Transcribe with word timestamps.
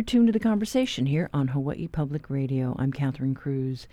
You're 0.00 0.06
tuned 0.06 0.28
to 0.28 0.32
the 0.32 0.40
conversation 0.40 1.04
here 1.04 1.28
on 1.34 1.48
Hawaii 1.48 1.86
Public 1.86 2.30
Radio. 2.30 2.74
I'm 2.78 2.90
Catherine 2.90 3.34
Cruz. 3.34 3.86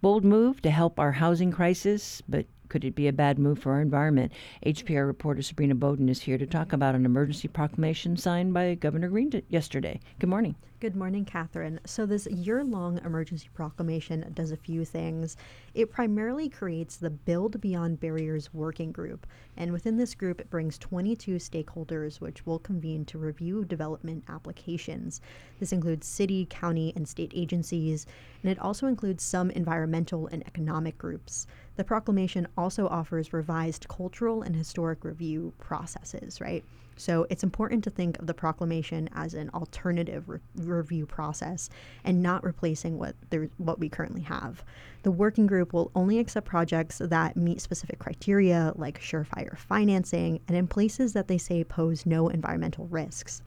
Bold 0.00 0.24
move 0.24 0.62
to 0.62 0.70
help 0.70 1.00
our 1.00 1.10
housing 1.10 1.50
crisis, 1.50 2.22
but 2.28 2.46
could 2.68 2.84
it 2.84 2.94
be 2.94 3.08
a 3.08 3.12
bad 3.12 3.38
move 3.38 3.58
for 3.58 3.72
our 3.72 3.80
environment? 3.80 4.32
HPR 4.64 5.06
reporter 5.06 5.42
Sabrina 5.42 5.74
Bodon 5.74 6.08
is 6.08 6.22
here 6.22 6.38
to 6.38 6.46
talk 6.46 6.72
about 6.72 6.94
an 6.94 7.04
emergency 7.04 7.48
proclamation 7.48 8.16
signed 8.16 8.54
by 8.54 8.74
Governor 8.74 9.08
Green 9.08 9.42
yesterday. 9.48 10.00
Good 10.18 10.30
morning. 10.30 10.54
Good 10.80 10.94
morning, 10.94 11.24
Catherine. 11.24 11.80
So, 11.86 12.06
this 12.06 12.28
year 12.28 12.62
long 12.62 13.00
emergency 13.04 13.48
proclamation 13.52 14.30
does 14.32 14.52
a 14.52 14.56
few 14.56 14.84
things. 14.84 15.36
It 15.74 15.90
primarily 15.90 16.48
creates 16.48 16.96
the 16.96 17.10
Build 17.10 17.60
Beyond 17.60 17.98
Barriers 17.98 18.54
Working 18.54 18.92
Group, 18.92 19.26
and 19.56 19.72
within 19.72 19.96
this 19.96 20.14
group, 20.14 20.40
it 20.40 20.50
brings 20.50 20.78
22 20.78 21.38
stakeholders 21.38 22.20
which 22.20 22.46
will 22.46 22.60
convene 22.60 23.04
to 23.06 23.18
review 23.18 23.64
development 23.64 24.22
applications. 24.28 25.20
This 25.58 25.72
includes 25.72 26.06
city, 26.06 26.46
county, 26.48 26.92
and 26.94 27.08
state 27.08 27.32
agencies, 27.34 28.06
and 28.44 28.52
it 28.52 28.60
also 28.60 28.86
includes 28.86 29.24
some 29.24 29.50
environmental 29.50 30.28
and 30.28 30.46
economic 30.46 30.96
groups. 30.96 31.48
The 31.78 31.84
proclamation 31.84 32.48
also 32.56 32.88
offers 32.88 33.32
revised 33.32 33.86
cultural 33.86 34.42
and 34.42 34.56
historic 34.56 35.04
review 35.04 35.52
processes, 35.60 36.40
right? 36.40 36.64
So 36.96 37.24
it's 37.30 37.44
important 37.44 37.84
to 37.84 37.90
think 37.90 38.18
of 38.18 38.26
the 38.26 38.34
proclamation 38.34 39.08
as 39.14 39.32
an 39.34 39.48
alternative 39.50 40.28
re- 40.28 40.40
review 40.56 41.06
process 41.06 41.70
and 42.02 42.20
not 42.20 42.42
replacing 42.42 42.98
what 42.98 43.14
there, 43.30 43.48
what 43.58 43.78
we 43.78 43.88
currently 43.88 44.22
have. 44.22 44.64
The 45.04 45.12
working 45.12 45.46
group 45.46 45.72
will 45.72 45.92
only 45.94 46.18
accept 46.18 46.48
projects 46.48 46.98
that 46.98 47.36
meet 47.36 47.60
specific 47.60 48.00
criteria 48.00 48.72
like 48.74 49.00
surefire 49.00 49.56
financing 49.56 50.40
and 50.48 50.56
in 50.56 50.66
places 50.66 51.12
that 51.12 51.28
they 51.28 51.38
say 51.38 51.62
pose 51.62 52.04
no 52.04 52.26
environmental 52.26 52.88
risks. 52.88 53.40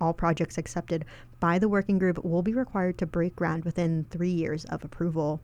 All 0.00 0.12
projects 0.12 0.56
accepted 0.56 1.04
by 1.40 1.58
the 1.58 1.68
working 1.68 1.98
group 1.98 2.24
will 2.24 2.42
be 2.42 2.54
required 2.54 2.96
to 2.98 3.06
break 3.06 3.34
ground 3.34 3.64
within 3.64 4.06
three 4.08 4.30
years 4.30 4.64
of 4.66 4.84
approval. 4.84 5.40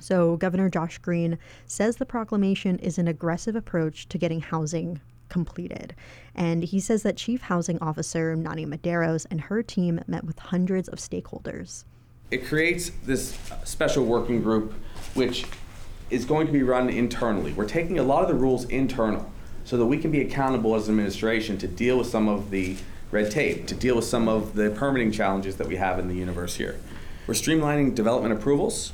So, 0.00 0.36
Governor 0.36 0.68
Josh 0.68 0.98
Green 0.98 1.38
says 1.66 1.96
the 1.96 2.06
proclamation 2.06 2.78
is 2.78 2.98
an 2.98 3.08
aggressive 3.08 3.56
approach 3.56 4.08
to 4.08 4.18
getting 4.18 4.40
housing 4.40 5.00
completed. 5.28 5.94
And 6.34 6.62
he 6.62 6.80
says 6.80 7.02
that 7.02 7.16
Chief 7.16 7.42
Housing 7.42 7.78
Officer 7.80 8.36
Nani 8.36 8.66
Medeiros 8.66 9.26
and 9.30 9.40
her 9.42 9.62
team 9.62 10.00
met 10.06 10.24
with 10.24 10.38
hundreds 10.38 10.88
of 10.88 10.98
stakeholders. 10.98 11.84
It 12.30 12.46
creates 12.46 12.90
this 13.04 13.38
special 13.64 14.04
working 14.04 14.42
group, 14.42 14.74
which 15.14 15.46
is 16.10 16.24
going 16.24 16.46
to 16.46 16.52
be 16.52 16.62
run 16.62 16.88
internally. 16.88 17.52
We're 17.52 17.68
taking 17.68 17.98
a 17.98 18.02
lot 18.02 18.22
of 18.22 18.28
the 18.28 18.34
rules 18.34 18.64
internal 18.66 19.30
so 19.64 19.76
that 19.76 19.86
we 19.86 19.98
can 19.98 20.10
be 20.10 20.20
accountable 20.20 20.74
as 20.74 20.88
an 20.88 20.94
administration 20.94 21.58
to 21.58 21.66
deal 21.66 21.98
with 21.98 22.06
some 22.06 22.28
of 22.28 22.50
the 22.50 22.76
red 23.10 23.30
tape, 23.30 23.66
to 23.66 23.74
deal 23.74 23.96
with 23.96 24.04
some 24.04 24.28
of 24.28 24.54
the 24.54 24.70
permitting 24.70 25.10
challenges 25.10 25.56
that 25.56 25.66
we 25.66 25.76
have 25.76 25.98
in 25.98 26.08
the 26.08 26.14
universe 26.14 26.56
here. 26.56 26.78
We're 27.26 27.34
streamlining 27.34 27.94
development 27.94 28.34
approvals. 28.34 28.92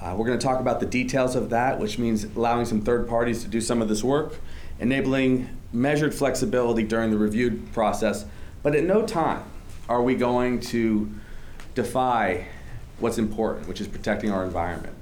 Uh, 0.00 0.14
we're 0.16 0.26
going 0.26 0.38
to 0.38 0.44
talk 0.46 0.60
about 0.60 0.80
the 0.80 0.86
details 0.86 1.34
of 1.34 1.50
that, 1.50 1.78
which 1.78 1.98
means 1.98 2.24
allowing 2.24 2.66
some 2.66 2.82
third 2.82 3.08
parties 3.08 3.42
to 3.42 3.48
do 3.48 3.60
some 3.60 3.80
of 3.80 3.88
this 3.88 4.04
work 4.04 4.34
enabling 4.78 5.48
measured 5.72 6.14
flexibility 6.14 6.82
during 6.82 7.10
the 7.10 7.16
review 7.16 7.62
process, 7.72 8.24
but 8.62 8.74
at 8.74 8.84
no 8.84 9.06
time 9.06 9.42
are 9.88 10.02
we 10.02 10.14
going 10.14 10.60
to 10.60 11.10
defy 11.74 12.46
what's 12.98 13.18
important, 13.18 13.68
which 13.68 13.80
is 13.80 13.88
protecting 13.88 14.30
our 14.30 14.44
environment. 14.44 14.94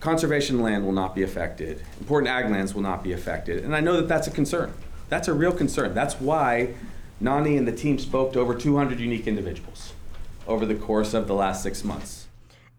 Conservation 0.00 0.60
land 0.60 0.84
will 0.84 0.92
not 0.92 1.14
be 1.14 1.22
affected. 1.22 1.82
Important 2.00 2.28
ag 2.28 2.50
lands 2.50 2.74
will 2.74 2.82
not 2.82 3.04
be 3.04 3.12
affected. 3.12 3.64
And 3.64 3.76
I 3.76 3.80
know 3.80 3.96
that 3.96 4.08
that's 4.08 4.26
a 4.26 4.30
concern. 4.30 4.72
That's 5.08 5.28
a 5.28 5.34
real 5.34 5.52
concern. 5.52 5.94
That's 5.94 6.14
why 6.14 6.74
Nani 7.20 7.56
and 7.56 7.68
the 7.68 7.72
team 7.72 7.98
spoke 7.98 8.32
to 8.32 8.40
over 8.40 8.54
200 8.54 8.98
unique 8.98 9.26
individuals 9.26 9.92
over 10.48 10.66
the 10.66 10.74
course 10.74 11.14
of 11.14 11.28
the 11.28 11.34
last 11.34 11.62
six 11.62 11.84
months. 11.84 12.21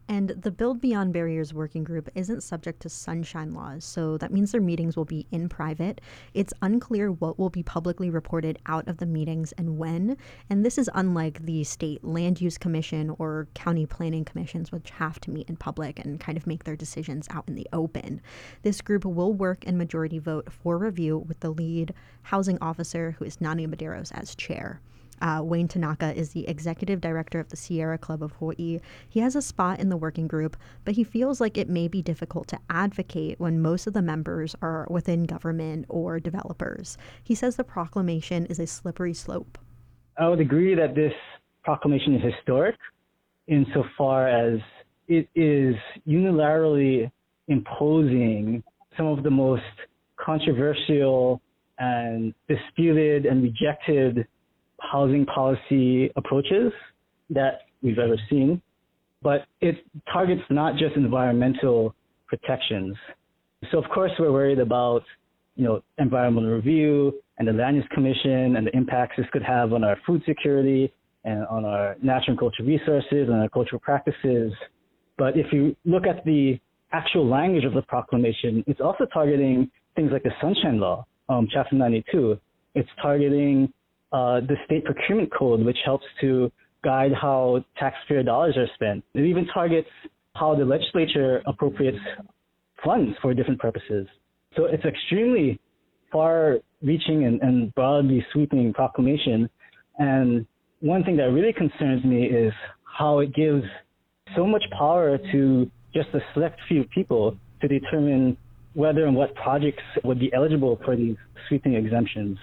And 0.10 0.30
the 0.30 0.52
Build 0.52 0.82
Beyond 0.82 1.14
Barriers 1.14 1.54
working 1.54 1.84
group 1.84 2.10
isn't 2.14 2.44
subject 2.44 2.82
to 2.82 2.90
sunshine 2.90 3.54
laws, 3.54 3.86
so 3.86 4.18
that 4.18 4.34
means 4.34 4.52
their 4.52 4.62
meetings 4.62 4.98
will 4.98 5.06
be 5.06 5.26
in 5.32 5.48
private. 5.48 6.02
It's 6.34 6.54
unclear 6.62 7.12
what 7.12 7.40
will 7.40 7.50
be 7.50 7.64
publicly 7.64 8.10
reported 8.10 8.60
out 8.66 8.88
of 8.88 8.98
the 8.98 9.06
meetings 9.06 9.54
and 9.54 9.78
when. 9.78 10.18
And 10.50 10.66
this 10.66 10.78
is 10.78 10.90
unlike 10.94 11.46
the 11.46 11.64
state 11.64 12.04
land 12.04 12.42
use 12.42 12.58
commission 12.58 13.16
or 13.18 13.48
county 13.54 13.86
planning 13.86 14.26
commissions, 14.26 14.72
which 14.72 14.90
have 14.92 15.20
to 15.22 15.32
meet 15.32 15.50
in 15.50 15.56
public 15.56 16.00
and 16.00 16.20
kind 16.20 16.38
of 16.38 16.48
make 16.48 16.66
their 16.66 16.76
decisions 16.76 17.28
out 17.32 17.46
in 17.48 17.56
the 17.56 17.68
open. 17.72 18.22
This 18.62 18.82
group 18.82 19.06
will 19.06 19.34
work 19.34 19.64
in 19.64 19.78
majority 19.78 20.20
vote 20.20 20.52
for 20.52 20.78
review 20.78 21.18
with 21.18 21.40
the 21.40 21.50
lead 21.50 21.94
housing 22.24 22.58
officer, 22.62 23.16
who 23.18 23.26
is 23.26 23.40
Nani 23.40 23.68
Medeiros, 23.68 24.12
as 24.14 24.36
chair. 24.36 24.82
Uh, 25.24 25.42
Wayne 25.42 25.70
Tanaka 25.70 26.14
is 26.14 26.34
the 26.34 26.46
executive 26.50 27.00
director 27.00 27.40
of 27.40 27.48
the 27.48 27.56
Sierra 27.56 27.98
Club 27.98 28.22
of 28.22 28.34
Hawaii. 28.34 28.82
He 29.08 29.22
has 29.22 29.38
a 29.38 29.42
spot 29.42 29.80
in 29.80 29.88
the 29.88 29.96
working 29.96 30.28
group, 30.28 30.58
but 30.84 30.96
he 30.96 31.06
feels 31.06 31.40
like 31.40 31.58
it 31.58 31.70
may 31.70 31.88
be 31.88 32.02
difficult 32.02 32.50
to 32.50 32.60
advocate 32.70 33.40
when 33.40 33.62
most 33.62 33.88
of 33.88 33.94
the 33.94 34.02
members 34.02 34.54
are 34.62 34.86
within 34.90 35.24
government 35.24 35.86
or 35.88 36.20
developers. 36.20 36.98
He 37.24 37.36
says 37.36 37.56
the 37.56 37.64
proclamation 37.64 38.46
is 38.48 38.60
a 38.60 38.68
slippery 38.68 39.14
slope. 39.14 39.58
I 40.18 40.28
would 40.28 40.42
agree 40.42 40.76
that 40.76 40.94
this 40.94 41.14
proclamation 41.64 42.16
is 42.16 42.34
historic 42.36 42.76
insofar 43.48 44.28
as 44.28 44.60
it 45.08 45.30
is 45.36 45.76
unilaterally 46.06 47.10
imposing 47.48 48.62
some 48.98 49.08
of 49.08 49.24
the 49.24 49.32
most 49.32 49.64
controversial 50.18 51.42
and 51.80 52.34
disputed 52.50 53.26
and 53.26 53.42
rejected 53.42 54.28
housing 54.92 55.26
policy 55.26 56.12
approaches 56.16 56.72
that 57.30 57.62
we've 57.82 58.00
ever 58.00 58.18
seen, 58.30 58.62
but 59.22 59.46
it 59.62 59.76
targets 60.12 60.42
not 60.50 60.74
just 60.78 60.96
environmental 60.96 61.96
protections. 62.28 62.96
So 63.72 63.78
of 63.78 63.90
course 63.90 64.12
we're 64.20 64.32
worried 64.32 64.60
about, 64.60 65.04
you 65.56 65.64
know, 65.64 65.82
environmental 65.98 66.52
review 66.52 67.14
and 67.38 67.48
the 67.48 67.54
Land 67.54 67.78
Use 67.78 67.86
Commission 67.94 68.58
and 68.58 68.68
the 68.68 68.76
impacts 68.76 69.16
this 69.18 69.26
could 69.32 69.44
have 69.44 69.74
on 69.74 69.84
our 69.84 69.98
food 70.06 70.22
security 70.28 70.92
and 71.24 71.46
on 71.48 71.64
our 71.64 71.96
natural 72.02 72.32
and 72.32 72.40
cultural 72.40 72.68
resources 72.68 73.30
and 73.30 73.34
our 73.34 73.50
cultural 73.50 73.80
practices. 73.80 74.52
But 75.18 75.38
if 75.38 75.54
you 75.54 75.76
look 75.86 76.06
at 76.06 76.26
the 76.26 76.60
actual 76.92 77.28
language 77.28 77.64
of 77.64 77.74
the 77.74 77.82
proclamation, 77.84 78.64
it's 78.68 78.82
also 78.82 79.06
targeting 79.14 79.72
things 79.96 80.12
like 80.12 80.24
the 80.24 80.32
Sunshine 80.42 80.80
Law, 80.80 81.06
um, 81.30 81.48
Chapter 81.52 81.76
92. 81.76 82.38
It's 82.76 82.90
targeting 83.02 83.72
uh, 84.14 84.40
the 84.42 84.56
state 84.66 84.86
procurement 84.86 85.32
code, 85.34 85.66
which 85.66 85.78
helps 85.84 86.06
to 86.22 86.52
guide 86.84 87.12
how 87.20 87.64
taxpayer 87.78 88.24
dollars 88.24 88.56
are 88.58 88.68
spent. 88.76 89.04
It 89.14 89.22
even 89.22 89.48
targets 89.48 89.88
how 90.36 90.56
the 90.56 90.66
legislature 90.66 91.42
appropriates 91.46 91.98
funds 92.84 93.16
for 93.22 93.34
different 93.34 93.60
purposes. 93.60 94.08
So 94.56 94.66
it's 94.66 94.84
extremely 94.86 95.60
far 96.12 96.60
reaching 96.82 97.26
and, 97.26 97.42
and 97.42 97.74
broadly 97.74 98.26
sweeping 98.34 98.74
proclamation. 98.74 99.50
And 99.98 100.46
one 100.80 101.04
thing 101.04 101.18
that 101.18 101.32
really 101.32 101.54
concerns 101.54 102.04
me 102.04 102.26
is 102.26 102.54
how 102.84 103.20
it 103.20 103.34
gives 103.34 103.64
so 104.36 104.46
much 104.46 104.64
power 104.78 105.18
to 105.32 105.72
just 105.94 106.10
a 106.14 106.20
select 106.34 106.60
few 106.68 106.84
people 106.86 107.38
to 107.62 107.68
determine 107.68 108.38
whether 108.74 109.06
and 109.06 109.16
what 109.16 109.34
projects 109.36 109.84
would 110.04 110.20
be 110.20 110.32
eligible 110.34 110.80
for 110.84 110.96
these 110.96 111.16
sweeping 111.48 111.76
exemptions. 111.76 112.38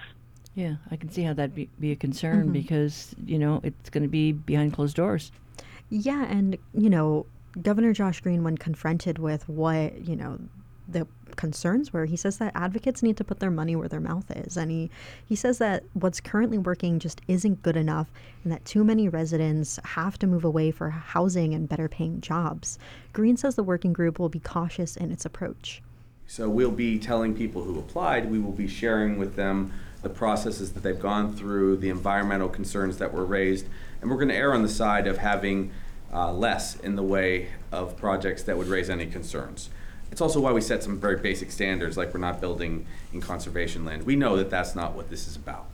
Yeah, 0.55 0.75
I 0.89 0.97
can 0.97 1.09
see 1.09 1.23
how 1.23 1.33
that'd 1.33 1.55
be, 1.55 1.69
be 1.79 1.91
a 1.91 1.95
concern 1.95 2.43
mm-hmm. 2.43 2.53
because, 2.53 3.15
you 3.25 3.39
know, 3.39 3.61
it's 3.63 3.89
going 3.89 4.03
to 4.03 4.09
be 4.09 4.33
behind 4.33 4.73
closed 4.73 4.95
doors. 4.95 5.31
Yeah, 5.89 6.25
and, 6.25 6.57
you 6.73 6.89
know, 6.89 7.25
Governor 7.61 7.93
Josh 7.93 8.21
Green, 8.21 8.43
when 8.43 8.57
confronted 8.57 9.17
with 9.17 9.47
what, 9.47 10.05
you 10.05 10.15
know, 10.15 10.39
the 10.87 11.07
concerns 11.35 11.93
were, 11.93 12.05
he 12.05 12.17
says 12.17 12.37
that 12.37 12.51
advocates 12.55 13.01
need 13.01 13.17
to 13.17 13.23
put 13.23 13.39
their 13.39 13.51
money 13.51 13.75
where 13.75 13.87
their 13.87 13.99
mouth 14.01 14.29
is. 14.31 14.57
And 14.57 14.69
he, 14.69 14.89
he 15.25 15.35
says 15.35 15.57
that 15.59 15.83
what's 15.93 16.19
currently 16.19 16.57
working 16.57 16.99
just 16.99 17.21
isn't 17.27 17.63
good 17.63 17.77
enough 17.77 18.11
and 18.43 18.51
that 18.51 18.65
too 18.65 18.83
many 18.83 19.07
residents 19.07 19.79
have 19.85 20.19
to 20.19 20.27
move 20.27 20.43
away 20.43 20.71
for 20.71 20.89
housing 20.89 21.53
and 21.53 21.69
better 21.69 21.87
paying 21.87 22.19
jobs. 22.19 22.77
Green 23.13 23.37
says 23.37 23.55
the 23.55 23.63
working 23.63 23.93
group 23.93 24.19
will 24.19 24.29
be 24.29 24.39
cautious 24.39 24.97
in 24.97 25.11
its 25.11 25.25
approach. 25.25 25.81
So 26.27 26.49
we'll 26.49 26.71
be 26.71 26.97
telling 26.99 27.35
people 27.35 27.63
who 27.63 27.79
applied, 27.79 28.29
we 28.29 28.39
will 28.39 28.53
be 28.53 28.67
sharing 28.67 29.17
with 29.17 29.35
them 29.35 29.73
the 30.01 30.09
processes 30.09 30.73
that 30.73 30.83
they've 30.83 30.99
gone 30.99 31.35
through, 31.35 31.77
the 31.77 31.89
environmental 31.89 32.49
concerns 32.49 32.97
that 32.97 33.13
were 33.13 33.25
raised, 33.25 33.65
and 34.01 34.09
we're 34.09 34.17
going 34.17 34.29
to 34.29 34.35
err 34.35 34.53
on 34.53 34.63
the 34.63 34.69
side 34.69 35.07
of 35.07 35.19
having 35.19 35.71
uh, 36.13 36.31
less 36.31 36.75
in 36.77 36.95
the 36.95 37.03
way 37.03 37.49
of 37.71 37.95
projects 37.97 38.43
that 38.43 38.57
would 38.57 38.67
raise 38.67 38.89
any 38.89 39.05
concerns. 39.05 39.69
It's 40.11 40.19
also 40.19 40.41
why 40.41 40.51
we 40.51 40.59
set 40.59 40.83
some 40.83 40.99
very 40.99 41.15
basic 41.17 41.51
standards, 41.51 41.97
like 41.97 42.13
we're 42.13 42.19
not 42.19 42.41
building 42.41 42.85
in 43.13 43.21
conservation 43.21 43.85
land. 43.85 44.03
We 44.03 44.15
know 44.15 44.35
that 44.37 44.49
that's 44.49 44.75
not 44.75 44.93
what 44.93 45.09
this 45.09 45.27
is 45.27 45.35
about. 45.35 45.67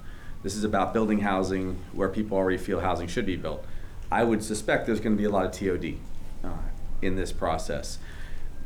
This 0.44 0.56
is 0.56 0.64
about 0.64 0.94
building 0.94 1.20
housing 1.20 1.80
where 1.94 2.10
people 2.10 2.38
already 2.38 2.58
feel 2.58 2.82
housing 2.82 3.08
should 3.08 3.26
be 3.26 3.36
built. 3.36 3.66
I 4.12 4.24
would 4.24 4.44
suspect 4.44 4.86
there's 4.86 5.00
going 5.00 5.16
to 5.16 5.20
be 5.20 5.26
a 5.26 5.30
lot 5.30 5.46
of 5.46 5.52
TOD 5.52 5.96
uh, 6.44 6.58
in 7.02 7.16
this 7.16 7.32
process. 7.32 7.98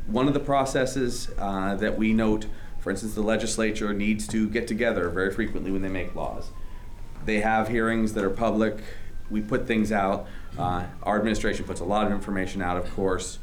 One 0.06 0.28
of 0.28 0.34
the 0.34 0.40
processes 0.40 1.30
uh, 1.38 1.74
that 1.76 1.96
we 1.96 2.12
note 2.12 2.46
for 2.82 2.90
instance, 2.90 3.14
the 3.14 3.22
legislature 3.22 3.94
needs 3.94 4.26
to 4.28 4.48
get 4.50 4.68
together 4.68 5.08
very 5.08 5.32
frequently 5.32 5.70
when 5.70 5.80
they 5.80 5.88
make 5.88 6.14
laws. 6.14 6.50
They 7.24 7.40
have 7.40 7.68
hearings 7.68 8.12
that 8.12 8.24
are 8.24 8.30
public 8.30 8.78
we 9.32 9.40
put 9.40 9.66
things 9.66 9.90
out. 9.90 10.28
Uh, 10.56 10.84
our 11.02 11.16
administration 11.16 11.64
puts 11.64 11.80
a 11.80 11.84
lot 11.84 12.06
of 12.06 12.12
information 12.12 12.62
out, 12.62 12.76
of 12.76 12.88
course. 12.94 13.38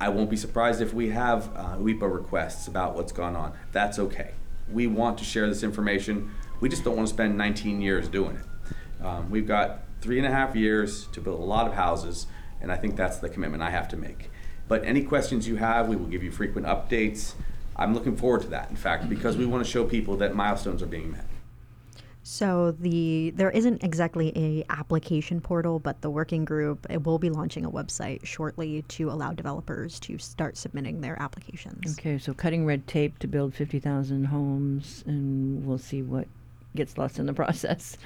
I 0.00 0.10
won't 0.10 0.28
be 0.28 0.36
surprised 0.36 0.80
if 0.82 0.92
we 0.92 1.10
have 1.10 1.48
uh, 1.56 1.76
UIPA 1.76 2.12
requests 2.12 2.68
about 2.68 2.94
what's 2.94 3.12
gone 3.12 3.34
on. 3.34 3.54
That's 3.72 3.98
okay. 3.98 4.32
We 4.70 4.86
want 4.86 5.18
to 5.18 5.24
share 5.24 5.48
this 5.48 5.62
information. 5.62 6.30
We 6.60 6.68
just 6.68 6.84
don't 6.84 6.96
want 6.96 7.08
to 7.08 7.14
spend 7.14 7.38
19 7.38 7.80
years 7.80 8.08
doing 8.08 8.36
it. 8.36 9.04
Um, 9.04 9.30
we've 9.30 9.46
got 9.46 9.80
three 10.00 10.18
and 10.18 10.26
a 10.26 10.30
half 10.30 10.54
years 10.54 11.06
to 11.08 11.20
build 11.20 11.40
a 11.40 11.44
lot 11.44 11.66
of 11.66 11.74
houses, 11.74 12.26
and 12.60 12.70
I 12.70 12.76
think 12.76 12.96
that's 12.96 13.18
the 13.18 13.28
commitment 13.28 13.62
I 13.62 13.70
have 13.70 13.88
to 13.88 13.96
make. 13.96 14.30
But 14.68 14.84
any 14.84 15.02
questions 15.02 15.48
you 15.48 15.56
have, 15.56 15.88
we 15.88 15.96
will 15.96 16.06
give 16.06 16.22
you 16.22 16.30
frequent 16.30 16.66
updates. 16.66 17.34
I'm 17.76 17.94
looking 17.94 18.16
forward 18.16 18.42
to 18.42 18.48
that, 18.48 18.70
in 18.70 18.76
fact, 18.76 19.08
because 19.08 19.36
we 19.36 19.46
want 19.46 19.64
to 19.64 19.70
show 19.70 19.84
people 19.84 20.16
that 20.18 20.34
milestones 20.34 20.82
are 20.82 20.86
being 20.86 21.12
met. 21.12 21.26
So 22.26 22.72
the 22.72 23.32
there 23.36 23.50
isn't 23.50 23.84
exactly 23.84 24.32
a 24.34 24.64
application 24.72 25.42
portal, 25.42 25.78
but 25.78 26.00
the 26.00 26.08
working 26.08 26.46
group 26.46 26.86
it 26.88 27.04
will 27.04 27.18
be 27.18 27.28
launching 27.28 27.66
a 27.66 27.70
website 27.70 28.24
shortly 28.24 28.80
to 28.88 29.10
allow 29.10 29.32
developers 29.34 30.00
to 30.00 30.16
start 30.16 30.56
submitting 30.56 31.02
their 31.02 31.20
applications. 31.20 31.98
Okay, 31.98 32.16
so 32.16 32.32
cutting 32.32 32.64
red 32.64 32.86
tape 32.86 33.18
to 33.18 33.26
build 33.26 33.54
50,000 33.54 34.24
homes, 34.24 35.04
and 35.06 35.66
we'll 35.66 35.76
see 35.76 36.00
what 36.00 36.26
gets 36.74 36.96
lost 36.96 37.18
in 37.18 37.26
the 37.26 37.34
process. 37.42 37.98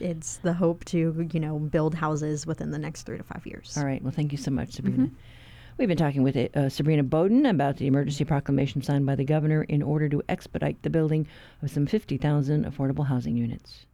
It's 0.00 0.38
the 0.38 0.54
hope 0.54 0.84
to 0.86 1.28
you 1.32 1.40
know 1.40 1.60
build 1.60 1.94
houses 1.94 2.44
within 2.48 2.72
the 2.72 2.78
next 2.78 3.02
three 3.02 3.18
to 3.18 3.24
five 3.24 3.46
years. 3.46 3.78
All 3.78 3.84
right, 3.84 4.02
well, 4.02 4.12
thank 4.12 4.32
you 4.32 4.38
so 4.38 4.50
much, 4.50 4.72
Sabrina. 4.72 5.04
Mm-hmm. 5.04 5.14
We've 5.78 5.88
been 5.88 5.96
talking 5.96 6.22
with 6.22 6.36
uh, 6.36 6.68
Sabrina 6.68 7.02
Bodon 7.02 7.48
about 7.48 7.78
the 7.78 7.86
emergency 7.86 8.24
proclamation 8.24 8.82
signed 8.82 9.06
by 9.06 9.14
the 9.14 9.24
governor 9.24 9.62
in 9.62 9.82
order 9.82 10.06
to 10.10 10.22
expedite 10.28 10.82
the 10.82 10.90
building 10.90 11.26
of 11.62 11.70
some 11.70 11.86
50,000 11.86 12.66
affordable 12.66 13.06
housing 13.06 13.38
units. 13.38 13.86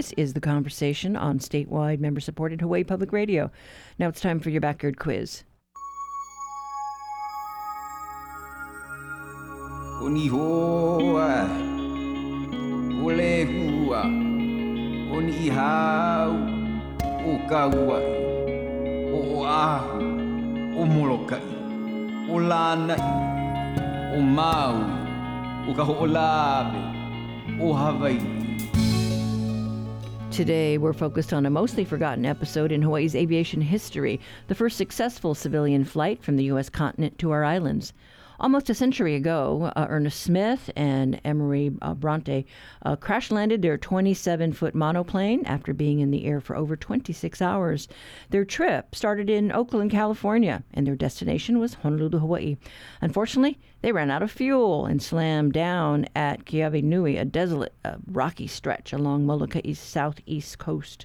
This 0.00 0.12
is 0.16 0.32
the 0.32 0.40
conversation 0.40 1.14
on 1.14 1.40
statewide 1.40 2.00
member 2.00 2.20
supported 2.20 2.62
Hawaii 2.62 2.84
Public 2.84 3.12
Radio. 3.12 3.50
Now 3.98 4.08
it's 4.08 4.22
time 4.22 4.40
for 4.40 4.48
your 4.48 4.62
backyard 4.62 4.98
quiz. 4.98 5.44
Oni 10.00 10.26
hoa, 10.28 11.44
ole 13.04 13.44
hua, 13.44 14.04
oni 15.12 15.48
hau, 15.50 16.30
o 17.04 17.38
kauai, 17.50 18.02
o 19.12 19.44
ahu, 19.44 20.00
o 20.78 20.86
molokai, 20.86 21.44
Today, 30.30 30.78
we're 30.78 30.92
focused 30.92 31.32
on 31.32 31.44
a 31.44 31.50
mostly 31.50 31.84
forgotten 31.84 32.24
episode 32.24 32.70
in 32.70 32.82
Hawaii's 32.82 33.16
aviation 33.16 33.60
history 33.60 34.20
the 34.46 34.54
first 34.54 34.76
successful 34.76 35.34
civilian 35.34 35.84
flight 35.84 36.22
from 36.22 36.36
the 36.36 36.44
U.S. 36.44 36.70
continent 36.70 37.18
to 37.18 37.32
our 37.32 37.42
islands. 37.42 37.92
Almost 38.40 38.70
a 38.70 38.74
century 38.74 39.16
ago, 39.16 39.70
uh, 39.76 39.86
Ernest 39.90 40.18
Smith 40.18 40.70
and 40.74 41.20
Emory 41.26 41.72
uh, 41.82 41.92
Bronte 41.92 42.46
uh, 42.86 42.96
crash 42.96 43.30
landed 43.30 43.60
their 43.60 43.76
27 43.76 44.54
foot 44.54 44.74
monoplane 44.74 45.44
after 45.44 45.74
being 45.74 46.00
in 46.00 46.10
the 46.10 46.24
air 46.24 46.40
for 46.40 46.56
over 46.56 46.74
26 46.74 47.42
hours. 47.42 47.86
Their 48.30 48.46
trip 48.46 48.94
started 48.94 49.28
in 49.28 49.52
Oakland, 49.52 49.90
California, 49.90 50.62
and 50.72 50.86
their 50.86 50.96
destination 50.96 51.58
was 51.58 51.74
Honolulu, 51.74 52.18
Hawaii. 52.18 52.56
Unfortunately, 53.02 53.58
they 53.82 53.92
ran 53.92 54.10
out 54.10 54.22
of 54.22 54.30
fuel 54.30 54.86
and 54.86 55.02
slammed 55.02 55.52
down 55.52 56.06
at 56.16 56.46
Keawe 56.46 56.82
Nui, 56.82 57.18
a 57.18 57.26
desolate, 57.26 57.74
uh, 57.84 57.96
rocky 58.10 58.46
stretch 58.46 58.94
along 58.94 59.26
Moloka'i's 59.26 59.78
southeast 59.78 60.56
coast. 60.56 61.04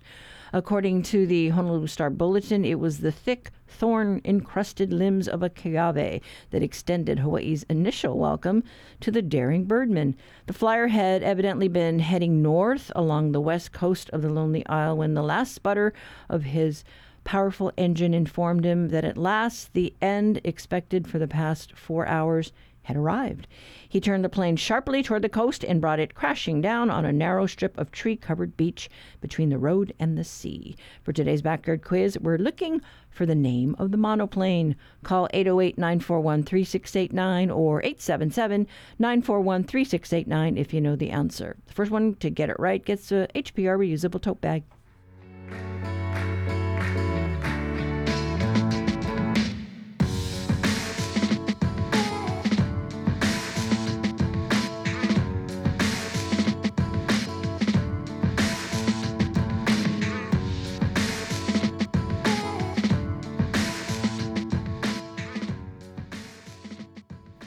According 0.55 1.03
to 1.03 1.27
the 1.27 1.49
Honolulu 1.49 1.87
Star 1.87 2.09
Bulletin, 2.09 2.63
it 2.63 2.79
was 2.79 2.99
the 2.99 3.11
thick, 3.11 3.51
thorn 3.67 4.21
encrusted 4.23 4.93
limbs 4.93 5.27
of 5.27 5.43
a 5.43 5.49
keawe 5.49 6.21
that 6.51 6.63
extended 6.63 7.19
Hawaii's 7.19 7.63
initial 7.63 8.17
welcome 8.17 8.63
to 9.01 9.11
the 9.11 9.21
daring 9.21 9.65
birdman. 9.65 10.15
The 10.45 10.53
flyer 10.53 10.87
had 10.87 11.23
evidently 11.23 11.67
been 11.67 11.99
heading 11.99 12.41
north 12.41 12.89
along 12.95 13.33
the 13.33 13.41
west 13.41 13.73
coast 13.73 14.09
of 14.11 14.21
the 14.21 14.29
Lonely 14.29 14.65
Isle 14.67 14.95
when 14.95 15.13
the 15.13 15.23
last 15.23 15.53
sputter 15.53 15.91
of 16.29 16.43
his 16.43 16.85
powerful 17.25 17.73
engine 17.75 18.13
informed 18.13 18.63
him 18.63 18.87
that 18.91 19.03
at 19.03 19.17
last 19.17 19.73
the 19.73 19.93
end 20.01 20.39
expected 20.45 21.05
for 21.05 21.19
the 21.19 21.27
past 21.27 21.75
four 21.75 22.07
hours 22.07 22.53
had 22.85 22.95
arrived. 22.97 23.47
He 23.87 23.99
turned 23.99 24.23
the 24.23 24.29
plane 24.29 24.55
sharply 24.55 25.03
toward 25.03 25.21
the 25.21 25.29
coast 25.29 25.63
and 25.63 25.81
brought 25.81 25.99
it 25.99 26.15
crashing 26.15 26.61
down 26.61 26.89
on 26.89 27.05
a 27.05 27.11
narrow 27.11 27.45
strip 27.45 27.77
of 27.77 27.91
tree 27.91 28.15
covered 28.15 28.55
beach 28.57 28.89
between 29.21 29.49
the 29.49 29.57
road 29.57 29.93
and 29.99 30.17
the 30.17 30.23
sea. 30.23 30.75
For 31.03 31.11
today's 31.11 31.41
backyard 31.41 31.83
quiz, 31.83 32.17
we're 32.19 32.37
looking 32.37 32.81
for 33.09 33.25
the 33.25 33.35
name 33.35 33.75
of 33.79 33.91
the 33.91 33.97
monoplane. 33.97 34.75
Call 35.03 35.27
808 35.33 35.77
941 35.77 36.43
3689 36.43 37.49
or 37.49 37.81
877 37.83 38.67
941 38.99 39.63
3689 39.63 40.57
if 40.57 40.73
you 40.73 40.81
know 40.81 40.95
the 40.95 41.11
answer. 41.11 41.57
The 41.65 41.73
first 41.73 41.91
one 41.91 42.15
to 42.15 42.29
get 42.29 42.49
it 42.49 42.59
right 42.59 42.83
gets 42.83 43.11
a 43.11 43.27
HPR 43.33 43.77
reusable 43.77 44.21
tote 44.21 44.41
bag. 44.41 44.63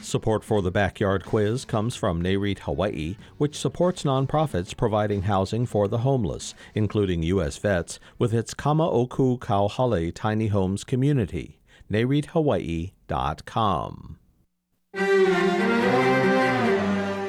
Support 0.09 0.43
for 0.43 0.61
the 0.63 0.71
Backyard 0.71 1.23
Quiz 1.23 1.65
comes 1.65 1.95
from 1.95 2.23
NAREIT 2.23 2.61
Hawaii, 2.61 3.15
which 3.37 3.55
supports 3.55 4.01
nonprofits 4.01 4.75
providing 4.75 5.21
housing 5.21 5.67
for 5.67 5.87
the 5.87 5.99
homeless, 5.99 6.55
including 6.73 7.21
U.S. 7.21 7.57
vets, 7.57 7.99
with 8.17 8.33
its 8.33 8.55
Kama'oku 8.55 9.37
Kauhale 9.37 10.11
Tiny 10.11 10.47
Homes 10.47 10.83
community. 10.83 11.59
NAREITHawaii.com. 11.91 14.17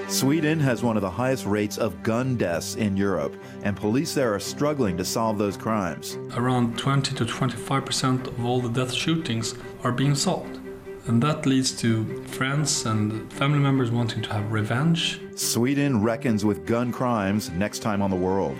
Sweden 0.09 0.59
has 0.59 0.83
one 0.83 0.97
of 0.97 1.03
the 1.03 1.11
highest 1.11 1.45
rates 1.45 1.77
of 1.77 2.03
gun 2.03 2.39
deaths 2.39 2.77
in 2.77 2.97
Europe, 2.97 3.37
and 3.63 3.77
police 3.77 4.15
there 4.15 4.35
are 4.35 4.41
struggling 4.41 4.97
to 4.97 5.05
solve 5.05 5.37
those 5.37 5.59
crimes. 5.59 6.17
Around 6.35 6.79
20 6.79 7.15
to 7.15 7.27
25 7.27 7.85
percent 7.85 8.27
of 8.27 8.43
all 8.43 8.63
the 8.63 8.71
death 8.71 8.95
shootings 8.95 9.55
are 9.85 9.93
being 9.93 10.15
solved. 10.15 10.60
And 11.07 11.23
that 11.23 11.47
leads 11.47 11.73
to 11.80 12.23
friends 12.25 12.87
and 12.87 13.33
family 13.33 13.59
members 13.59 13.90
wanting 13.90 14.23
to 14.23 14.33
have 14.33 14.52
revenge. 14.52 15.21
Sweden 15.35 16.02
reckons 16.02 16.45
with 16.45 16.66
gun 16.66 16.92
crimes 16.92 17.50
next 17.50 17.80
time 17.80 18.02
on 18.02 18.11
the 18.11 18.16
world. 18.16 18.57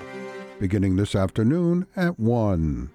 beginning 0.59 0.97
this 0.97 1.14
afternoon 1.14 1.87
at 1.97 2.18
1. 2.18 2.90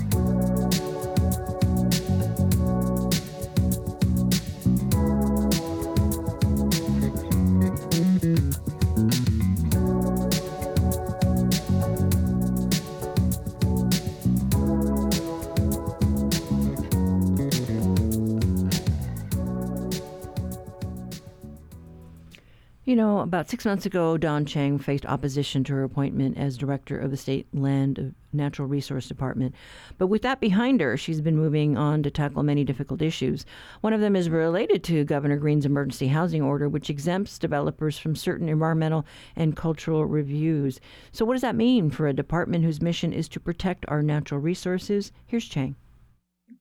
You 22.93 22.97
know, 22.97 23.21
about 23.21 23.49
six 23.49 23.65
months 23.65 23.87
ago, 23.87 24.19
Dawn 24.19 24.45
Chang 24.45 24.79
faced 24.79 25.07
opposition 25.07 25.65
to 25.65 25.73
her 25.73 25.83
appointment 25.83 26.37
as 26.37 26.59
director 26.59 26.99
of 26.99 27.11
the 27.11 27.17
State 27.17 27.47
Land 27.55 27.99
uh, 27.99 28.03
Natural 28.35 28.69
Resource 28.69 29.09
Department. 29.09 29.55
But 29.97 30.09
with 30.09 30.21
that 30.21 30.41
behind 30.41 30.83
her, 30.83 30.99
she's 30.99 31.23
been 31.23 31.39
moving 31.39 31.79
on 31.79 32.03
to 32.03 32.11
tackle 32.11 32.43
many 32.43 32.65
difficult 32.65 33.01
issues. 33.01 33.47
One 33.81 33.95
of 33.95 34.03
them 34.03 34.15
is 34.15 34.29
related 34.29 34.85
to 34.85 35.05
Governor 35.05 35.39
Green's 35.39 35.65
emergency 35.65 36.09
housing 36.09 36.43
order, 36.43 36.69
which 36.69 36.91
exempts 36.91 37.39
developers 37.39 37.97
from 37.97 38.15
certain 38.15 38.51
environmental 38.51 39.07
and 39.37 39.57
cultural 39.57 40.05
reviews. 40.05 40.79
So, 41.13 41.25
what 41.25 41.33
does 41.33 41.41
that 41.41 41.57
mean 41.57 41.89
for 41.89 42.09
a 42.09 42.13
department 42.13 42.63
whose 42.63 42.83
mission 42.83 43.15
is 43.15 43.27
to 43.31 43.41
protect 43.41 43.87
our 43.89 44.03
natural 44.03 44.39
resources? 44.39 45.13
Here's 45.25 45.49
Chang. 45.49 45.77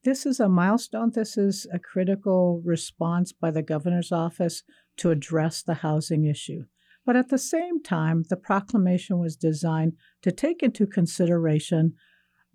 This 0.05 0.25
is 0.25 0.39
a 0.39 0.47
milestone. 0.47 1.11
This 1.13 1.37
is 1.37 1.67
a 1.73 1.77
critical 1.77 2.61
response 2.65 3.33
by 3.33 3.51
the 3.51 3.61
governor's 3.61 4.13
office 4.13 4.63
to 5.01 5.09
address 5.09 5.63
the 5.63 5.73
housing 5.75 6.25
issue. 6.25 6.65
But 7.05 7.15
at 7.15 7.29
the 7.29 7.39
same 7.39 7.81
time, 7.81 8.23
the 8.29 8.37
proclamation 8.37 9.17
was 9.17 9.35
designed 9.35 9.93
to 10.21 10.31
take 10.31 10.61
into 10.61 10.85
consideration 10.85 11.95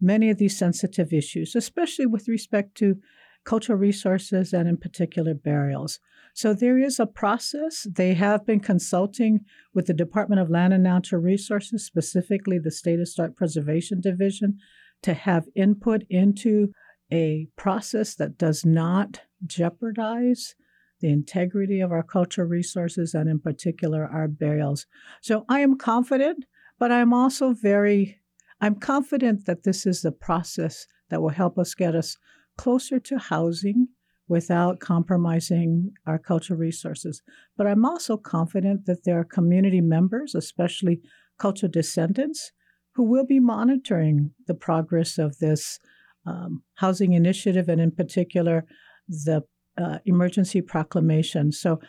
many 0.01 0.31
of 0.31 0.39
these 0.39 0.57
sensitive 0.57 1.13
issues, 1.13 1.57
especially 1.57 2.07
with 2.07 2.29
respect 2.29 2.77
to 2.77 3.01
cultural 3.45 3.79
resources 3.79 4.53
and, 4.53 4.69
in 4.69 4.77
particular, 4.77 5.35
burials. 5.35 5.99
So 6.35 6.55
there 6.55 6.79
is 6.79 7.01
a 7.01 7.07
process. 7.07 7.85
They 7.91 8.15
have 8.15 8.47
been 8.47 8.61
consulting 8.61 9.41
with 9.75 9.87
the 9.87 9.95
Department 9.95 10.41
of 10.41 10.51
Land 10.51 10.73
and 10.73 10.85
Natural 10.85 11.21
Resources, 11.21 11.85
specifically 11.85 12.61
the 12.61 12.71
State 12.71 13.01
Historic 13.01 13.35
Preservation 13.35 14.01
Division, 14.01 14.59
to 15.03 15.15
have 15.15 15.49
input 15.57 16.03
into 16.09 16.69
a 17.13 17.49
process 17.57 18.15
that 18.15 18.39
does 18.39 18.65
not 18.65 19.23
jeopardize 19.45 20.55
the 21.01 21.11
integrity 21.11 21.81
of 21.81 21.93
our 21.93 22.03
cultural 22.03 22.49
resources 22.49 23.15
and, 23.15 23.29
in 23.29 23.39
particular, 23.39 24.07
our 24.07 24.29
burials. 24.29 24.87
So 25.21 25.45
I 25.49 25.61
am 25.61 25.77
confident, 25.77 26.45
but 26.79 26.91
I'm 26.91 27.13
also 27.13 27.53
very, 27.53 28.21
I'm 28.61 28.77
confident 28.77 29.47
that 29.47 29.65
this 29.65 29.87
is 29.87 30.03
the 30.03 30.13
process 30.13 30.87
that 31.11 31.21
will 31.21 31.31
help 31.31 31.59
us 31.59 31.75
get 31.75 31.95
us 31.95 32.17
closer 32.57 32.99
to 32.99 33.19
housing 33.19 33.89
without 34.29 34.81
compromising 34.81 35.93
our 36.07 36.19
cultural 36.19 36.59
resources. 36.59 37.23
But 37.57 37.67
I'm 37.67 37.85
also 37.85 38.17
confident 38.17 38.87
that 38.87 39.05
there 39.05 39.21
are 39.21 39.25
community 39.25 39.81
members, 39.81 40.35
especially 40.35 41.01
cultural 41.39 41.71
descendants, 41.71 42.53
who 42.95 43.05
will 43.05 43.27
be 43.27 43.39
monitoring 43.39 44.33
the 44.47 44.55
progress 44.55 45.19
of 45.19 45.39
this 45.39 45.79
um, 46.27 46.63
housing 46.77 47.13
initiative 47.13 47.69
and, 47.69 47.81
in 47.81 47.93
particular, 47.93 48.65
the 49.09 49.43
uh, 49.79 49.99
emergency 50.05 50.61
proclamation. 50.61 51.53
So 51.53 51.81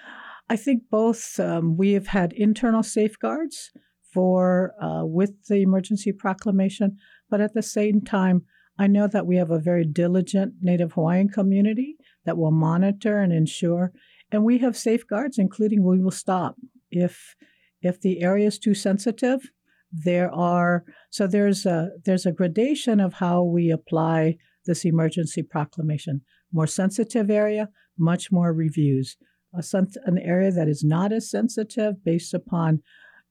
I 0.50 0.56
think 0.56 0.84
both 0.90 1.40
um, 1.40 1.78
we 1.78 1.94
have 1.94 2.08
had 2.08 2.34
internal 2.34 2.84
safeguards 2.84 3.72
for 4.14 4.74
uh, 4.82 5.06
with 5.06 5.32
the 5.48 5.62
emergency 5.62 6.12
proclamation, 6.12 6.98
but 7.30 7.42
at 7.42 7.54
the 7.54 7.62
same 7.62 8.02
time, 8.02 8.44
I 8.80 8.88
know 8.88 9.08
that 9.08 9.26
we 9.26 9.38
have 9.38 9.52
a 9.52 9.60
very 9.60 9.86
diligent 9.86 10.54
Native 10.62 10.94
Hawaiian 10.94 11.30
community 11.30 11.98
that 12.26 12.38
will 12.38 12.52
monitor 12.52 13.20
and 13.20 13.34
ensure, 13.34 13.92
and 14.32 14.44
we 14.44 14.60
have 14.60 14.78
safeguards, 14.78 15.38
including 15.38 15.84
we 15.84 16.02
will 16.02 16.12
stop 16.12 16.56
if 16.92 17.36
if 17.82 18.00
the 18.02 18.22
area 18.22 18.48
is 18.48 18.60
too 18.60 18.74
sensitive. 18.74 19.50
There 19.92 20.32
are 20.34 20.84
so 21.10 21.28
there's 21.28 21.66
a 21.66 21.90
there's 22.06 22.26
a 22.26 22.32
gradation 22.32 23.00
of 23.00 23.14
how 23.14 23.44
we 23.44 23.72
apply 23.72 24.38
this 24.66 24.86
emergency 24.86 25.44
proclamation 25.44 26.22
more 26.52 26.68
sensitive 26.68 27.30
area, 27.30 27.70
much 27.98 28.32
more 28.32 28.54
reviews. 28.54 29.18
A, 29.54 29.64
an 30.06 30.18
area 30.20 30.52
that 30.52 30.68
is 30.68 30.84
not 30.84 31.12
as 31.12 31.30
sensitive 31.30 32.04
based 32.04 32.34
upon 32.34 32.82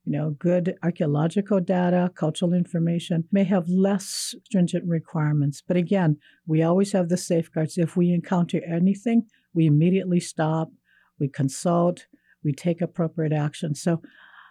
you 0.06 0.12
know, 0.12 0.30
good 0.38 0.76
archaeological 0.84 1.58
data, 1.58 2.12
cultural 2.14 2.54
information 2.54 3.24
may 3.32 3.42
have 3.42 3.68
less 3.68 4.36
stringent 4.44 4.84
requirements. 4.86 5.62
But 5.66 5.76
again, 5.76 6.16
we 6.46 6.62
always 6.62 6.92
have 6.92 7.08
the 7.08 7.16
safeguards. 7.16 7.76
If 7.76 7.96
we 7.96 8.12
encounter 8.12 8.62
anything, 8.64 9.26
we 9.52 9.66
immediately 9.66 10.20
stop, 10.20 10.70
we 11.18 11.26
consult, 11.28 12.06
we 12.44 12.52
take 12.52 12.80
appropriate 12.80 13.32
action. 13.32 13.74
So 13.74 14.00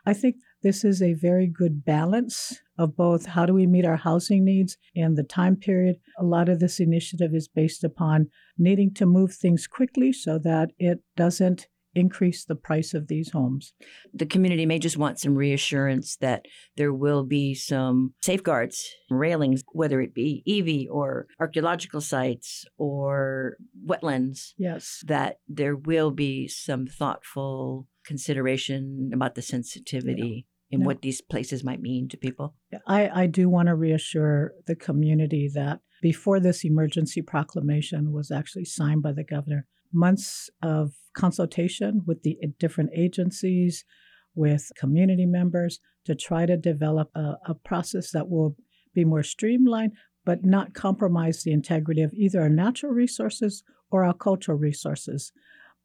I 0.06 0.14
think 0.14 0.36
this 0.66 0.84
is 0.84 1.00
a 1.00 1.14
very 1.14 1.46
good 1.46 1.86
balance 1.86 2.60
of 2.80 2.98
both 2.98 3.28
how 3.28 3.46
do 3.46 3.54
we 3.54 3.68
meet 3.68 3.86
our 3.86 3.98
housing 3.98 4.44
needs 4.44 4.78
and 4.96 5.16
the 5.16 5.22
time 5.22 5.56
period. 5.56 5.98
A 6.18 6.24
lot 6.24 6.50
of 6.50 6.60
this 6.60 6.80
initiative 6.80 7.36
is 7.36 7.48
based 7.48 7.84
upon 7.84 8.30
needing 8.58 8.92
to 8.96 9.06
move 9.06 9.32
things 9.32 9.68
quickly 9.68 10.12
so 10.12 10.40
that 10.40 10.72
it 10.80 11.02
doesn't 11.16 11.68
increase 11.94 12.46
the 12.46 12.56
price 12.56 12.96
of 12.96 13.08
these 13.08 13.30
homes. 13.30 13.74
The 14.12 14.26
community 14.26 14.66
may 14.66 14.80
just 14.80 14.98
want 14.98 15.20
some 15.20 15.36
reassurance 15.36 16.18
that 16.18 16.48
there 16.78 16.92
will 16.92 17.24
be 17.24 17.54
some 17.54 18.16
safeguards, 18.24 18.90
railings, 19.12 19.64
whether 19.72 20.02
it 20.02 20.16
be 20.16 20.42
EV 20.48 20.92
or 20.92 21.28
archaeological 21.40 22.02
sites 22.02 22.66
or 22.80 23.58
wetlands. 23.88 24.54
Yes. 24.58 25.04
That 25.06 25.38
there 25.48 25.76
will 25.76 26.10
be 26.10 26.48
some 26.48 26.88
thoughtful 26.88 27.88
consideration 28.04 29.12
about 29.14 29.36
the 29.36 29.44
sensitivity 29.44 30.48
and 30.72 30.82
no. 30.82 30.88
what 30.88 31.02
these 31.02 31.22
places 31.22 31.64
might 31.64 31.82
mean 31.82 32.08
to 32.10 32.18
people. 32.18 32.56
I, 32.88 33.10
I 33.10 33.28
do 33.28 33.50
want 33.50 33.68
to 33.68 33.76
reassure 33.76 34.54
the 34.66 34.76
community 34.76 35.50
that 35.54 35.80
before 36.02 36.40
this 36.40 36.66
emergency 36.66 37.22
proclamation 37.22 38.12
was 38.12 38.32
actually 38.32 38.66
signed 38.66 39.04
by 39.04 39.12
the 39.12 39.24
governor, 39.24 39.68
months 39.94 40.50
of 40.62 40.94
consultation 41.16 42.02
with 42.06 42.24
the 42.24 42.38
eh, 42.44 42.48
different 42.60 42.92
agencies, 42.96 43.86
with 44.34 44.72
community 44.78 45.26
members 45.26 45.80
to 46.06 46.16
try 46.16 46.46
to 46.46 46.58
develop 46.58 47.10
a, 47.16 47.36
a 47.48 47.56
process 47.56 48.12
that 48.12 48.30
will 48.30 48.56
be 48.94 49.06
more 49.06 49.24
streamlined 49.24 49.94
but 50.26 50.44
not 50.44 50.74
compromise 50.74 51.44
the 51.44 51.52
integrity 51.52 52.02
of 52.02 52.12
either 52.14 52.42
our 52.42 52.50
natural 52.50 52.92
resources 52.92 53.64
or 53.92 54.04
our 54.04 54.14
cultural 54.14 54.58
resources 54.58 55.32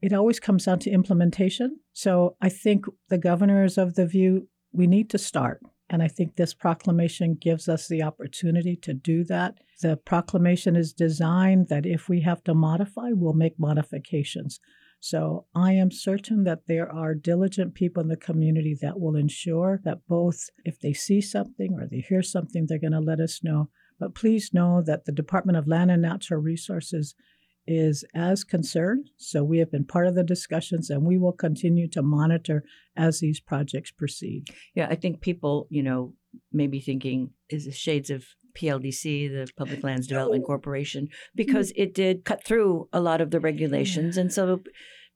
it 0.01 0.13
always 0.13 0.39
comes 0.39 0.65
down 0.65 0.79
to 0.79 0.89
implementation. 0.89 1.79
So 1.93 2.35
I 2.41 2.49
think 2.49 2.85
the 3.09 3.17
governor 3.17 3.63
is 3.63 3.77
of 3.77 3.95
the 3.95 4.05
view 4.05 4.47
we 4.71 4.87
need 4.87 5.09
to 5.09 5.17
start. 5.17 5.61
And 5.89 6.01
I 6.01 6.07
think 6.07 6.35
this 6.35 6.53
proclamation 6.53 7.37
gives 7.39 7.67
us 7.67 7.87
the 7.87 8.01
opportunity 8.01 8.77
to 8.77 8.93
do 8.93 9.25
that. 9.25 9.55
The 9.81 9.97
proclamation 9.97 10.77
is 10.77 10.93
designed 10.93 11.67
that 11.67 11.85
if 11.85 12.07
we 12.07 12.21
have 12.21 12.43
to 12.45 12.53
modify, 12.53 13.09
we'll 13.11 13.33
make 13.33 13.59
modifications. 13.59 14.61
So 15.01 15.47
I 15.53 15.73
am 15.73 15.91
certain 15.91 16.43
that 16.45 16.67
there 16.67 16.89
are 16.89 17.15
diligent 17.15 17.73
people 17.73 18.01
in 18.01 18.07
the 18.07 18.15
community 18.15 18.77
that 18.81 18.99
will 18.99 19.15
ensure 19.15 19.81
that 19.83 20.07
both 20.07 20.49
if 20.63 20.79
they 20.79 20.93
see 20.93 21.19
something 21.19 21.73
or 21.73 21.87
they 21.87 22.05
hear 22.07 22.21
something, 22.21 22.67
they're 22.67 22.77
going 22.77 22.91
to 22.93 22.99
let 22.99 23.19
us 23.19 23.41
know. 23.43 23.69
But 23.99 24.15
please 24.15 24.53
know 24.53 24.81
that 24.85 25.05
the 25.05 25.11
Department 25.11 25.57
of 25.57 25.67
Land 25.67 25.91
and 25.91 26.03
Natural 26.03 26.39
Resources 26.39 27.15
is 27.67 28.03
as 28.15 28.43
concerned. 28.43 29.09
So 29.17 29.43
we 29.43 29.59
have 29.59 29.71
been 29.71 29.85
part 29.85 30.07
of 30.07 30.15
the 30.15 30.23
discussions 30.23 30.89
and 30.89 31.05
we 31.05 31.17
will 31.17 31.33
continue 31.33 31.87
to 31.89 32.01
monitor 32.01 32.63
as 32.95 33.19
these 33.19 33.39
projects 33.39 33.91
proceed. 33.91 34.45
Yeah, 34.75 34.87
I 34.89 34.95
think 34.95 35.21
people, 35.21 35.67
you 35.69 35.83
know, 35.83 36.13
may 36.51 36.67
be 36.67 36.79
thinking 36.79 37.31
is 37.49 37.65
the 37.65 37.71
shades 37.71 38.09
of 38.09 38.25
PLDC, 38.57 39.29
the 39.29 39.47
Public 39.57 39.83
Lands 39.83 40.07
Development 40.07 40.45
Corporation, 40.45 41.07
because 41.35 41.69
mm. 41.69 41.75
it 41.77 41.93
did 41.93 42.25
cut 42.25 42.43
through 42.43 42.89
a 42.91 42.99
lot 42.99 43.21
of 43.21 43.31
the 43.31 43.39
regulations. 43.39 44.17
And 44.17 44.31
so 44.33 44.61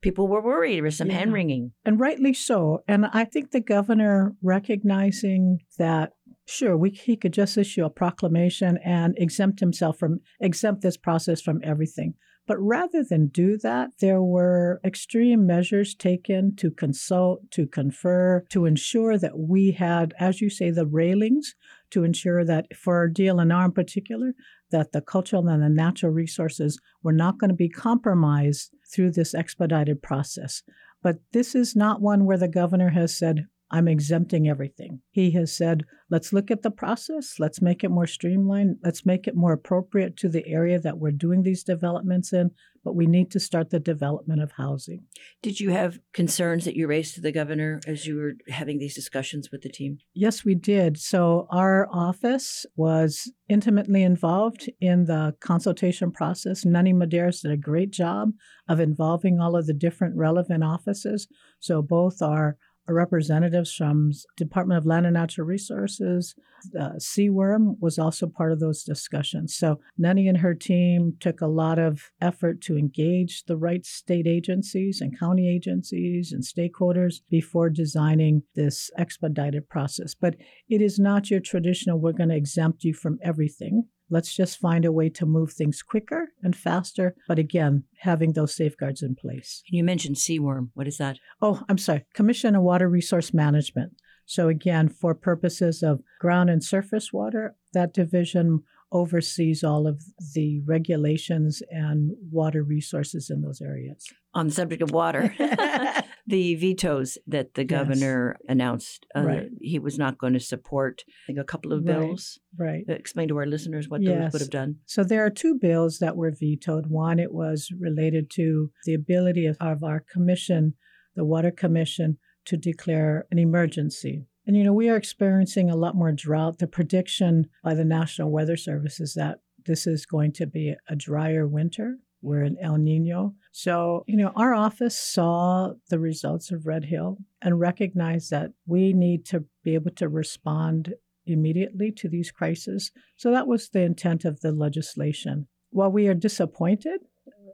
people 0.01 0.27
were 0.27 0.41
worried. 0.41 0.77
There 0.77 0.83
was 0.83 0.97
some 0.97 1.09
yeah. 1.09 1.17
hand 1.17 1.33
wringing. 1.33 1.71
And 1.83 1.99
rightly 1.99 2.33
so. 2.33 2.83
And 2.87 3.07
I 3.07 3.25
think 3.25 3.51
the 3.51 3.61
governor 3.61 4.35
recognizing 4.41 5.59
that 5.77 6.11
Sure, 6.47 6.77
we, 6.77 6.91
he 6.91 7.17
could 7.17 7.33
just 7.33 7.57
issue 7.57 7.83
a 7.85 7.89
proclamation 7.89 8.77
and 8.85 9.15
exempt 9.17 9.59
himself 9.59 9.97
from 9.97 10.19
exempt 10.39 10.83
this 10.83 10.95
process 10.95 11.41
from 11.41 11.59
everything. 11.63 12.13
But 12.47 12.59
rather 12.59 13.03
than 13.03 13.27
do 13.27 13.57
that, 13.57 13.89
there 13.99 14.21
were 14.21 14.79
extreme 14.83 15.47
measures 15.47 15.95
taken 15.95 16.55
to 16.57 16.69
consult, 16.69 17.49
to 17.51 17.65
confer, 17.65 18.45
to 18.49 18.65
ensure 18.65 19.17
that 19.17 19.39
we 19.39 19.71
had, 19.71 20.13
as 20.19 20.41
you 20.41 20.49
say, 20.49 20.69
the 20.69 20.85
railings 20.85 21.55
to 21.89 22.03
ensure 22.03 22.45
that 22.45 22.67
for 22.75 23.09
DLNR 23.09 23.65
in 23.65 23.71
particular, 23.71 24.33
that 24.71 24.91
the 24.91 25.01
cultural 25.01 25.47
and 25.47 25.63
the 25.63 25.69
natural 25.69 26.11
resources 26.11 26.79
were 27.01 27.13
not 27.13 27.39
going 27.39 27.49
to 27.49 27.55
be 27.55 27.69
compromised 27.69 28.71
through 28.91 29.11
this 29.11 29.33
expedited 29.33 30.03
process. 30.03 30.61
But 31.01 31.19
this 31.33 31.55
is 31.55 31.75
not 31.75 32.01
one 32.01 32.25
where 32.25 32.37
the 32.37 32.47
governor 32.47 32.89
has 32.89 33.17
said, 33.17 33.47
I'm 33.71 33.87
exempting 33.87 34.47
everything. 34.47 35.01
He 35.11 35.31
has 35.31 35.55
said, 35.55 35.83
let's 36.11 36.31
look 36.31 36.51
at 36.51 36.61
the 36.61 36.71
process, 36.71 37.35
let's 37.39 37.61
make 37.61 37.83
it 37.83 37.89
more 37.89 38.05
streamlined, 38.05 38.77
let's 38.83 39.05
make 39.05 39.27
it 39.27 39.35
more 39.35 39.53
appropriate 39.53 40.17
to 40.17 40.29
the 40.29 40.47
area 40.47 40.79
that 40.79 40.99
we're 40.99 41.11
doing 41.11 41.41
these 41.41 41.63
developments 41.63 42.31
in, 42.31 42.51
but 42.83 42.95
we 42.95 43.07
need 43.07 43.31
to 43.31 43.39
start 43.39 43.71
the 43.71 43.79
development 43.79 44.41
of 44.41 44.51
housing. 44.51 45.03
Did 45.41 45.59
you 45.59 45.71
have 45.71 45.97
concerns 46.13 46.65
that 46.65 46.75
you 46.75 46.85
raised 46.85 47.15
to 47.15 47.21
the 47.21 47.31
governor 47.31 47.81
as 47.87 48.05
you 48.05 48.17
were 48.17 48.33
having 48.49 48.77
these 48.77 48.93
discussions 48.93 49.49
with 49.51 49.63
the 49.63 49.69
team? 49.69 49.97
Yes, 50.13 50.45
we 50.45 50.53
did. 50.53 50.99
So, 50.99 51.47
our 51.49 51.87
office 51.91 52.67
was 52.75 53.31
intimately 53.49 54.03
involved 54.03 54.69
in 54.79 55.05
the 55.05 55.33
consultation 55.41 56.11
process. 56.11 56.63
Nani 56.63 56.93
Medeiros 56.93 57.41
did 57.41 57.51
a 57.51 57.57
great 57.57 57.89
job 57.89 58.29
of 58.69 58.79
involving 58.79 59.39
all 59.39 59.55
of 59.55 59.65
the 59.65 59.73
different 59.73 60.15
relevant 60.15 60.63
offices. 60.63 61.27
So, 61.59 61.81
both 61.81 62.21
our 62.21 62.57
representatives 62.93 63.73
from 63.73 64.11
Department 64.37 64.77
of 64.77 64.85
Land 64.85 65.05
and 65.05 65.13
Natural 65.13 65.47
Resources. 65.47 66.35
Uh, 66.79 66.93
CWRM 66.97 67.77
was 67.79 67.99
also 67.99 68.27
part 68.27 68.51
of 68.51 68.59
those 68.59 68.83
discussions. 68.83 69.55
So 69.55 69.79
Nani 69.97 70.27
and 70.27 70.37
her 70.37 70.53
team 70.53 71.15
took 71.19 71.41
a 71.41 71.47
lot 71.47 71.79
of 71.79 72.11
effort 72.21 72.61
to 72.61 72.77
engage 72.77 73.43
the 73.45 73.57
right 73.57 73.85
state 73.85 74.27
agencies 74.27 75.01
and 75.01 75.17
county 75.17 75.49
agencies 75.49 76.31
and 76.31 76.43
stakeholders 76.43 77.21
before 77.29 77.69
designing 77.69 78.43
this 78.55 78.89
expedited 78.97 79.69
process. 79.69 80.15
But 80.15 80.35
it 80.69 80.81
is 80.81 80.99
not 80.99 81.29
your 81.29 81.39
traditional, 81.39 81.99
we're 81.99 82.13
going 82.13 82.29
to 82.29 82.35
exempt 82.35 82.83
you 82.83 82.93
from 82.93 83.19
everything. 83.21 83.85
Let's 84.09 84.35
just 84.35 84.59
find 84.59 84.85
a 84.85 84.91
way 84.91 85.09
to 85.09 85.25
move 85.25 85.51
things 85.51 85.81
quicker 85.81 86.29
and 86.43 86.55
faster, 86.55 87.15
but 87.27 87.39
again, 87.39 87.83
having 87.99 88.33
those 88.33 88.55
safeguards 88.55 89.01
in 89.01 89.15
place. 89.15 89.63
You 89.67 89.83
mentioned 89.83 90.17
CWRM. 90.17 90.69
What 90.73 90.87
is 90.87 90.97
that? 90.97 91.17
Oh, 91.41 91.61
I'm 91.67 91.77
sorry, 91.77 92.05
Commission 92.13 92.55
on 92.55 92.63
Water 92.63 92.87
Resource 92.87 93.33
Management. 93.33 93.93
So, 94.27 94.47
again, 94.47 94.89
for 94.89 95.13
purposes 95.13 95.83
of 95.83 96.01
ground 96.19 96.49
and 96.49 96.63
surface 96.63 97.13
water, 97.13 97.55
that 97.73 97.93
division 97.93 98.63
oversees 98.95 99.61
all 99.61 99.87
of 99.87 100.01
the 100.33 100.61
regulations 100.65 101.61
and 101.69 102.11
water 102.31 102.63
resources 102.63 103.29
in 103.29 103.41
those 103.41 103.61
areas. 103.61 104.05
On 104.33 104.47
the 104.47 104.53
subject 104.53 104.81
of 104.81 104.91
water, 104.91 105.35
the 106.27 106.55
vetoes 106.55 107.17
that 107.27 107.55
the 107.55 107.65
governor 107.65 108.37
yes. 108.39 108.45
announced, 108.49 109.05
uh, 109.13 109.21
right. 109.21 109.47
he 109.59 109.79
was 109.79 109.97
not 109.97 110.17
going 110.17 110.31
to 110.31 110.39
support 110.39 111.03
a 111.27 111.43
couple 111.43 111.73
of 111.73 111.83
bills. 111.83 112.39
Right. 112.57 112.85
right. 112.87 112.97
Explain 112.97 113.27
to 113.27 113.37
our 113.37 113.45
listeners 113.45 113.89
what 113.89 114.01
yes. 114.01 114.17
those 114.17 114.33
would 114.33 114.41
have 114.41 114.49
done. 114.49 114.77
So 114.85 115.03
there 115.03 115.25
are 115.25 115.29
two 115.29 115.55
bills 115.55 115.99
that 115.99 116.15
were 116.15 116.31
vetoed. 116.31 116.87
One, 116.87 117.19
it 117.19 117.33
was 117.33 117.69
related 117.77 118.31
to 118.35 118.71
the 118.85 118.93
ability 118.93 119.45
of, 119.45 119.57
of 119.59 119.83
our 119.83 119.99
commission, 119.99 120.75
the 121.17 121.25
Water 121.25 121.51
Commission, 121.51 122.17
to 122.45 122.55
declare 122.55 123.25
an 123.29 123.39
emergency 123.39 124.25
and 124.45 124.55
you 124.55 124.63
know, 124.63 124.73
we 124.73 124.89
are 124.89 124.95
experiencing 124.95 125.69
a 125.69 125.75
lot 125.75 125.95
more 125.95 126.11
drought. 126.11 126.59
The 126.59 126.67
prediction 126.67 127.47
by 127.63 127.73
the 127.73 127.85
National 127.85 128.31
Weather 128.31 128.57
Service 128.57 128.99
is 128.99 129.13
that 129.15 129.39
this 129.65 129.87
is 129.87 130.05
going 130.05 130.31
to 130.33 130.45
be 130.45 130.75
a 130.87 130.95
drier 130.95 131.47
winter. 131.47 131.97
We're 132.21 132.43
in 132.43 132.57
El 132.59 132.77
Nino. 132.77 133.35
So, 133.51 134.03
you 134.07 134.17
know, 134.17 134.31
our 134.35 134.53
office 134.53 134.97
saw 134.97 135.73
the 135.89 135.99
results 135.99 136.51
of 136.51 136.65
Red 136.65 136.85
Hill 136.85 137.17
and 137.41 137.59
recognized 137.59 138.31
that 138.31 138.51
we 138.65 138.93
need 138.93 139.25
to 139.27 139.45
be 139.63 139.75
able 139.75 139.91
to 139.91 140.07
respond 140.07 140.93
immediately 141.25 141.91
to 141.91 142.09
these 142.09 142.31
crises. 142.31 142.91
So 143.15 143.31
that 143.31 143.47
was 143.47 143.69
the 143.69 143.81
intent 143.81 144.25
of 144.25 144.41
the 144.41 144.51
legislation. 144.51 145.47
While 145.69 145.91
we 145.91 146.07
are 146.07 146.13
disappointed, 146.13 147.01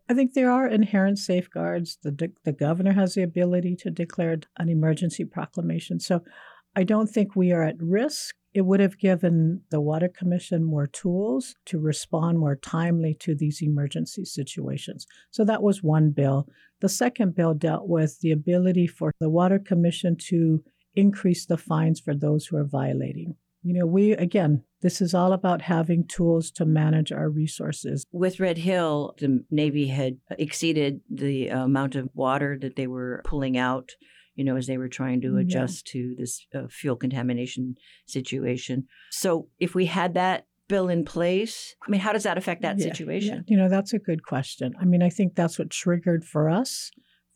I 0.10 0.14
think 0.14 0.34
there 0.34 0.52
are 0.52 0.68
inherent 0.68 1.20
safeguards. 1.20 1.98
The, 2.04 2.32
the 2.44 2.52
governor 2.52 2.94
has 2.94 3.14
the 3.14 3.24
ability 3.24 3.78
to 3.78 3.90
declare 3.90 4.40
an 4.58 4.70
emergency 4.70 5.24
proclamation. 5.24 6.00
So 6.00 6.22
I 6.76 6.84
don't 6.84 7.08
think 7.08 7.36
we 7.36 7.52
are 7.52 7.64
at 7.64 7.76
risk. 7.80 8.36
It 8.54 8.62
would 8.62 8.80
have 8.80 8.98
given 8.98 9.62
the 9.72 9.80
Water 9.80 10.10
Commission 10.10 10.64
more 10.64 10.88
tools 10.88 11.56
to 11.66 11.80
respond 11.80 12.40
more 12.40 12.56
timely 12.56 13.14
to 13.22 13.34
these 13.34 13.62
emergency 13.62 14.26
situations. 14.26 15.08
So 15.32 15.46
that 15.46 15.64
was 15.64 15.82
one 15.82 16.12
bill. 16.12 16.48
The 16.82 16.90
second 16.90 17.36
bill 17.36 17.54
dealt 17.54 17.88
with 17.88 18.20
the 18.20 18.32
ability 18.32 18.88
for 18.88 19.14
the 19.20 19.30
Water 19.30 19.60
Commission 19.60 20.18
to 20.28 20.64
increase 20.96 21.46
the 21.46 21.58
fines 21.58 22.00
for 22.00 22.14
those 22.14 22.46
who 22.46 22.58
are 22.58 22.66
violating. 22.66 23.36
You 23.64 23.76
know, 23.76 23.86
we, 23.86 24.14
again, 24.14 24.64
this 24.82 25.02
is 25.02 25.14
all 25.14 25.34
about 25.34 25.62
having 25.62 26.08
tools 26.08 26.52
to 26.52 26.66
manage 26.66 27.12
our 27.12 27.30
resources. 27.30 28.06
With 28.12 28.40
Red 28.40 28.58
Hill, 28.58 29.14
the 29.20 29.46
Navy 29.52 29.88
had 29.88 30.18
exceeded 30.32 31.02
the 31.10 31.50
amount 31.50 31.96
of 31.96 32.10
water 32.14 32.58
that 32.60 32.76
they 32.76 32.88
were 32.88 33.22
pulling 33.24 33.58
out 33.58 33.92
you 34.36 34.44
know, 34.44 34.56
as 34.56 34.68
they 34.68 34.78
were 34.78 34.88
trying 34.88 35.22
to 35.22 35.38
adjust 35.38 35.88
yeah. 35.88 36.02
to 36.02 36.16
this 36.18 36.46
uh, 36.56 36.68
fuel 36.70 36.96
contamination 36.96 37.76
situation. 38.06 38.88
So 39.12 39.48
if 39.60 39.76
we 39.76 39.86
had 39.86 40.14
that 40.14 40.48
bill 40.68 40.88
in 40.90 41.04
place, 41.04 41.76
I 41.86 41.92
mean, 41.92 42.02
how 42.02 42.14
does 42.14 42.24
that 42.24 42.38
affect 42.38 42.62
that 42.62 42.80
yeah, 42.80 42.86
situation? 42.86 43.44
Yeah. 43.48 43.56
You 43.56 43.58
know, 43.58 43.70
that's 43.70 43.94
a 43.94 44.00
good 44.00 44.24
question. 44.24 44.74
I 44.80 44.86
mean, 44.86 45.04
I 45.04 45.10
think 45.10 45.36
that's 45.36 45.60
what 45.60 45.70
triggered 45.70 46.24
for 46.24 46.50
us 46.50 46.92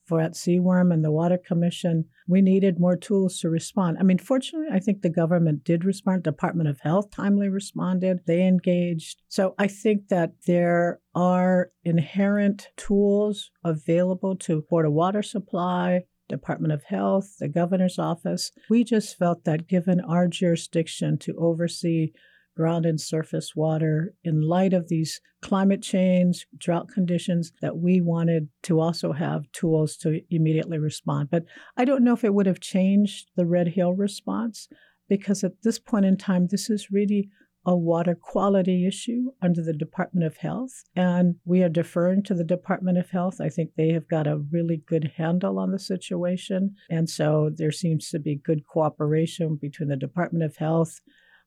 for 0.05 0.21
at 0.21 0.33
CWRM 0.33 0.93
and 0.93 1.03
the 1.03 1.11
Water 1.11 1.37
Commission, 1.37 2.05
we 2.27 2.41
needed 2.41 2.79
more 2.79 2.95
tools 2.95 3.39
to 3.39 3.49
respond. 3.49 3.97
I 3.99 4.03
mean, 4.03 4.17
fortunately, 4.17 4.67
I 4.71 4.79
think 4.79 5.01
the 5.01 5.09
government 5.09 5.63
did 5.63 5.83
respond. 5.83 6.23
Department 6.23 6.69
of 6.69 6.79
Health 6.81 7.11
timely 7.11 7.49
responded. 7.49 8.19
They 8.25 8.45
engaged. 8.45 9.21
So 9.27 9.55
I 9.57 9.67
think 9.67 10.09
that 10.09 10.33
there 10.45 10.99
are 11.15 11.71
inherent 11.83 12.67
tools 12.77 13.51
available 13.63 14.35
to 14.37 14.65
Board 14.69 14.85
of 14.85 14.93
Water 14.93 15.23
Supply, 15.23 16.01
Department 16.27 16.73
of 16.73 16.83
Health, 16.83 17.35
the 17.39 17.47
governor's 17.47 17.99
office. 17.99 18.51
We 18.69 18.83
just 18.83 19.17
felt 19.17 19.43
that 19.43 19.67
given 19.67 19.99
our 20.01 20.27
jurisdiction 20.27 21.17
to 21.19 21.35
oversee 21.37 22.11
ground 22.55 22.85
and 22.85 22.99
surface 22.99 23.55
water 23.55 24.13
in 24.23 24.41
light 24.41 24.73
of 24.73 24.87
these 24.87 25.19
climate 25.41 25.81
change, 25.81 26.47
drought 26.57 26.87
conditions, 26.87 27.51
that 27.61 27.77
we 27.77 28.01
wanted 28.01 28.47
to 28.63 28.79
also 28.79 29.11
have 29.11 29.51
tools 29.51 29.97
to 29.97 30.21
immediately 30.29 30.79
respond. 30.79 31.29
But 31.29 31.43
I 31.77 31.85
don't 31.85 32.03
know 32.03 32.13
if 32.13 32.23
it 32.23 32.33
would 32.33 32.45
have 32.45 32.59
changed 32.59 33.29
the 33.35 33.45
Red 33.45 33.69
Hill 33.69 33.93
response 33.93 34.67
because 35.09 35.43
at 35.43 35.61
this 35.63 35.77
point 35.77 36.05
in 36.05 36.17
time, 36.17 36.47
this 36.47 36.69
is 36.69 36.91
really 36.91 37.29
a 37.65 37.75
water 37.75 38.15
quality 38.15 38.85
issue 38.85 39.31
under 39.41 39.61
the 39.61 39.73
Department 39.73 40.25
of 40.25 40.37
Health. 40.37 40.83
And 40.95 41.35
we 41.45 41.63
are 41.63 41.69
deferring 41.69 42.23
to 42.23 42.33
the 42.33 42.43
Department 42.43 42.97
of 42.97 43.09
Health. 43.09 43.41
I 43.41 43.49
think 43.49 43.71
they 43.75 43.89
have 43.89 44.07
got 44.07 44.27
a 44.27 44.37
really 44.51 44.83
good 44.85 45.13
handle 45.17 45.57
on 45.57 45.71
the 45.71 45.79
situation. 45.79 46.75
And 46.89 47.09
so 47.09 47.49
there 47.53 47.71
seems 47.71 48.09
to 48.09 48.19
be 48.19 48.35
good 48.35 48.67
cooperation 48.67 49.57
between 49.59 49.89
the 49.89 49.95
Department 49.95 50.43
of 50.43 50.57
Health, 50.57 51.01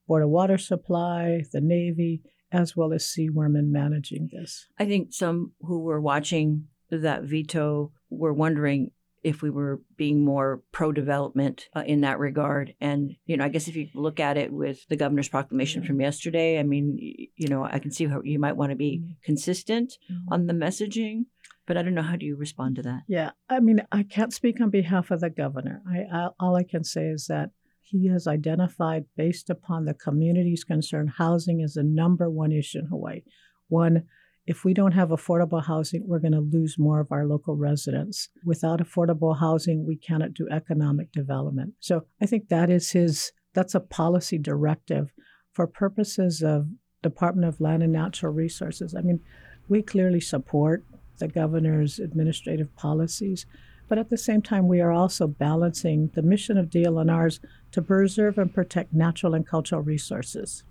Board 0.07 0.23
of 0.23 0.31
Water 0.31 0.59
Supply, 0.59 1.43
the 1.53 1.61
Navy, 1.61 2.23
as 2.51 2.77
well 2.77 2.93
as 2.93 3.05
CWRM 3.05 3.59
in 3.59 3.71
managing 3.71 4.31
this. 4.33 4.67
I 4.79 4.87
think 4.87 5.13
some 5.13 5.53
who 5.61 5.81
were 5.81 6.01
watching 6.01 6.65
that 6.91 7.25
veto 7.25 7.93
were 8.11 8.33
wondering 8.33 8.91
if 9.23 9.43
we 9.43 9.51
were 9.51 9.81
being 9.97 10.25
more 10.25 10.63
pro 10.73 10.93
development 10.93 11.69
uh, 11.75 11.83
in 11.87 12.03
that 12.03 12.19
regard. 12.19 12.75
And, 12.81 13.17
you 13.27 13.37
know, 13.37 13.45
I 13.45 13.49
guess 13.49 13.69
if 13.69 13.77
you 13.77 13.89
look 13.95 14.21
at 14.21 14.37
it 14.37 14.53
with 14.53 14.87
the 14.89 14.97
governor's 14.97 15.29
proclamation 15.29 15.85
from 15.85 16.01
yesterday, 16.01 16.59
I 16.59 16.63
mean, 16.63 16.99
you 17.37 17.49
know, 17.49 17.65
I 17.65 17.79
can 17.79 17.91
see 17.91 18.07
how 18.07 18.23
you 18.23 18.39
might 18.39 18.57
want 18.57 18.71
to 18.71 18.77
be 18.77 18.99
mm-hmm. 18.99 19.13
consistent 19.25 19.99
mm-hmm. 20.11 20.33
on 20.33 20.47
the 20.47 20.53
messaging. 20.55 21.27
But 21.67 21.77
I 21.77 21.83
don't 21.83 21.95
know 21.95 22.03
how 22.03 22.17
do 22.17 22.25
you 22.25 22.35
respond 22.35 22.77
to 22.77 22.83
that. 22.83 23.03
Yeah, 23.09 23.33
I 23.51 23.61
mean, 23.61 23.83
I 23.93 24.03
can't 24.03 24.33
speak 24.33 24.59
on 24.59 24.71
behalf 24.71 25.11
of 25.11 25.21
the 25.21 25.29
governor. 25.29 25.83
I, 25.87 25.99
I 26.11 26.29
all 26.41 26.57
I 26.57 26.63
can 26.63 26.83
say 26.83 27.09
is 27.09 27.27
that 27.27 27.51
he 27.83 28.09
has 28.09 28.27
identified, 28.27 29.05
based 29.17 29.51
upon 29.51 29.85
the 29.85 29.95
community's 29.95 30.65
concern, 30.65 31.09
housing 31.09 31.61
is 31.61 31.75
the 31.75 31.83
number 31.83 32.31
one 32.31 32.53
issue 32.53 32.79
in 32.79 32.87
Hawaii. 32.87 33.23
One 33.69 34.05
if 34.49 34.65
we 34.65 34.73
don't 34.73 34.93
have 34.93 35.11
affordable 35.11 35.63
housing, 35.63 36.05
we're 36.07 36.19
going 36.19 36.33
to 36.33 36.41
lose 36.41 36.79
more 36.79 37.01
of 37.01 37.13
our 37.13 37.27
local 37.27 37.55
residents. 37.55 38.31
Without 38.47 38.81
affordable 38.81 39.39
housing, 39.39 39.87
we 39.87 39.95
cannot 39.95 40.33
do 40.33 40.49
economic 40.51 41.13
development. 41.13 41.75
So 41.81 42.07
I 42.23 42.25
think 42.25 42.49
that 42.49 42.71
is 42.71 42.93
his, 42.93 43.33
that's 43.53 43.75
a 43.75 43.81
policy 43.81 44.39
directive 44.39 45.13
for 45.53 45.67
purposes 45.67 46.43
of 46.43 46.67
Department 47.03 47.47
of 47.47 47.61
Land 47.61 47.83
and 47.83 47.93
Natural 47.93 48.33
Resources. 48.33 48.95
I 48.95 49.03
mean, 49.03 49.21
we 49.69 49.83
clearly 49.83 50.21
support 50.21 50.83
the 51.19 51.29
governor's 51.29 51.99
administrative 51.99 52.75
policies, 52.75 53.45
but 53.87 53.99
at 53.99 54.09
the 54.09 54.17
same 54.17 54.41
time, 54.41 54.67
we 54.67 54.81
are 54.81 54.93
also 54.93 55.27
balancing 55.27 56.11
the 56.15 56.23
mission 56.23 56.57
of 56.57 56.71
DLNRs 56.71 57.41
to 57.73 57.83
preserve 57.83 58.39
and 58.39 58.55
protect 58.55 58.95
natural 58.95 59.35
and 59.35 59.47
cultural 59.47 59.83
resources. 59.83 60.65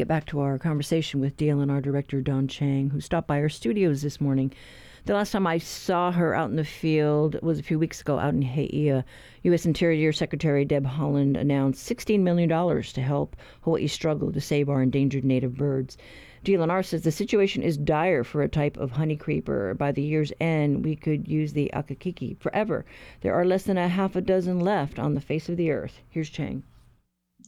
get 0.00 0.08
back 0.08 0.24
to 0.24 0.40
our 0.40 0.58
conversation 0.58 1.20
with 1.20 1.36
DLNR 1.36 1.82
Director 1.82 2.22
Dawn 2.22 2.48
Chang, 2.48 2.88
who 2.88 3.02
stopped 3.02 3.28
by 3.28 3.38
our 3.38 3.50
studios 3.50 4.00
this 4.00 4.18
morning. 4.18 4.50
The 5.04 5.12
last 5.12 5.30
time 5.30 5.46
I 5.46 5.58
saw 5.58 6.10
her 6.10 6.34
out 6.34 6.48
in 6.48 6.56
the 6.56 6.64
field 6.64 7.36
was 7.42 7.58
a 7.58 7.62
few 7.62 7.78
weeks 7.78 8.00
ago 8.00 8.18
out 8.18 8.32
in 8.32 8.42
Heia. 8.42 9.04
U.S. 9.42 9.66
Uh, 9.66 9.68
Interior 9.68 10.10
Secretary 10.14 10.64
Deb 10.64 10.86
Haaland 10.86 11.38
announced 11.38 11.86
$16 11.86 12.20
million 12.20 12.48
to 12.48 13.02
help 13.02 13.36
Hawaii 13.60 13.86
struggle 13.88 14.32
to 14.32 14.40
save 14.40 14.70
our 14.70 14.80
endangered 14.80 15.22
native 15.22 15.58
birds. 15.58 15.98
DLNR 16.46 16.82
says 16.82 17.02
the 17.02 17.12
situation 17.12 17.62
is 17.62 17.76
dire 17.76 18.24
for 18.24 18.42
a 18.42 18.48
type 18.48 18.78
of 18.78 18.92
honey 18.92 19.16
creeper. 19.16 19.74
By 19.74 19.92
the 19.92 20.00
year's 20.00 20.32
end, 20.40 20.82
we 20.82 20.96
could 20.96 21.28
use 21.28 21.52
the 21.52 21.70
akikiki 21.74 22.38
forever. 22.40 22.86
There 23.20 23.34
are 23.34 23.44
less 23.44 23.64
than 23.64 23.76
a 23.76 23.88
half 23.88 24.16
a 24.16 24.22
dozen 24.22 24.60
left 24.60 24.98
on 24.98 25.12
the 25.12 25.20
face 25.20 25.50
of 25.50 25.58
the 25.58 25.70
earth. 25.70 26.00
Here's 26.08 26.30
Chang. 26.30 26.62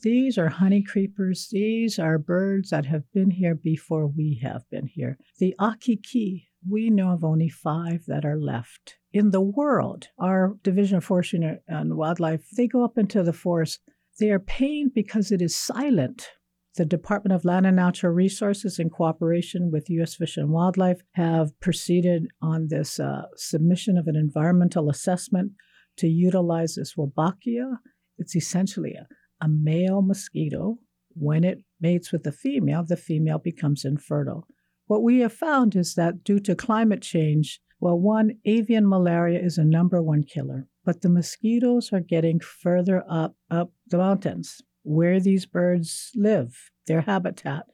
These 0.03 0.37
are 0.37 0.49
honey 0.49 0.83
creepers. 0.83 1.49
These 1.53 1.97
are 1.97 2.19
birds 2.19 2.71
that 2.71 2.87
have 2.87 3.05
been 3.13 3.31
here 3.31 3.55
before 3.55 4.09
we 4.09 4.41
have 4.43 4.69
been 4.69 4.89
here. 4.89 5.17
The 5.39 5.55
akikiki, 5.61 6.49
we 6.69 6.91
know 6.91 7.13
of 7.13 7.23
only 7.23 7.49
five 7.49 8.05
that 8.09 8.25
are 8.25 8.39
left. 8.39 8.97
In 9.13 9.31
the 9.31 9.41
world, 9.41 10.09
our 10.19 10.57
Division 10.65 10.97
of 10.97 11.05
Forestry 11.05 11.61
and 11.69 11.97
Wildlife, 11.97 12.49
they 12.57 12.67
go 12.67 12.85
up 12.85 12.99
into 12.99 13.23
the 13.23 13.33
forest. 13.33 13.81
They 14.19 14.31
are 14.31 14.41
paying 14.41 14.91
because 14.93 15.31
it 15.31 15.41
is 15.41 15.55
silent. 15.57 16.31
The 16.75 16.85
Department 16.85 17.35
of 17.35 17.45
Land 17.45 17.67
and 17.67 17.77
Natural 17.77 18.13
Resources, 18.13 18.81
in 18.81 18.91
cooperation 18.91 19.71
with 19.71 19.91
U.S. 19.91 20.17
Fish 20.17 20.37
and 20.37 20.51
Wildlife, 20.51 21.03
have 21.13 21.59
proceeded 21.61 22.27
on 22.41 22.69
this 22.69 22.99
uh, 22.99 23.27
submission 23.37 23.97
of 23.97 24.09
an 24.09 24.17
environmental 24.17 24.91
assessment 24.91 25.53
to 25.99 26.09
utilize 26.09 26.75
this 26.75 26.95
Wolbachia. 26.95 27.77
It's 28.19 28.35
essentially 28.35 28.95
a 28.95 29.07
a 29.43 29.49
male 29.49 30.01
mosquito, 30.01 30.79
when 31.15 31.45
it 31.45 31.63
mates 31.81 32.13
with 32.13 32.27
a 32.27 32.33
female, 32.33 32.85
the 32.87 32.97
female 32.97 33.39
becomes 33.39 33.85
infertile. 33.85 34.47
What 34.87 35.03
we 35.03 35.19
have 35.21 35.33
found 35.33 35.77
is 35.77 35.95
that 35.95 36.25
due 36.25 36.39
to 36.41 36.55
climate 36.55 37.03
change, 37.03 37.61
well, 37.81 37.99
one, 37.99 38.39
avian 38.45 38.89
malaria 38.89 39.41
is 39.41 39.59
a 39.59 39.65
number 39.65 40.01
one 40.01 40.23
killer, 40.23 40.69
but 40.85 41.03
the 41.03 41.09
mosquitoes 41.09 41.93
are 41.93 42.01
getting 42.01 42.39
further 42.41 43.03
up 43.11 43.35
up 43.51 43.73
the 43.89 43.99
mountains 43.99 44.63
where 44.85 45.21
these 45.21 45.47
birds 45.47 46.11
live, 46.15 46.71
their 46.87 47.03
habitat. 47.03 47.65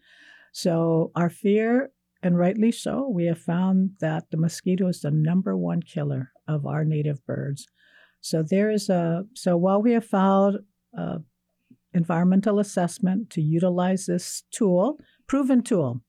So 0.52 1.10
our 1.14 1.30
fear, 1.30 1.90
and 2.22 2.38
rightly 2.38 2.72
so, 2.72 3.08
we 3.08 3.26
have 3.26 3.38
found 3.38 3.90
that 4.00 4.30
the 4.30 4.36
mosquito 4.36 4.88
is 4.88 5.00
the 5.00 5.10
number 5.10 5.56
one 5.56 5.82
killer 5.82 6.32
of 6.46 6.66
our 6.66 6.84
native 6.84 7.24
birds. 7.26 7.66
So 8.20 8.42
there 8.42 8.70
is 8.70 8.88
a 8.88 9.24
so 9.34 9.56
while 9.56 9.82
we 9.82 9.92
have 9.92 10.06
found 10.06 10.58
uh, 10.96 11.18
environmental 11.92 12.58
assessment 12.58 13.30
to 13.30 13.42
utilize 13.42 14.06
this 14.06 14.44
tool, 14.50 14.98
proven 15.26 15.62
tool. 15.62 16.02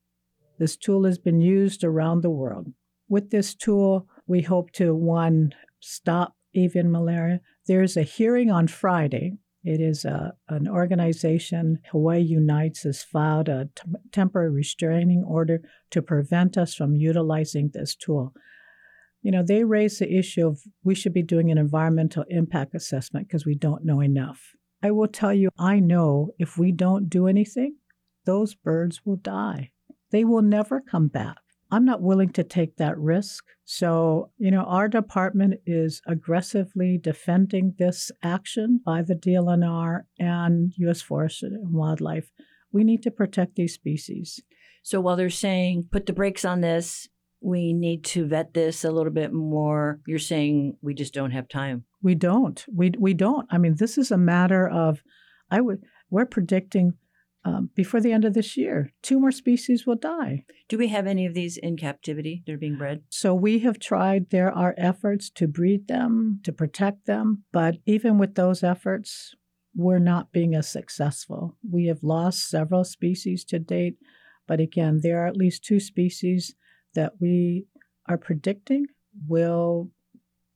This 0.58 0.76
tool 0.76 1.06
has 1.06 1.18
been 1.18 1.42
used 1.42 1.84
around 1.84 2.22
the 2.22 2.30
world. 2.30 2.68
With 3.08 3.32
this 3.32 3.56
tool, 3.56 4.08
we 4.28 4.42
hope 4.42 4.72
to 4.74 4.94
one 4.94 5.54
stop 5.80 6.36
avian 6.54 6.92
malaria. 6.92 7.42
There's 7.68 7.96
a 7.96 8.04
hearing 8.04 8.52
on 8.52 8.68
Friday. 8.68 9.38
It 9.64 9.82
is 9.82 10.06
a, 10.06 10.34
an 10.48 10.68
organization, 10.68 11.80
Hawaii 11.92 12.22
Unites, 12.22 12.84
has 12.84 13.04
filed 13.04 13.50
a 13.50 13.70
t- 13.76 13.84
temporary 14.12 14.52
restraining 14.52 15.24
order 15.24 15.62
to 15.92 16.02
prevent 16.02 16.58
us 16.58 16.74
from 16.74 16.96
utilizing 16.96 17.72
this 17.74 17.96
tool. 17.96 18.34
You 19.22 19.32
know, 19.32 19.44
they 19.44 19.66
raise 19.66 20.00
the 20.00 20.18
issue 20.18 20.48
of 20.48 20.62
we 20.84 20.96
should 20.96 21.14
be 21.14 21.24
doing 21.24 21.52
an 21.52 21.58
environmental 21.58 22.24
impact 22.30 22.74
assessment 22.74 23.28
because 23.28 23.46
we 23.46 23.56
don't 23.56 23.84
know 23.84 24.00
enough. 24.00 24.56
I 24.82 24.92
will 24.92 25.08
tell 25.08 25.34
you, 25.34 25.50
I 25.58 25.80
know 25.80 26.32
if 26.40 26.58
we 26.58 26.72
don't 26.72 27.10
do 27.10 27.28
anything, 27.28 27.78
those 28.26 28.56
birds 28.56 29.02
will 29.06 29.18
die. 29.18 29.72
They 30.12 30.24
will 30.24 30.42
never 30.42 30.82
come 30.82 31.08
back. 31.08 31.38
I'm 31.72 31.86
not 31.86 32.02
willing 32.02 32.30
to 32.34 32.44
take 32.44 32.78
that 32.78 32.98
risk. 32.98 33.46
So, 33.64 34.32
you 34.38 34.50
know, 34.50 34.64
our 34.64 34.88
department 34.88 35.60
is 35.68 36.02
aggressively 36.08 36.98
defending 36.98 37.76
this 37.78 38.12
action 38.24 38.82
by 38.84 39.04
the 39.04 39.14
DLNR 39.14 40.02
and 40.18 40.72
U.S. 40.78 41.02
Forest 41.02 41.44
and 41.44 41.74
Wildlife. 41.74 42.32
We 42.72 42.84
need 42.84 43.04
to 43.04 43.12
protect 43.12 43.56
these 43.56 43.74
species. 43.74 44.42
So 44.82 45.00
while 45.00 45.16
they're 45.16 45.30
saying 45.30 45.90
put 45.92 46.08
the 46.08 46.14
brakes 46.14 46.44
on 46.44 46.62
this, 46.62 47.08
we 47.42 47.74
need 47.74 48.04
to 48.04 48.28
vet 48.28 48.54
this 48.54 48.84
a 48.84 48.92
little 48.92 49.14
bit 49.14 49.32
more, 49.34 50.00
you're 50.06 50.20
saying 50.20 50.78
we 50.82 50.94
just 50.94 51.14
don't 51.14 51.32
have 51.32 51.48
time. 51.48 51.86
We 52.02 52.16
don't. 52.16 52.64
We 52.74 52.92
we 52.98 53.14
don't. 53.14 53.48
I 53.52 53.58
mean, 53.58 53.76
this 53.78 53.98
is 53.98 54.12
a 54.12 54.18
matter 54.18 54.68
of, 54.68 55.02
I 55.50 55.62
would. 55.62 55.84
We're 56.10 56.26
predicting 56.26 56.94
um, 57.46 57.70
before 57.74 58.02
the 58.02 58.12
end 58.12 58.26
of 58.26 58.34
this 58.34 58.58
year, 58.58 58.92
two 59.02 59.20
more 59.20 59.32
species 59.32 59.86
will 59.86 59.96
die. 59.96 60.44
Do 60.68 60.78
we 60.78 60.90
have 60.90 61.08
any 61.08 61.26
of 61.26 61.34
these 61.34 61.58
in 61.58 61.78
captivity 61.78 62.44
They're 62.46 62.58
being 62.58 62.78
bred? 62.78 63.04
So 63.10 63.34
we 63.34 63.60
have 63.60 63.80
tried. 63.80 64.30
There 64.30 64.52
are 64.52 64.76
efforts 64.78 65.30
to 65.32 65.48
breed 65.48 65.88
them, 65.88 66.42
to 66.44 66.52
protect 66.52 67.06
them, 67.06 67.44
but 67.54 67.78
even 67.86 68.18
with 68.18 68.36
those 68.36 68.64
efforts, 68.64 69.36
we're 69.76 70.00
not 70.00 70.32
being 70.32 70.54
as 70.54 70.68
successful. 70.68 71.56
We 71.70 71.88
have 71.88 72.04
lost 72.04 72.50
several 72.50 72.84
species 72.84 73.46
to 73.46 73.60
date, 73.60 73.98
but 74.48 74.60
again, 74.60 75.00
there 75.02 75.24
are 75.24 75.28
at 75.28 75.38
least 75.38 75.64
two 75.64 75.80
species 75.80 76.56
that 76.96 77.14
we 77.20 77.66
are 78.08 78.18
predicting 78.18 78.88
will 79.28 79.92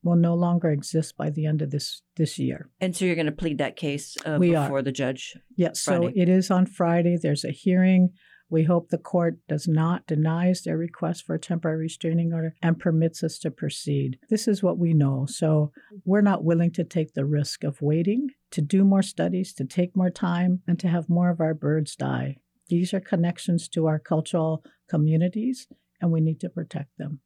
will 0.04 0.16
no 0.18 0.34
longer 0.36 0.70
exist 0.70 1.16
by 1.16 1.30
the 1.30 1.46
end 1.46 1.62
of 1.62 1.72
this 1.72 2.02
this 2.18 2.38
year. 2.38 2.70
And 2.82 2.96
so 2.96 3.06
you're 3.06 3.16
going 3.16 3.26
to 3.26 3.32
plead 3.32 3.58
that 3.60 3.76
case 3.76 4.18
uh, 4.26 4.38
before 4.38 4.80
are. 4.80 4.82
the 4.82 4.92
judge. 4.92 5.36
Yes, 5.56 5.82
Friday. 5.82 6.08
so 6.08 6.12
it 6.16 6.30
is 6.30 6.52
on 6.52 6.66
Friday. 6.66 7.18
There's 7.22 7.46
a 7.46 7.52
hearing. 7.52 8.10
We 8.50 8.66
hope 8.66 8.90
the 8.90 9.00
court 9.00 9.40
does 9.48 9.68
not 9.68 10.06
denies 10.06 10.62
their 10.62 10.78
request 10.78 11.26
for 11.26 11.34
a 11.34 11.40
temporary 11.40 11.80
restraining 11.80 12.34
order 12.34 12.54
and 12.62 12.78
permits 12.78 13.24
us 13.24 13.40
to 13.40 13.50
proceed. 13.50 14.20
This 14.30 14.48
is 14.48 14.62
what 14.62 14.78
we 14.78 14.94
know. 14.94 15.26
So 15.28 15.72
we're 16.06 16.22
not 16.22 16.44
willing 16.44 16.72
to 16.74 16.84
take 16.84 17.14
the 17.14 17.26
risk 17.26 17.64
of 17.64 17.82
waiting 17.82 18.28
to 18.52 18.62
do 18.62 18.84
more 18.84 19.02
studies, 19.02 19.54
to 19.56 19.66
take 19.66 19.96
more 19.96 20.12
time, 20.12 20.62
and 20.68 20.80
to 20.80 20.88
have 20.88 21.10
more 21.10 21.32
of 21.32 21.42
our 21.42 21.56
birds 21.56 21.96
die. 21.96 22.38
These 22.68 22.94
are 22.94 23.00
connections 23.00 23.68
to 23.70 23.88
our 23.88 23.98
cultural 23.98 24.64
communities, 24.88 25.68
and 26.04 26.12
we 26.12 26.22
need 26.22 26.42
to 26.42 26.50
protect 26.50 26.90
them. 26.98 27.22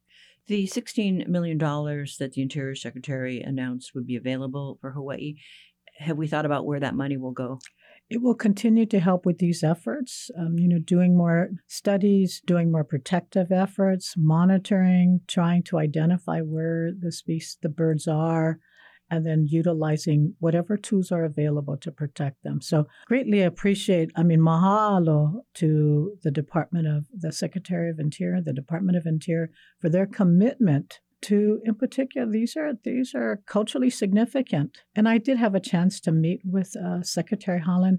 The 0.46 0.66
$16 0.66 1.26
million 1.26 1.58
that 1.58 2.30
the 2.34 2.40
Interior 2.40 2.76
Secretary 2.76 3.42
announced 3.42 3.90
would 3.94 4.06
be 4.06 4.16
available 4.16 4.78
for 4.80 4.92
Hawaii. 4.92 5.34
Have 5.98 6.16
we 6.16 6.28
thought 6.28 6.46
about 6.46 6.64
where 6.64 6.80
that 6.80 6.94
money 6.94 7.16
will 7.16 7.32
go? 7.32 7.58
It 8.08 8.22
will 8.22 8.36
continue 8.36 8.86
to 8.86 9.00
help 9.00 9.26
with 9.26 9.38
these 9.38 9.62
efforts, 9.62 10.30
um, 10.38 10.58
you 10.58 10.68
know, 10.68 10.78
doing 10.78 11.14
more 11.14 11.50
studies, 11.66 12.40
doing 12.46 12.70
more 12.70 12.84
protective 12.84 13.52
efforts, 13.52 14.14
monitoring, 14.16 15.20
trying 15.26 15.64
to 15.64 15.78
identify 15.78 16.40
where 16.40 16.92
the 16.98 17.12
species, 17.12 17.58
the 17.60 17.68
birds 17.68 18.06
are, 18.08 18.60
and 19.10 19.24
then 19.24 19.46
utilizing 19.48 20.34
whatever 20.38 20.76
tools 20.76 21.10
are 21.10 21.24
available 21.24 21.76
to 21.78 21.90
protect 21.90 22.42
them. 22.42 22.60
So 22.60 22.86
greatly 23.06 23.42
appreciate, 23.42 24.10
I 24.16 24.22
mean, 24.22 24.40
mahalo 24.40 25.42
to 25.54 26.16
the 26.22 26.30
Department 26.30 26.86
of 26.86 27.06
the 27.12 27.32
Secretary 27.32 27.90
of 27.90 27.98
Interior, 27.98 28.40
the 28.40 28.52
Department 28.52 28.96
of 28.96 29.06
Interior 29.06 29.50
for 29.80 29.88
their 29.88 30.06
commitment 30.06 31.00
to 31.20 31.60
in 31.64 31.74
particular 31.74 32.30
these 32.30 32.56
are 32.56 32.74
these 32.84 33.12
are 33.12 33.42
culturally 33.44 33.90
significant 33.90 34.78
and 34.94 35.08
i 35.08 35.18
did 35.18 35.36
have 35.36 35.52
a 35.52 35.58
chance 35.58 35.98
to 35.98 36.12
meet 36.12 36.40
with 36.44 36.76
uh, 36.76 37.02
secretary 37.02 37.60
Haaland 37.60 37.98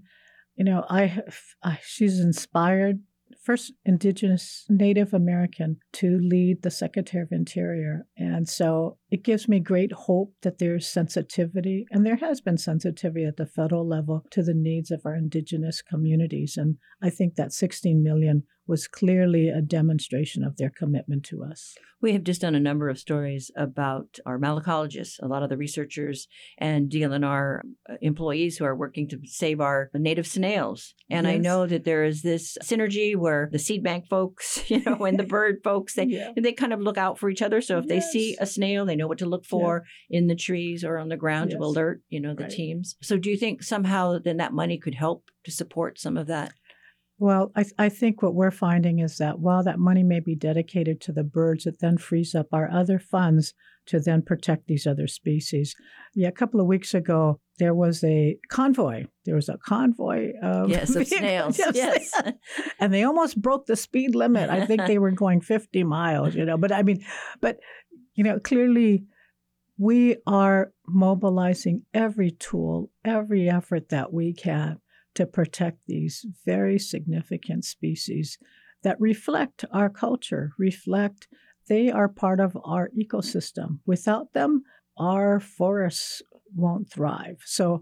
you 0.59 0.65
know, 0.65 0.85
I, 0.89 1.21
I 1.63 1.79
she's 1.81 2.19
inspired 2.19 2.99
first 3.49 3.73
indigenous 3.83 4.63
Native 4.69 5.12
American 5.12 5.77
to 5.91 6.19
lead 6.19 6.62
the 6.62 6.69
Secretary 6.69 7.23
of 7.23 7.31
Interior. 7.31 8.05
And 8.15 8.47
so 8.47 8.99
it 9.09 9.23
gives 9.23 9.47
me 9.47 9.59
great 9.59 9.91
hope 9.91 10.35
that 10.43 10.59
there's 10.59 10.85
sensitivity, 10.85 11.88
and 11.89 12.05
there 12.05 12.17
has 12.17 12.41
been 12.41 12.59
sensitivity 12.59 13.25
at 13.25 13.38
the 13.38 13.47
federal 13.47 13.88
level 13.88 14.23
to 14.29 14.43
the 14.43 14.53
needs 14.53 14.91
of 14.91 15.01
our 15.03 15.15
indigenous 15.15 15.81
communities. 15.81 16.57
And 16.57 16.77
I 17.01 17.09
think 17.09 17.38
that 17.38 17.51
16 17.51 18.03
million 18.03 18.43
was 18.69 18.88
clearly 18.88 19.49
a 19.49 19.62
demonstration 19.62 20.43
of 20.43 20.58
their 20.58 20.69
commitment 20.69 21.25
to 21.25 21.43
us. 21.43 21.75
We 22.01 22.13
have 22.13 22.23
just 22.23 22.41
done 22.41 22.53
a 22.53 22.60
number 22.60 22.88
of 22.88 22.99
stories 22.99 23.49
about 23.58 24.19
our 24.27 24.39
malacologists, 24.39 25.21
a 25.21 25.27
lot 25.27 25.41
of 25.41 25.49
the 25.49 25.58
researchers 25.58 26.27
and 26.60 26.89
DLNR 26.89 27.62
uh, 27.89 27.93
employees 27.99 28.58
who 28.58 28.65
are 28.65 28.75
working 28.75 29.10
to 29.10 29.19
save 29.25 29.60
our 29.60 29.89
native 29.95 30.27
snails. 30.27 30.93
And 31.10 31.25
yes. 31.25 31.34
I 31.34 31.38
know 31.39 31.65
that 31.65 31.84
there 31.84 32.03
is 32.05 32.21
this 32.21 32.58
synergy 32.63 33.17
where 33.17 33.49
the 33.51 33.60
seed 33.60 33.84
bank 33.84 34.08
folks, 34.08 34.63
you 34.69 34.84
know, 34.86 35.03
and 35.03 35.19
the 35.19 35.23
bird 35.23 35.62
folks, 35.63 35.95
they, 35.95 36.05
yeah. 36.05 36.32
they 36.38 36.53
kind 36.53 36.71
of 36.71 36.79
look 36.79 36.99
out 36.99 37.17
for 37.17 37.29
each 37.29 37.41
other. 37.41 37.62
So 37.62 37.79
if 37.79 37.86
yes. 37.88 37.89
they 37.89 38.12
see 38.12 38.38
a 38.39 38.45
snail, 38.45 38.86
they 38.86 38.95
know 38.95 39.08
what 39.08 39.17
to 39.17 39.25
look 39.25 39.45
for 39.45 39.84
yeah. 40.10 40.19
in 40.19 40.27
the 40.27 40.36
trees 40.36 40.84
or 40.84 40.99
on 40.99 41.10
the 41.10 41.17
ground 41.17 41.49
yes. 41.49 41.60
to 41.60 41.65
alert, 41.65 42.01
you 42.08 42.21
know, 42.21 42.36
the 42.36 42.43
right. 42.43 42.51
teams. 42.51 42.95
So 43.01 43.17
do 43.17 43.32
you 43.32 43.36
think 43.36 43.63
somehow 43.63 44.19
then 44.19 44.38
that 44.38 44.53
money 44.53 44.77
could 44.77 44.95
help 44.95 45.32
to 45.43 45.51
support 45.51 45.99
some 45.99 46.15
of 46.15 46.27
that? 46.27 46.53
Well, 47.19 47.51
I, 47.53 47.65
I 47.77 47.89
think 47.89 48.21
what 48.21 48.34
we're 48.34 48.49
finding 48.49 48.99
is 48.99 49.17
that 49.17 49.39
while 49.39 49.62
that 49.63 49.77
money 49.77 50.03
may 50.03 50.21
be 50.21 50.36
dedicated 50.36 51.01
to 51.01 51.12
the 51.12 51.23
birds, 51.23 51.65
it 51.65 51.79
then 51.79 51.97
frees 51.97 52.34
up 52.34 52.47
our 52.53 52.71
other 52.71 52.97
funds 52.97 53.53
to 53.88 53.99
then 53.99 54.21
protect 54.21 54.67
these 54.67 54.88
other 54.88 55.05
species. 55.05 55.75
Yeah, 56.15 56.29
a 56.29 56.32
couple 56.32 56.62
of 56.62 56.67
weeks 56.67 56.93
ago, 56.93 57.41
there 57.58 57.73
was 57.73 58.05
a 58.05 58.38
convoy. 58.47 59.05
There 59.25 59.36
was 59.36 59.49
a 59.49 59.58
convoy 59.58 60.32
of 60.41 60.69
yes, 60.69 60.95
of 60.95 61.08
snails. 61.08 61.58
yes, 61.73 61.75
yes. 61.75 62.13
and 62.79 62.93
they 62.93 63.03
almost 63.03 63.41
broke 63.41 63.65
the 63.65 63.75
speed 63.75 64.15
limit. 64.15 64.49
I 64.49 64.65
think 64.65 64.86
they 64.86 64.97
were 64.97 65.12
going 65.12 65.41
50 65.41 65.84
miles. 65.84 66.36
You 66.36 66.45
know, 66.45 66.58
but 66.58 66.71
I 66.71 66.84
mean, 66.84 67.03
but 67.41 67.60
you 68.13 68.23
know, 68.23 68.39
clearly 68.39 69.03
we 69.77 70.17
are 70.25 70.71
mobilizing 70.88 71.84
every 71.93 72.32
tool, 72.32 72.91
every 73.03 73.49
effort 73.49 73.89
that 73.89 74.13
we 74.13 74.34
can 74.34 74.79
to 75.19 75.25
protect 75.25 75.79
these 75.86 76.25
very 76.45 76.79
significant 76.79 77.65
species 77.65 78.38
that 78.84 78.95
reflect 79.01 79.65
our 79.73 79.89
culture, 79.89 80.53
reflect 80.58 81.27
they 81.67 81.91
are 81.91 82.08
part 82.08 82.39
of 82.39 82.58
our 82.63 82.89
ecosystem. 82.97 83.79
Without 83.86 84.32
them, 84.32 84.63
our 84.97 85.41
forests 85.41 86.21
won't 86.55 86.89
thrive. 86.89 87.41
So, 87.43 87.82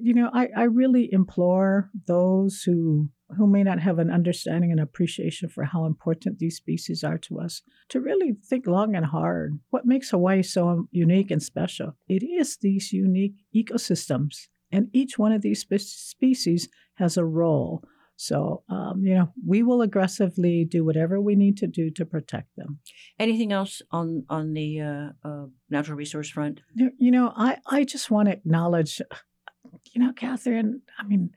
you 0.00 0.14
know, 0.14 0.30
I, 0.32 0.50
I 0.56 0.62
really 0.62 1.12
implore 1.12 1.90
those 2.06 2.62
who 2.62 3.08
who 3.36 3.48
may 3.48 3.64
not 3.64 3.80
have 3.80 3.98
an 3.98 4.10
understanding 4.10 4.70
and 4.70 4.80
appreciation 4.80 5.48
for 5.48 5.64
how 5.64 5.84
important 5.84 6.38
these 6.38 6.56
species 6.56 7.02
are 7.02 7.18
to 7.18 7.40
us 7.40 7.60
to 7.88 8.00
really 8.00 8.36
think 8.48 8.68
long 8.68 8.94
and 8.94 9.04
hard. 9.04 9.58
What 9.70 9.84
makes 9.84 10.10
Hawaii 10.10 10.42
so 10.42 10.86
unique 10.92 11.30
and 11.32 11.42
special? 11.42 11.96
It 12.08 12.22
is 12.22 12.56
these 12.56 12.92
unique 12.92 13.34
ecosystems 13.54 14.46
and 14.70 14.88
each 14.92 15.18
one 15.18 15.32
of 15.32 15.42
these 15.42 15.60
spe- 15.60 15.78
species 15.78 16.68
has 16.94 17.16
a 17.16 17.24
role. 17.24 17.82
So, 18.16 18.64
um, 18.68 19.04
you 19.04 19.14
know, 19.14 19.32
we 19.46 19.62
will 19.62 19.80
aggressively 19.80 20.64
do 20.64 20.84
whatever 20.84 21.20
we 21.20 21.36
need 21.36 21.56
to 21.58 21.68
do 21.68 21.88
to 21.90 22.04
protect 22.04 22.56
them. 22.56 22.80
Anything 23.18 23.52
else 23.52 23.80
on 23.92 24.24
on 24.28 24.54
the 24.54 24.80
uh, 24.80 25.10
uh, 25.24 25.46
natural 25.70 25.96
resource 25.96 26.28
front? 26.28 26.60
You 26.74 27.12
know, 27.12 27.32
I, 27.36 27.58
I 27.66 27.84
just 27.84 28.10
want 28.10 28.26
to 28.26 28.32
acknowledge, 28.32 29.00
you 29.94 30.02
know, 30.02 30.12
Catherine, 30.12 30.82
I 30.98 31.04
mean, 31.04 31.30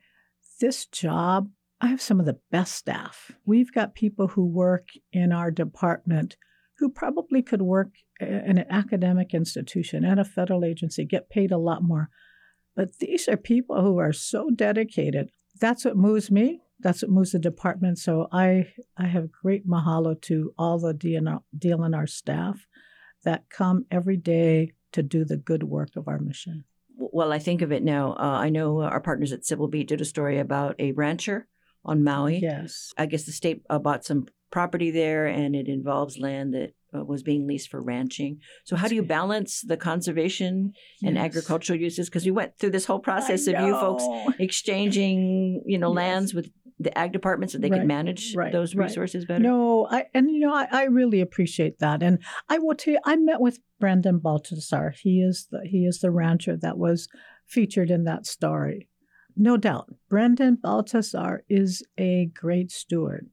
this 0.59 0.87
job, 0.87 1.49
I 1.81 1.87
have 1.87 2.01
some 2.01 2.19
of 2.19 2.25
the 2.25 2.39
best 2.49 2.73
staff. 2.73 3.31
We've 3.45 3.71
got 3.71 3.93
people 3.93 4.29
who 4.29 4.45
work 4.45 4.87
in 5.13 5.31
our 5.31 5.51
department 5.51 6.35
who 6.79 6.89
probably 6.89 7.43
could 7.43 7.61
work 7.61 7.89
in 8.19 8.57
an 8.57 8.65
academic 8.71 9.35
institution 9.35 10.03
at 10.03 10.17
a 10.17 10.25
federal 10.25 10.65
agency, 10.65 11.05
get 11.05 11.29
paid 11.29 11.51
a 11.51 11.57
lot 11.57 11.83
more. 11.83 12.09
But 12.75 12.99
these 12.99 13.27
are 13.27 13.37
people 13.37 13.81
who 13.81 13.97
are 13.97 14.13
so 14.13 14.49
dedicated. 14.49 15.31
That's 15.59 15.85
what 15.85 15.97
moves 15.97 16.31
me. 16.31 16.61
That's 16.79 17.01
what 17.01 17.11
moves 17.11 17.31
the 17.31 17.39
department. 17.39 17.99
So 17.99 18.27
I, 18.31 18.67
I 18.97 19.07
have 19.07 19.31
great 19.31 19.67
mahalo 19.67 20.19
to 20.23 20.53
all 20.57 20.79
the 20.79 20.93
DNR, 20.93 21.41
DLNR 21.57 22.09
staff 22.09 22.65
that 23.23 23.49
come 23.49 23.85
every 23.91 24.17
day 24.17 24.73
to 24.93 25.03
do 25.03 25.23
the 25.23 25.37
good 25.37 25.63
work 25.63 25.89
of 25.95 26.07
our 26.07 26.19
mission. 26.19 26.63
Well, 26.97 27.31
I 27.31 27.39
think 27.39 27.61
of 27.61 27.71
it 27.71 27.83
now. 27.83 28.13
Uh, 28.13 28.39
I 28.39 28.49
know 28.49 28.81
our 28.81 28.99
partners 28.99 29.31
at 29.31 29.45
Civil 29.45 29.67
Beat 29.67 29.87
did 29.87 30.01
a 30.01 30.05
story 30.05 30.39
about 30.39 30.75
a 30.79 30.91
rancher 30.93 31.47
on 31.83 32.03
Maui. 32.03 32.39
Yes. 32.39 32.93
I 32.97 33.05
guess 33.05 33.23
the 33.23 33.31
state 33.31 33.63
uh, 33.69 33.79
bought 33.79 34.05
some 34.05 34.27
property 34.51 34.91
there 34.91 35.25
and 35.27 35.55
it 35.55 35.67
involves 35.67 36.17
land 36.17 36.53
that 36.53 36.73
uh, 36.95 37.03
was 37.03 37.23
being 37.23 37.47
leased 37.47 37.69
for 37.69 37.81
ranching. 37.81 38.39
So 38.65 38.75
how 38.75 38.87
do 38.87 38.95
you 38.95 39.03
balance 39.03 39.61
the 39.61 39.77
conservation 39.77 40.73
yes. 41.01 41.09
and 41.09 41.17
agricultural 41.17 41.79
uses? 41.79 42.09
Because 42.09 42.25
we 42.25 42.31
went 42.31 42.57
through 42.57 42.71
this 42.71 42.85
whole 42.85 42.99
process 42.99 43.47
of 43.47 43.59
you 43.59 43.73
folks 43.73 44.03
exchanging, 44.39 45.63
you 45.65 45.77
know, 45.77 45.89
yes. 45.89 45.95
lands 45.95 46.33
with 46.33 46.49
the 46.79 46.97
ag 46.97 47.11
department 47.11 47.51
so 47.51 47.57
they 47.57 47.69
right. 47.69 47.79
could 47.79 47.87
manage 47.87 48.35
right. 48.35 48.51
those 48.51 48.75
resources 48.75 49.23
right. 49.23 49.35
better. 49.35 49.43
No, 49.43 49.87
I 49.89 50.05
and 50.13 50.31
you 50.31 50.39
know 50.39 50.53
I, 50.53 50.67
I, 50.71 50.83
really 50.85 51.21
appreciate 51.21 51.79
that, 51.79 52.01
and 52.01 52.19
I 52.49 52.57
will 52.57 52.75
tell 52.75 52.93
you 52.93 52.99
I 53.05 53.15
met 53.17 53.39
with 53.39 53.59
Brandon 53.79 54.17
Baltazar. 54.17 54.95
He 55.01 55.21
is 55.21 55.47
the 55.51 55.61
he 55.63 55.85
is 55.85 55.99
the 55.99 56.11
rancher 56.11 56.57
that 56.57 56.77
was 56.77 57.07
featured 57.45 57.91
in 57.91 58.05
that 58.05 58.25
story. 58.25 58.87
No 59.35 59.57
doubt, 59.57 59.93
Brendan 60.09 60.55
Baltazar 60.61 61.43
is 61.47 61.83
a 61.97 62.29
great 62.33 62.71
steward. 62.71 63.29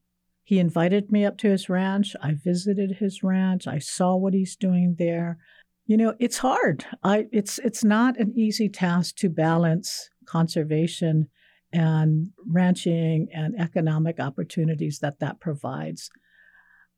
He 0.49 0.57
invited 0.57 1.11
me 1.11 1.25
up 1.25 1.37
to 1.37 1.47
his 1.47 1.69
ranch. 1.69 2.15
I 2.23 2.33
visited 2.33 2.93
his 2.93 3.21
ranch. 3.21 3.67
I 3.67 3.77
saw 3.77 4.15
what 4.15 4.33
he's 4.33 4.55
doing 4.55 4.95
there. 4.97 5.37
You 5.85 5.95
know, 5.95 6.15
it's 6.17 6.39
hard. 6.39 6.87
I 7.03 7.27
it's 7.31 7.59
it's 7.59 7.83
not 7.83 8.17
an 8.17 8.33
easy 8.35 8.67
task 8.67 9.17
to 9.17 9.29
balance 9.29 10.09
conservation 10.25 11.27
and 11.71 12.29
ranching 12.47 13.27
and 13.31 13.61
economic 13.61 14.19
opportunities 14.19 14.97
that 15.03 15.19
that 15.19 15.39
provides. 15.39 16.09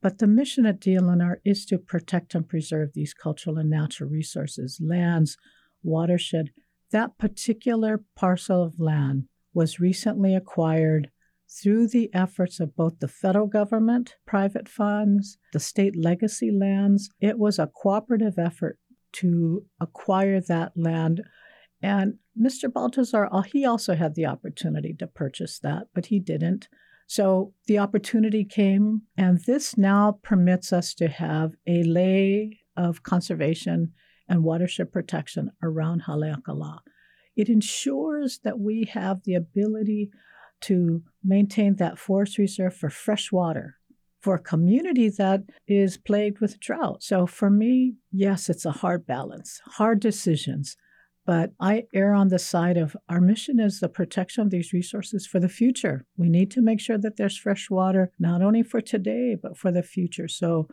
But 0.01 0.19
the 0.19 0.27
mission 0.27 0.65
at 0.65 0.79
DLNR 0.79 1.35
is 1.43 1.65
to 1.65 1.77
protect 1.77 2.33
and 2.33 2.47
preserve 2.47 2.93
these 2.93 3.13
cultural 3.13 3.57
and 3.57 3.69
natural 3.69 4.09
resources, 4.09 4.79
lands, 4.81 5.35
watershed. 5.83 6.51
That 6.91 7.17
particular 7.17 8.01
parcel 8.15 8.63
of 8.63 8.79
land 8.79 9.25
was 9.53 9.81
recently 9.81 10.33
acquired 10.35 11.11
through 11.51 11.87
the 11.87 12.09
efforts 12.13 12.59
of 12.59 12.75
both 12.75 12.99
the 12.99 13.07
federal 13.07 13.47
government, 13.47 14.15
private 14.25 14.69
funds, 14.69 15.37
the 15.51 15.59
state 15.59 15.95
legacy 15.95 16.51
lands. 16.51 17.09
It 17.19 17.37
was 17.37 17.59
a 17.59 17.67
cooperative 17.67 18.39
effort 18.39 18.79
to 19.13 19.65
acquire 19.79 20.39
that 20.39 20.71
land. 20.75 21.23
And 21.81 22.15
Mr. 22.39 22.71
Baltazar, 22.71 23.27
uh, 23.31 23.41
he 23.41 23.65
also 23.65 23.95
had 23.95 24.15
the 24.15 24.25
opportunity 24.25 24.93
to 24.99 25.07
purchase 25.07 25.59
that, 25.59 25.87
but 25.93 26.05
he 26.05 26.19
didn't. 26.19 26.69
So 27.07 27.53
the 27.67 27.79
opportunity 27.79 28.45
came, 28.45 29.01
and 29.17 29.39
this 29.39 29.77
now 29.77 30.19
permits 30.23 30.71
us 30.71 30.93
to 30.95 31.09
have 31.09 31.55
a 31.67 31.83
lay 31.83 32.59
of 32.77 33.03
conservation 33.03 33.91
and 34.29 34.43
watershed 34.43 34.93
protection 34.93 35.51
around 35.61 36.03
Haleakala. 36.03 36.79
It 37.35 37.49
ensures 37.49 38.39
that 38.45 38.59
we 38.59 38.85
have 38.93 39.23
the 39.23 39.35
ability 39.35 40.09
to 40.62 41.04
maintain 41.24 41.76
that 41.76 42.00
forest 42.00 42.38
reserve 42.38 42.76
for 42.76 42.89
fresh 42.89 43.32
water 43.32 43.78
for 44.21 44.36
a 44.36 44.39
community 44.39 45.10
that 45.10 45.41
is 45.67 45.97
plagued 45.97 46.39
with 46.39 46.60
drought. 46.60 47.02
So 47.04 47.26
for 47.26 47.50
me, 47.50 47.95
yes, 48.12 48.50
it's 48.50 48.65
a 48.65 48.71
hard 48.71 49.06
balance, 49.06 49.60
hard 49.65 50.00
decisions. 50.00 50.78
But 51.26 51.52
I 51.60 51.86
err 51.93 52.13
on 52.13 52.30
the 52.30 52.39
side 52.39 52.78
of 52.78 52.95
our 53.10 53.21
mission 53.21 53.60
is 53.60 53.80
the 53.80 53.89
protection 53.89 54.43
of 54.43 54.50
these 54.50 54.74
resources 54.74 55.28
for 55.28 55.39
the 55.39 55.50
future. 55.50 56.06
We 56.17 56.30
need 56.30 56.50
to 56.52 56.62
make 56.62 56.80
sure 56.80 56.97
that 56.97 57.17
there's 57.17 57.38
fresh 57.38 57.69
water, 57.69 58.12
not 58.19 58.41
only 58.41 58.63
for 58.63 58.82
today, 58.82 59.36
but 59.41 59.58
for 59.58 59.71
the 59.71 59.84
future. 59.84 60.28
So 60.28 60.67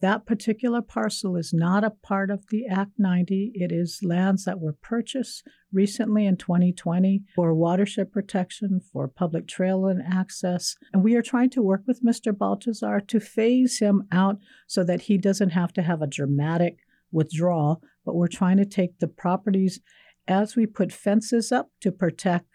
that 0.00 0.26
particular 0.26 0.80
parcel 0.80 1.36
is 1.36 1.52
not 1.52 1.84
a 1.84 1.90
part 1.90 2.30
of 2.30 2.46
the 2.50 2.66
Act 2.66 2.92
90. 2.98 3.52
It 3.54 3.70
is 3.70 4.00
lands 4.02 4.44
that 4.44 4.60
were 4.60 4.76
purchased 4.80 5.46
recently 5.72 6.26
in 6.26 6.36
2020 6.36 7.22
for 7.34 7.54
watershed 7.54 8.10
protection, 8.10 8.80
for 8.92 9.08
public 9.08 9.46
trail 9.46 9.86
and 9.86 10.02
access. 10.02 10.76
And 10.92 11.04
we 11.04 11.16
are 11.16 11.22
trying 11.22 11.50
to 11.50 11.62
work 11.62 11.82
with 11.86 12.02
Mr. 12.02 12.36
Baltazar 12.36 13.00
to 13.00 13.20
phase 13.20 13.78
him 13.78 14.06
out 14.10 14.38
so 14.66 14.82
that 14.84 15.02
he 15.02 15.18
doesn't 15.18 15.50
have 15.50 15.72
to 15.74 15.82
have 15.82 16.00
a 16.00 16.06
dramatic 16.06 16.78
withdrawal. 17.12 17.82
But 18.04 18.14
we're 18.14 18.28
trying 18.28 18.56
to 18.56 18.64
take 18.64 18.98
the 18.98 19.08
properties 19.08 19.80
as 20.26 20.56
we 20.56 20.66
put 20.66 20.92
fences 20.92 21.52
up 21.52 21.70
to 21.80 21.92
protect 21.92 22.46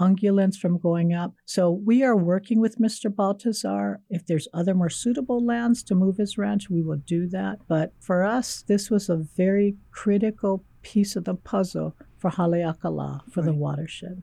ungulates 0.00 0.56
from 0.56 0.78
going 0.78 1.12
up. 1.12 1.34
So 1.44 1.70
we 1.70 2.02
are 2.02 2.16
working 2.16 2.60
with 2.60 2.78
Mr. 2.78 3.14
Baltazar. 3.14 4.00
If 4.10 4.26
there's 4.26 4.48
other 4.52 4.74
more 4.74 4.90
suitable 4.90 5.44
lands 5.44 5.82
to 5.84 5.94
move 5.94 6.16
his 6.16 6.38
ranch, 6.38 6.70
we 6.70 6.82
will 6.82 6.96
do 6.96 7.28
that. 7.28 7.60
But 7.68 7.92
for 8.00 8.24
us, 8.24 8.62
this 8.62 8.90
was 8.90 9.08
a 9.08 9.16
very 9.16 9.76
critical 9.90 10.64
piece 10.82 11.16
of 11.16 11.24
the 11.24 11.34
puzzle 11.34 11.96
for 12.18 12.30
Haleakala, 12.30 13.20
for 13.30 13.40
right. 13.40 13.46
the 13.46 13.54
watershed. 13.54 14.22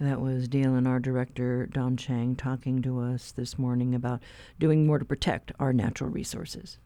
That 0.00 0.20
was 0.20 0.48
DLNR 0.48 1.00
Director 1.00 1.66
Dawn 1.66 1.96
Chang 1.96 2.34
talking 2.34 2.82
to 2.82 2.98
us 2.98 3.30
this 3.30 3.56
morning 3.56 3.94
about 3.94 4.20
doing 4.58 4.84
more 4.84 4.98
to 4.98 5.04
protect 5.04 5.52
our 5.60 5.72
natural 5.72 6.10
resources. 6.10 6.78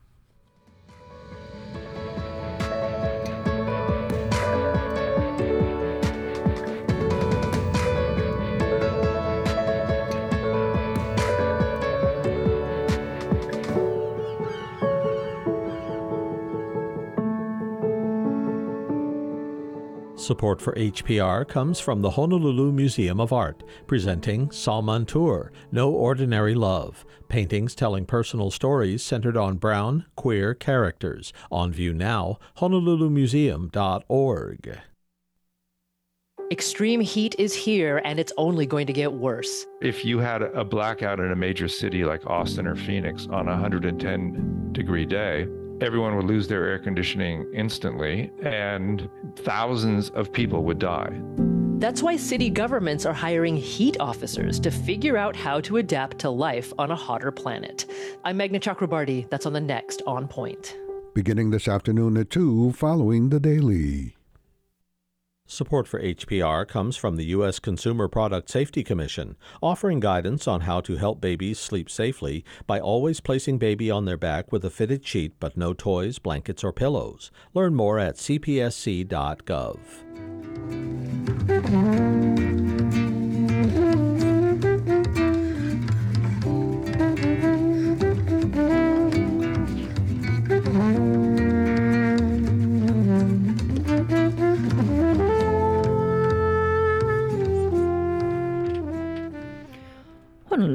Support 20.26 20.60
for 20.60 20.72
HPR 20.72 21.46
comes 21.46 21.78
from 21.78 22.02
the 22.02 22.10
Honolulu 22.10 22.72
Museum 22.72 23.20
of 23.20 23.32
Art, 23.32 23.62
presenting 23.86 24.50
Salman 24.50 25.06
Toor 25.06 25.52
No 25.70 25.92
Ordinary 25.92 26.56
Love, 26.56 27.04
paintings 27.28 27.76
telling 27.76 28.06
personal 28.06 28.50
stories 28.50 29.04
centered 29.04 29.36
on 29.36 29.56
brown, 29.56 30.04
queer 30.16 30.52
characters. 30.52 31.32
On 31.52 31.72
view 31.72 31.94
now, 31.94 32.40
honolulumuseum.org. 32.58 34.78
Extreme 36.50 37.00
heat 37.02 37.36
is 37.38 37.54
here 37.54 38.02
and 38.04 38.18
it's 38.18 38.32
only 38.36 38.66
going 38.66 38.88
to 38.88 38.92
get 38.92 39.12
worse. 39.12 39.64
If 39.80 40.04
you 40.04 40.18
had 40.18 40.42
a 40.42 40.64
blackout 40.64 41.20
in 41.20 41.30
a 41.30 41.36
major 41.36 41.68
city 41.68 42.04
like 42.04 42.26
Austin 42.26 42.66
or 42.66 42.74
Phoenix 42.74 43.28
on 43.30 43.46
a 43.46 43.52
110 43.52 44.72
degree 44.72 45.06
day, 45.06 45.46
everyone 45.80 46.16
would 46.16 46.26
lose 46.26 46.48
their 46.48 46.64
air 46.66 46.78
conditioning 46.78 47.46
instantly 47.52 48.30
and 48.42 49.08
thousands 49.36 50.10
of 50.10 50.32
people 50.32 50.64
would 50.64 50.78
die. 50.78 51.20
That's 51.78 52.02
why 52.02 52.16
city 52.16 52.48
governments 52.48 53.04
are 53.04 53.12
hiring 53.12 53.56
heat 53.56 53.98
officers 54.00 54.58
to 54.60 54.70
figure 54.70 55.18
out 55.18 55.36
how 55.36 55.60
to 55.62 55.76
adapt 55.76 56.18
to 56.20 56.30
life 56.30 56.72
on 56.78 56.90
a 56.90 56.96
hotter 56.96 57.30
planet. 57.30 57.84
I'm 58.24 58.38
Meghna 58.38 58.60
Chakrabarti. 58.60 59.28
That's 59.28 59.44
on 59.44 59.52
the 59.52 59.60
next 59.60 60.00
On 60.06 60.26
Point. 60.26 60.74
Beginning 61.12 61.50
this 61.50 61.68
afternoon 61.68 62.16
at 62.16 62.30
2, 62.30 62.72
following 62.72 63.28
the 63.28 63.40
daily. 63.40 64.15
Support 65.48 65.86
for 65.86 66.02
HPR 66.02 66.66
comes 66.66 66.96
from 66.96 67.14
the 67.16 67.26
U.S. 67.26 67.60
Consumer 67.60 68.08
Product 68.08 68.50
Safety 68.50 68.82
Commission, 68.82 69.36
offering 69.62 70.00
guidance 70.00 70.48
on 70.48 70.62
how 70.62 70.80
to 70.80 70.96
help 70.96 71.20
babies 71.20 71.60
sleep 71.60 71.88
safely 71.88 72.44
by 72.66 72.80
always 72.80 73.20
placing 73.20 73.58
baby 73.58 73.88
on 73.88 74.06
their 74.06 74.16
back 74.16 74.50
with 74.50 74.64
a 74.64 74.70
fitted 74.70 75.06
sheet 75.06 75.34
but 75.38 75.56
no 75.56 75.72
toys, 75.72 76.18
blankets, 76.18 76.64
or 76.64 76.72
pillows. 76.72 77.30
Learn 77.54 77.76
more 77.76 78.00
at 78.00 78.16
cpsc.gov. 78.16 79.78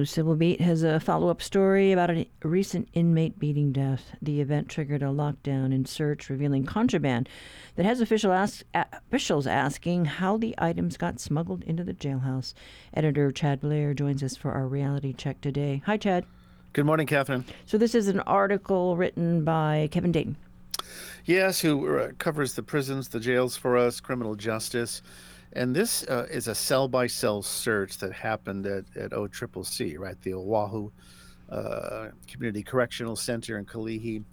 Civil 0.05 0.35
Beat 0.35 0.61
has 0.61 0.83
a 0.83 0.99
follow 0.99 1.29
up 1.29 1.41
story 1.41 1.91
about 1.91 2.09
a 2.09 2.27
recent 2.43 2.89
inmate 2.93 3.39
beating 3.39 3.71
death. 3.71 4.15
The 4.21 4.41
event 4.41 4.69
triggered 4.69 5.03
a 5.03 5.07
lockdown 5.07 5.73
in 5.73 5.85
search, 5.85 6.29
revealing 6.29 6.65
contraband 6.65 7.27
that 7.75 7.85
has 7.85 8.01
official 8.01 8.31
ask, 8.31 8.63
officials 8.73 9.47
asking 9.47 10.05
how 10.05 10.37
the 10.37 10.55
items 10.57 10.97
got 10.97 11.19
smuggled 11.19 11.63
into 11.63 11.83
the 11.83 11.93
jailhouse. 11.93 12.53
Editor 12.93 13.31
Chad 13.31 13.61
Blair 13.61 13.93
joins 13.93 14.23
us 14.23 14.35
for 14.35 14.51
our 14.51 14.67
reality 14.67 15.13
check 15.13 15.41
today. 15.41 15.81
Hi, 15.85 15.97
Chad. 15.97 16.25
Good 16.73 16.85
morning, 16.85 17.07
Catherine. 17.07 17.45
So, 17.65 17.77
this 17.77 17.95
is 17.95 18.07
an 18.07 18.21
article 18.21 18.95
written 18.95 19.43
by 19.43 19.89
Kevin 19.91 20.11
Dayton. 20.11 20.37
Yes, 21.25 21.61
who 21.61 21.97
uh, 21.97 22.11
covers 22.17 22.53
the 22.53 22.63
prisons, 22.63 23.09
the 23.09 23.19
jails 23.19 23.55
for 23.55 23.77
us, 23.77 23.99
criminal 23.99 24.35
justice. 24.35 25.01
And 25.53 25.75
this 25.75 26.03
uh, 26.03 26.27
is 26.31 26.47
a 26.47 26.55
cell 26.55 26.87
by 26.87 27.07
cell 27.07 27.41
search 27.41 27.97
that 27.97 28.13
happened 28.13 28.65
at, 28.65 28.85
at 28.95 29.11
OCCC, 29.11 29.99
right? 29.99 30.19
The 30.21 30.33
Oahu 30.33 30.91
uh, 31.49 32.07
Community 32.27 32.63
Correctional 32.63 33.15
Center 33.15 33.57
in 33.57 33.65
Kalihi. 33.65 34.23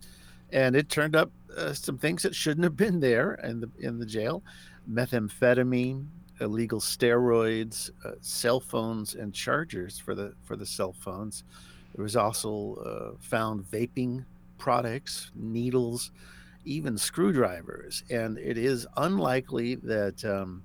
And 0.52 0.76
it 0.76 0.88
turned 0.88 1.16
up 1.16 1.31
uh, 1.57 1.72
some 1.72 1.98
things 1.98 2.22
that 2.22 2.35
shouldn't 2.35 2.64
have 2.64 2.76
been 2.76 3.00
there 3.00 3.35
in 3.42 3.61
the, 3.61 3.70
in 3.81 3.98
the 3.98 4.07
jail 4.07 4.42
methamphetamine, 4.90 6.07
illegal 6.40 6.81
steroids, 6.81 7.90
uh, 8.04 8.12
cell 8.20 8.61
phones, 8.61 9.14
and 9.14 9.35
chargers 9.35 9.98
for 9.98 10.14
the, 10.14 10.33
for 10.44 10.57
the 10.57 10.64
cell 10.64 10.92
phones. 10.92 11.42
There 11.94 12.02
was 12.02 12.16
also 12.16 12.76
uh, 12.76 13.18
found 13.20 13.64
vaping 13.64 14.24
products, 14.57 15.33
needles, 15.35 16.12
even 16.64 16.96
screwdrivers. 16.96 18.04
And 18.09 18.38
it 18.38 18.57
is 18.57 18.87
unlikely 18.96 19.74
that. 19.76 20.24
Um, 20.24 20.62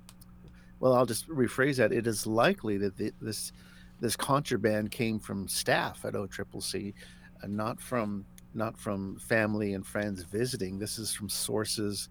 well, 0.80 0.94
I'll 0.94 1.06
just 1.06 1.28
rephrase 1.28 1.76
that. 1.76 1.92
It 1.92 2.06
is 2.06 2.26
likely 2.26 2.78
that 2.78 2.96
the, 2.96 3.12
this 3.20 3.52
this 4.00 4.16
contraband 4.16 4.90
came 4.90 5.18
from 5.18 5.48
staff 5.48 6.04
at 6.04 6.14
OCCC, 6.14 6.94
and 7.42 7.56
not 7.56 7.80
from 7.80 8.24
not 8.54 8.78
from 8.78 9.18
family 9.18 9.74
and 9.74 9.86
friends 9.86 10.22
visiting. 10.22 10.78
This 10.78 10.98
is 10.98 11.12
from 11.12 11.28
sources 11.28 12.08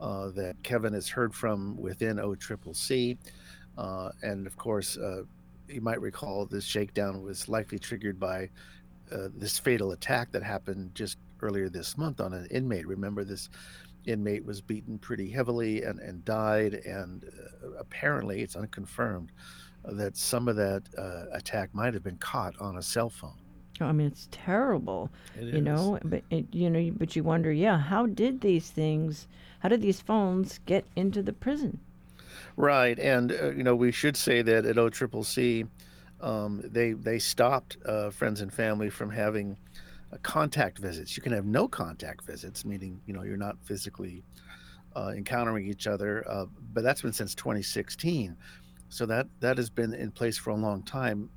uh, 0.00 0.30
that 0.30 0.56
Kevin 0.62 0.92
has 0.92 1.08
heard 1.08 1.34
from 1.34 1.76
within 1.76 2.16
OCCC, 2.16 3.18
uh, 3.78 4.10
and 4.22 4.46
of 4.46 4.56
course, 4.56 4.96
uh, 4.96 5.22
you 5.68 5.80
might 5.80 6.00
recall 6.00 6.44
this 6.46 6.64
shakedown 6.64 7.22
was 7.22 7.48
likely 7.48 7.78
triggered 7.78 8.18
by 8.18 8.50
uh, 9.10 9.28
this 9.34 9.58
fatal 9.58 9.92
attack 9.92 10.32
that 10.32 10.42
happened 10.42 10.94
just 10.94 11.18
earlier 11.40 11.68
this 11.68 11.98
month 11.98 12.20
on 12.20 12.32
an 12.32 12.46
inmate. 12.50 12.86
Remember 12.86 13.24
this 13.24 13.48
inmate 14.06 14.44
was 14.44 14.60
beaten 14.60 14.98
pretty 14.98 15.30
heavily 15.30 15.82
and, 15.82 15.98
and 16.00 16.24
died. 16.24 16.74
And 16.74 17.24
uh, 17.24 17.72
apparently, 17.78 18.42
it's 18.42 18.56
unconfirmed 18.56 19.32
that 19.84 20.16
some 20.16 20.48
of 20.48 20.56
that 20.56 20.82
uh, 20.96 21.24
attack 21.32 21.74
might 21.74 21.94
have 21.94 22.04
been 22.04 22.18
caught 22.18 22.54
on 22.60 22.78
a 22.78 22.82
cell 22.82 23.10
phone. 23.10 23.34
I 23.80 23.92
mean, 23.92 24.06
it's 24.06 24.28
terrible, 24.30 25.10
It 25.38 25.54
you 25.54 25.60
know. 25.60 25.98
But 26.04 26.22
it, 26.30 26.46
you 26.52 26.70
know, 26.70 26.92
but 26.96 27.16
you 27.16 27.24
wonder, 27.24 27.50
yeah, 27.50 27.78
how 27.78 28.06
did 28.06 28.40
these 28.40 28.70
things, 28.70 29.26
how 29.60 29.68
did 29.68 29.82
these 29.82 30.00
phones 30.00 30.60
get 30.66 30.84
into 30.94 31.22
the 31.22 31.32
prison? 31.32 31.80
Right, 32.56 32.98
and 32.98 33.32
uh, 33.32 33.50
you 33.50 33.62
know 33.62 33.74
we 33.74 33.92
should 33.92 34.16
say 34.16 34.42
that 34.42 34.66
at 34.66 34.76
OCCC, 34.76 35.66
um, 36.20 36.62
they 36.64 36.92
they 36.92 37.18
stopped 37.18 37.76
uh, 37.86 38.10
friends 38.10 38.40
and 38.40 38.52
family 38.52 38.90
from 38.90 39.10
having 39.10 39.56
contact 40.18 40.78
visits. 40.78 41.16
You 41.16 41.22
can 41.22 41.32
have 41.32 41.46
no 41.46 41.66
contact 41.68 42.24
visits, 42.24 42.64
meaning 42.64 43.00
you 43.06 43.14
know 43.14 43.22
you're 43.22 43.36
not 43.36 43.56
physically 43.62 44.22
uh, 44.96 45.12
encountering 45.16 45.66
each 45.66 45.86
other. 45.86 46.24
Uh, 46.28 46.46
but 46.72 46.82
that's 46.82 47.02
been 47.02 47.12
since 47.12 47.34
2016, 47.34 48.36
so 48.88 49.06
that 49.06 49.26
that 49.40 49.56
has 49.56 49.70
been 49.70 49.94
in 49.94 50.10
place 50.10 50.36
for 50.36 50.50
a 50.50 50.56
long 50.56 50.82
time. 50.82 51.30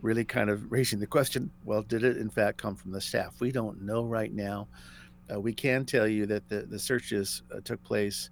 Really, 0.00 0.24
kind 0.24 0.50
of 0.50 0.64
raising 0.72 0.98
the 0.98 1.06
question: 1.06 1.50
Well, 1.64 1.82
did 1.82 2.04
it 2.04 2.16
in 2.16 2.30
fact 2.30 2.58
come 2.58 2.74
from 2.74 2.92
the 2.92 3.00
staff? 3.00 3.40
We 3.40 3.52
don't 3.52 3.82
know 3.82 4.04
right 4.04 4.32
now. 4.32 4.68
Uh, 5.32 5.40
we 5.40 5.52
can 5.52 5.84
tell 5.84 6.08
you 6.08 6.26
that 6.26 6.48
the 6.48 6.62
the 6.62 6.78
searches 6.78 7.42
uh, 7.54 7.60
took 7.64 7.82
place 7.82 8.30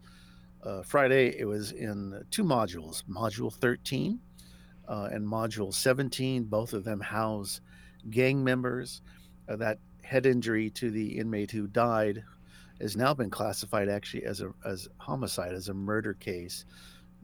uh, 0.65 0.83
Friday. 0.83 1.39
It 1.39 1.45
was 1.45 1.73
in 1.73 2.25
two 2.31 2.45
modules: 2.45 3.05
Module 3.05 3.53
13 3.53 4.19
uh, 4.89 5.09
and 5.13 5.27
Module 5.27 5.73
17. 5.73 6.45
Both 6.45 6.73
of 6.73 6.85
them 6.85 7.01
house 7.01 7.61
gang 8.09 8.43
members. 8.43 9.03
Uh, 9.49 9.57
that 9.57 9.79
head 10.11 10.27
injury 10.27 10.69
to 10.69 10.91
the 10.91 11.19
inmate 11.19 11.53
who 11.53 11.69
died 11.69 12.25
has 12.81 12.97
now 12.97 13.15
been 13.15 13.31
classified 13.31 13.89
actually 13.89 14.25
as 14.25 14.41
a 14.41 14.53
as 14.65 14.89
homicide, 14.97 15.55
as 15.55 15.69
a 15.69 15.75
murder 15.75 16.15
case. 16.15 16.65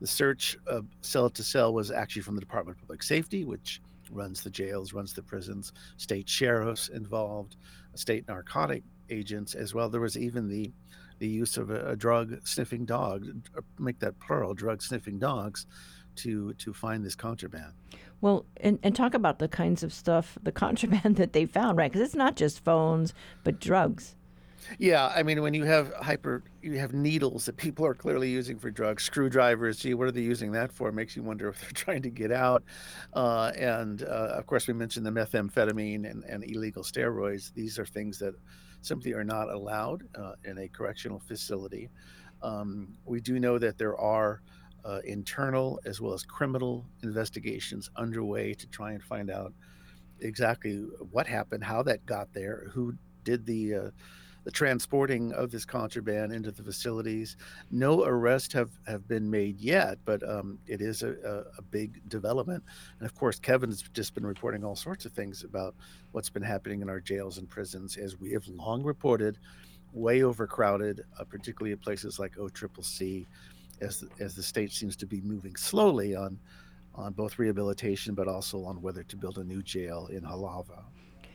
The 0.01 0.07
search 0.07 0.57
of 0.69 0.87
cell 1.01 1.29
to 1.31 1.43
cell 1.43 1.75
was 1.75 1.91
actually 1.91 2.23
from 2.23 2.37
the 2.37 2.41
Department 2.41 2.77
of 2.77 2.83
Public 2.83 3.03
Safety, 3.03 3.45
which 3.45 3.81
runs 4.13 4.41
the 4.41 4.51
jails, 4.51 4.93
runs 4.93 5.13
the 5.13 5.23
prisons, 5.23 5.73
state 5.97 6.29
sheriffs 6.29 6.87
involved, 6.89 7.57
state 7.95 8.29
narcotic 8.29 8.85
agents 9.11 9.57
as 9.57 9.75
well. 9.75 9.89
There 9.89 10.01
was 10.01 10.17
even 10.17 10.49
the 10.49 10.73
the 11.19 11.27
use 11.27 11.57
of 11.57 11.71
a, 11.71 11.89
a 11.89 11.97
drug 11.97 12.47
sniffing 12.47 12.85
dog, 12.85 13.27
uh, 13.57 13.63
make 13.81 13.99
that 13.99 14.21
plural, 14.21 14.55
drug 14.55 14.81
sniffing 14.81 15.19
dogs, 15.19 15.67
to 16.19 16.55
to 16.55 16.73
find 16.73 17.05
this 17.05 17.15
contraband. 17.15 17.73
Well, 18.21 18.47
and, 18.59 18.79
and 18.83 18.97
talk 18.97 19.15
about 19.15 19.39
the 19.39 19.49
kinds 19.49 19.83
of 19.83 19.93
stuff, 19.93 20.39
the 20.43 20.53
contraband 20.53 21.17
that 21.17 21.33
they 21.33 21.47
found, 21.47 21.77
right? 21.79 21.91
Because 21.91 22.07
it's 22.07 22.17
not 22.17 22.37
just 22.37 22.65
phones, 22.65 23.15
but 23.45 23.61
drugs. 23.61 24.17
Yeah, 24.79 25.13
I 25.15 25.23
mean, 25.23 25.43
when 25.43 25.55
you 25.55 25.65
have 25.65 25.93
hyper, 25.95 26.43
you 26.61 26.79
have 26.79 26.93
needles 26.93 27.47
that 27.47 27.57
people 27.57 27.87
are 27.87 27.95
clearly 27.95 28.31
using 28.31 28.59
for 28.59 28.71
drugs, 28.71 29.05
screwdrivers. 29.05 29.79
Gee, 29.79 29.95
what 29.95 30.09
are 30.09 30.13
they 30.13 30.23
using 30.23 30.53
that 30.53 30.73
for? 30.73 30.91
Makes 30.91 31.15
you 31.15 31.23
wonder 31.23 31.49
if 31.49 31.61
they're 31.61 31.71
trying 31.71 32.03
to 32.03 32.11
get 32.11 32.33
out. 32.33 32.65
Uh, 33.13 33.53
and 33.57 34.03
uh, 34.03 34.33
of 34.35 34.47
course, 34.47 34.67
we 34.67 34.75
mentioned 34.75 35.07
the 35.07 35.11
methamphetamine 35.11 36.11
and, 36.11 36.25
and 36.25 36.45
illegal 36.45 36.83
steroids. 36.83 37.53
These 37.55 37.79
are 37.79 37.87
things 37.87 38.19
that 38.19 38.35
simply 38.83 39.13
are 39.13 39.25
not 39.25 39.51
allowed 39.51 40.05
uh, 40.17 40.33
in 40.45 40.59
a 40.59 40.69
correctional 40.69 41.21
facility. 41.21 41.91
Um, 42.43 42.97
we 43.05 43.21
do 43.21 43.41
know 43.41 43.59
that 43.59 43.79
there 43.79 43.97
are 43.99 44.43
uh, 44.87 45.01
internal 45.05 45.81
as 45.85 46.01
well 46.01 46.13
as 46.13 46.23
criminal 46.23 46.87
investigations 47.03 47.91
underway 47.97 48.55
to 48.55 48.67
try 48.69 48.93
and 48.93 49.03
find 49.03 49.31
out 49.31 49.53
exactly 50.21 50.77
what 51.11 51.27
happened, 51.27 51.65
how 51.65 51.83
that 51.83 52.07
got 52.07 52.33
there, 52.33 52.71
who 52.73 52.95
did 53.25 53.45
the 53.45 53.75
uh, 53.75 53.91
the 54.45 54.53
transporting 54.53 55.33
of 55.33 55.51
this 55.51 55.65
contraband 55.65 56.33
into 56.33 56.53
the 56.53 56.63
facilities. 56.63 57.37
No 57.73 58.05
arrests 58.05 58.55
have, 58.55 58.71
have 58.87 59.09
been 59.09 59.29
made 59.29 59.59
yet, 59.59 59.99
but 60.05 60.23
um, 60.23 60.61
it 60.69 60.81
is 60.81 61.03
a, 61.03 61.17
a, 61.25 61.59
a, 61.59 61.63
big 61.63 62.09
development. 62.09 62.63
And 63.01 63.09
of 63.09 63.13
course, 63.17 63.41
Kevin's 63.41 63.83
just 63.93 64.15
been 64.15 64.25
reporting 64.25 64.63
all 64.63 64.77
sorts 64.77 65.05
of 65.05 65.11
things 65.11 65.43
about 65.43 65.75
what's 66.13 66.31
been 66.31 66.45
happening 66.45 66.81
in 66.81 66.89
our 66.89 67.01
jails 67.01 67.39
and 67.39 67.51
prisons, 67.51 67.97
as 67.97 68.21
we 68.21 68.31
have 68.35 68.47
long 68.47 68.85
reported, 68.85 69.37
way 69.93 70.23
overcrowded, 70.23 71.03
uh, 71.19 71.25
particularly 71.25 71.73
in 71.73 71.79
places 71.79 72.21
like 72.21 72.37
OCCC, 72.37 73.27
as 73.81 74.01
the, 74.01 74.09
as 74.21 74.35
the 74.35 74.43
state 74.43 74.73
seems 74.73 74.97
to 74.97 75.07
be 75.07 75.21
moving 75.21 75.57
slowly 75.57 76.15
on 76.15 76.39
on 76.97 77.13
both 77.13 77.39
rehabilitation, 77.39 78.15
but 78.15 78.27
also 78.27 78.65
on 78.65 78.81
whether 78.81 79.03
to 79.03 79.17
build 79.17 79.39
a 79.39 79.45
new 79.45 79.63
jail 79.63 80.09
in 80.11 80.23
Halawa. 80.23 80.85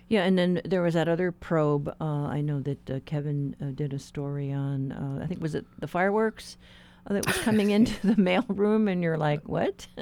Yeah, 0.08 0.24
and 0.24 0.38
then 0.38 0.62
there 0.66 0.82
was 0.82 0.96
that 0.96 1.08
other 1.08 1.32
probe. 1.32 1.88
Uh, 2.02 2.04
I 2.04 2.42
know 2.42 2.60
that 2.60 2.90
uh, 2.90 3.00
Kevin 3.06 3.56
uh, 3.62 3.68
did 3.68 3.94
a 3.94 4.00
story 4.00 4.52
on. 4.52 4.92
Uh, 4.92 5.24
I 5.24 5.28
think 5.28 5.42
was 5.42 5.56
it 5.56 5.66
the 5.80 5.88
fireworks 5.88 6.58
uh, 7.08 7.14
that 7.14 7.26
was 7.26 7.38
coming 7.38 7.72
into 7.78 8.06
the 8.06 8.22
mail 8.22 8.44
room, 8.50 8.90
and 8.90 9.02
you're 9.02 9.18
like, 9.18 9.48
what? 9.48 9.88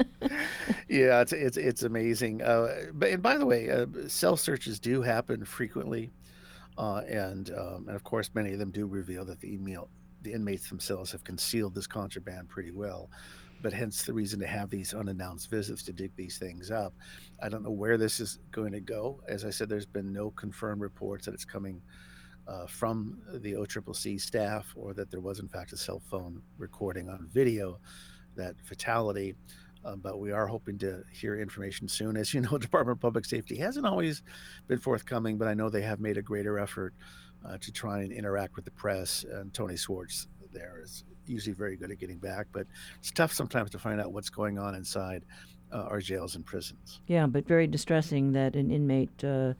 yeah, 0.89 1.21
it's 1.21 1.31
it's 1.31 1.57
it's 1.57 1.83
amazing. 1.83 2.41
Uh, 2.41 2.85
but 2.93 3.09
and 3.09 3.21
by 3.21 3.37
the 3.37 3.45
way, 3.45 3.85
cell 4.07 4.35
searches 4.35 4.79
do 4.79 5.03
happen 5.03 5.45
frequently, 5.45 6.11
and 6.77 7.51
um, 7.51 7.85
and 7.87 7.95
of 7.95 8.03
course 8.03 8.31
many 8.33 8.53
of 8.53 8.57
them 8.57 8.71
do 8.71 8.87
reveal 8.87 9.25
that 9.25 9.41
the 9.41 9.53
email 9.53 9.89
the 10.21 10.33
inmates 10.33 10.69
themselves 10.69 11.11
have 11.11 11.23
concealed 11.23 11.75
this 11.75 11.87
contraband 11.87 12.49
pretty 12.49 12.71
well 12.71 13.09
but 13.61 13.73
hence 13.73 14.03
the 14.03 14.13
reason 14.13 14.39
to 14.39 14.47
have 14.47 14.69
these 14.69 14.93
unannounced 14.93 15.49
visits 15.49 15.83
to 15.83 15.93
dig 15.93 16.15
these 16.15 16.37
things 16.37 16.71
up. 16.71 16.93
I 17.41 17.49
don't 17.49 17.63
know 17.63 17.71
where 17.71 17.97
this 17.97 18.19
is 18.19 18.39
going 18.51 18.71
to 18.73 18.79
go. 18.79 19.21
As 19.27 19.45
I 19.45 19.49
said, 19.49 19.69
there's 19.69 19.85
been 19.85 20.13
no 20.13 20.31
confirmed 20.31 20.81
reports 20.81 21.25
that 21.25 21.33
it's 21.33 21.45
coming 21.45 21.81
uh, 22.47 22.65
from 22.67 23.21
the 23.33 23.53
OCCC 23.53 24.19
staff 24.19 24.73
or 24.75 24.93
that 24.93 25.11
there 25.11 25.19
was, 25.19 25.39
in 25.39 25.47
fact, 25.47 25.73
a 25.73 25.77
cell 25.77 26.01
phone 26.09 26.41
recording 26.57 27.09
on 27.09 27.27
video 27.31 27.79
that 28.35 28.55
fatality. 28.63 29.35
Uh, 29.85 29.95
but 29.95 30.19
we 30.19 30.31
are 30.31 30.45
hoping 30.45 30.77
to 30.77 31.03
hear 31.11 31.39
information 31.39 31.87
soon. 31.87 32.17
As 32.17 32.33
you 32.33 32.41
know, 32.41 32.57
Department 32.57 32.97
of 32.97 33.01
Public 33.01 33.25
Safety 33.25 33.57
hasn't 33.57 33.85
always 33.85 34.23
been 34.67 34.79
forthcoming, 34.79 35.37
but 35.37 35.47
I 35.47 35.53
know 35.53 35.69
they 35.69 35.81
have 35.81 35.99
made 35.99 36.17
a 36.17 36.21
greater 36.21 36.59
effort 36.59 36.93
uh, 37.45 37.57
to 37.59 37.71
try 37.71 38.01
and 38.01 38.11
interact 38.11 38.55
with 38.55 38.65
the 38.65 38.71
press. 38.71 39.25
And 39.29 39.53
Toni 39.53 39.77
Schwartz 39.77 40.27
there 40.51 40.79
is 40.83 41.03
usually 41.25 41.53
very 41.53 41.75
good 41.75 41.91
at 41.91 41.99
getting 41.99 42.17
back, 42.17 42.47
but 42.51 42.65
it's 42.97 43.11
tough 43.11 43.31
sometimes 43.33 43.69
to 43.71 43.79
find 43.79 44.01
out 44.01 44.11
what's 44.11 44.29
going 44.29 44.57
on 44.57 44.75
inside 44.75 45.23
uh, 45.71 45.83
our 45.83 45.99
jails 45.99 46.35
and 46.35 46.45
prisons. 46.45 47.01
Yeah, 47.07 47.27
but 47.27 47.47
very 47.47 47.67
distressing 47.67 48.31
that 48.33 48.55
an 48.55 48.71
inmate, 48.71 49.23
uh, 49.23 49.53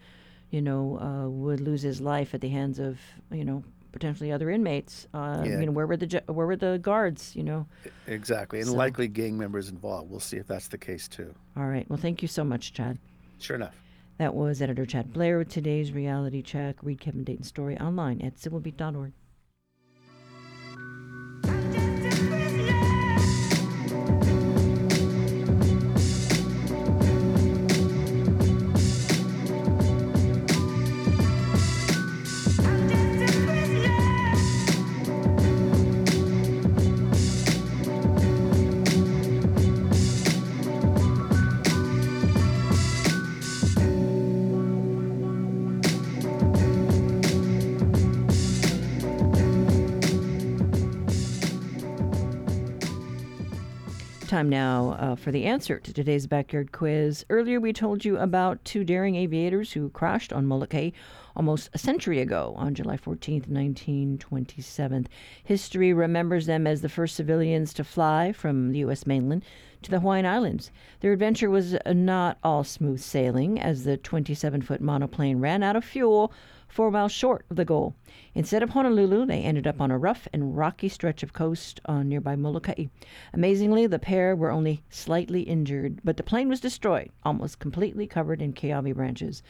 you 0.50 0.62
know, 0.62 1.00
uh, 1.00 1.30
would 1.30 1.62
lose 1.62 1.82
his 1.82 2.02
life 2.02 2.34
at 2.34 2.42
the 2.42 2.50
hands 2.50 2.80
of, 2.80 3.00
you 3.32 3.46
know, 3.46 3.64
potentially 3.92 4.32
other 4.32 4.50
inmates. 4.50 5.08
Uh, 5.14 5.44
yeah. 5.46 5.60
You 5.60 5.68
know, 5.68 5.72
where 5.72 5.88
were 5.88 5.98
the 5.98 6.24
where 6.28 6.48
were 6.48 6.56
the 6.56 6.80
guards? 6.82 7.36
You 7.36 7.44
know. 7.44 7.68
Exactly, 8.08 8.60
and 8.60 8.70
so. 8.70 8.76
likely 8.76 9.08
gang 9.08 9.38
members 9.38 9.70
involved. 9.70 10.10
We'll 10.10 10.20
see 10.20 10.38
if 10.38 10.48
that's 10.48 10.68
the 10.68 10.78
case 10.78 11.08
too. 11.08 11.34
All 11.58 11.68
right. 11.68 11.88
Well, 11.90 12.00
thank 12.00 12.22
you 12.22 12.28
so 12.28 12.44
much, 12.44 12.74
Chad. 12.74 12.98
Sure 13.40 13.56
enough. 13.56 13.76
That 14.20 14.36
was 14.36 14.62
editor 14.62 14.86
Chad 14.86 15.14
Blair 15.14 15.38
with 15.38 15.48
today's 15.48 15.94
reality 15.94 16.42
check. 16.42 16.76
Read 16.84 17.00
Kevin 17.00 17.24
Dayton's 17.24 17.48
story 17.48 17.80
online 17.80 18.20
at 18.20 18.36
civilbeat.org. 18.36 19.14
time 54.40 54.48
now 54.48 54.96
uh, 54.98 55.16
for 55.18 55.34
the 55.34 55.44
answer 55.44 55.80
to 55.80 55.92
today's 55.92 56.26
backyard 56.26 56.72
quiz. 56.72 57.26
Earlier, 57.30 57.60
we 57.60 57.74
told 57.74 58.06
you 58.06 58.18
about 58.18 58.64
two 58.64 58.86
daring 58.86 59.18
aviators 59.18 59.74
who 59.74 59.90
crashed 59.90 60.32
on 60.32 60.46
Molokai 60.46 60.92
almost 61.36 61.70
a 61.74 61.78
century 61.78 62.22
ago 62.22 62.54
on 62.56 62.74
July 62.74 62.96
14, 62.96 63.42
1927. 63.50 65.08
History 65.44 65.92
remembers 65.92 66.46
them 66.46 66.66
as 66.66 66.80
the 66.80 66.88
first 66.88 67.18
civilians 67.18 67.74
to 67.74 67.84
fly 67.84 68.32
from 68.32 68.72
the 68.72 68.80
U.S. 68.80 69.06
mainland 69.06 69.44
to 69.82 69.92
the 69.92 70.00
Hawaiian 70.00 70.26
Islands. 70.26 70.72
Their 71.02 71.12
adventure 71.12 71.50
was 71.50 71.76
not 71.86 72.38
all 72.42 72.64
smooth 72.64 73.02
sailing 73.02 73.60
as 73.60 73.84
the 73.84 73.98
27 73.98 74.62
foot 74.62 74.80
monoplane 74.80 75.40
ran 75.40 75.64
out 75.64 75.76
of 75.76 75.84
fuel 75.84 76.32
four 76.70 76.92
miles 76.92 77.12
short 77.12 77.44
of 77.50 77.58
the 77.58 77.66
goal. 77.66 77.94
Instead 78.36 78.62
of 78.62 78.70
Honolulu, 78.70 79.26
they 79.26 79.42
ended 79.42 79.66
up 79.66 79.82
on 79.82 79.92
a 79.92 79.98
rough 79.98 80.28
and 80.32 80.56
rocky 80.56 80.88
stretch 80.88 81.24
of 81.24 81.34
coast 81.34 81.80
on 81.86 82.08
nearby 82.08 82.36
Molokai. 82.36 82.86
Amazingly, 83.34 83.88
the 83.88 84.00
pair 84.00 84.36
were 84.36 84.52
only 84.52 84.84
slightly 84.90 85.42
injured, 85.42 86.00
but 86.04 86.18
the 86.18 86.24
plane 86.24 86.48
was 86.48 86.60
destroyed, 86.60 87.12
almost 87.24 87.60
completely 87.60 88.06
covered 88.06 88.42
in 88.42 88.54
keawe 88.54 88.94
branches. 88.94 89.42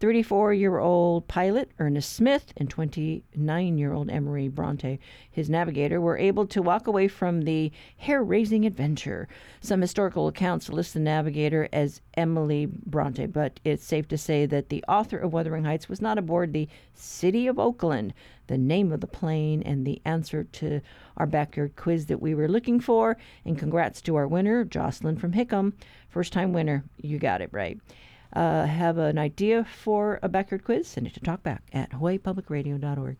34 0.00 0.54
year 0.54 0.78
old 0.78 1.26
pilot 1.26 1.72
Ernest 1.80 2.12
Smith 2.12 2.52
and 2.56 2.70
29 2.70 3.78
year 3.78 3.92
old 3.92 4.08
Emory 4.10 4.46
Bronte, 4.46 5.00
his 5.28 5.50
navigator, 5.50 6.00
were 6.00 6.16
able 6.16 6.46
to 6.46 6.62
walk 6.62 6.86
away 6.86 7.08
from 7.08 7.42
the 7.42 7.72
hair 7.96 8.22
raising 8.22 8.64
adventure. 8.64 9.26
Some 9.60 9.80
historical 9.80 10.28
accounts 10.28 10.68
list 10.68 10.94
the 10.94 11.00
navigator 11.00 11.68
as 11.72 12.00
Emily 12.14 12.66
Bronte, 12.66 13.26
but 13.26 13.58
it's 13.64 13.84
safe 13.84 14.06
to 14.08 14.18
say 14.18 14.46
that 14.46 14.68
the 14.68 14.84
author 14.86 15.18
of 15.18 15.32
Wuthering 15.32 15.64
Heights 15.64 15.88
was 15.88 16.00
not 16.00 16.18
aboard 16.18 16.52
the 16.52 16.68
City 16.94 17.48
of 17.48 17.58
Oakland, 17.58 18.14
the 18.48 18.58
name 18.58 18.92
of 18.92 19.00
the 19.00 19.06
plane, 19.06 19.62
and 19.62 19.86
the 19.86 20.02
answer 20.04 20.44
to 20.44 20.80
our 21.16 21.26
backyard 21.26 21.76
quiz 21.76 22.06
that 22.06 22.20
we 22.20 22.34
were 22.34 22.48
looking 22.48 22.80
for. 22.80 23.16
And 23.44 23.58
congrats 23.58 24.02
to 24.02 24.16
our 24.16 24.26
winner, 24.26 24.64
Jocelyn 24.64 25.16
from 25.16 25.32
Hickam. 25.32 25.72
First 26.08 26.32
time 26.32 26.52
winner. 26.52 26.84
You 26.98 27.18
got 27.18 27.40
it 27.40 27.50
right 27.52 27.78
uh, 28.32 28.66
have 28.66 28.98
an 28.98 29.18
idea 29.18 29.64
for 29.64 30.18
a 30.22 30.28
backyard 30.28 30.64
quiz, 30.64 30.86
send 30.86 31.06
it 31.06 31.14
to 31.14 31.20
talkback 31.20 31.60
at 31.72 31.90
hawaiipublicradio.org. 31.90 33.16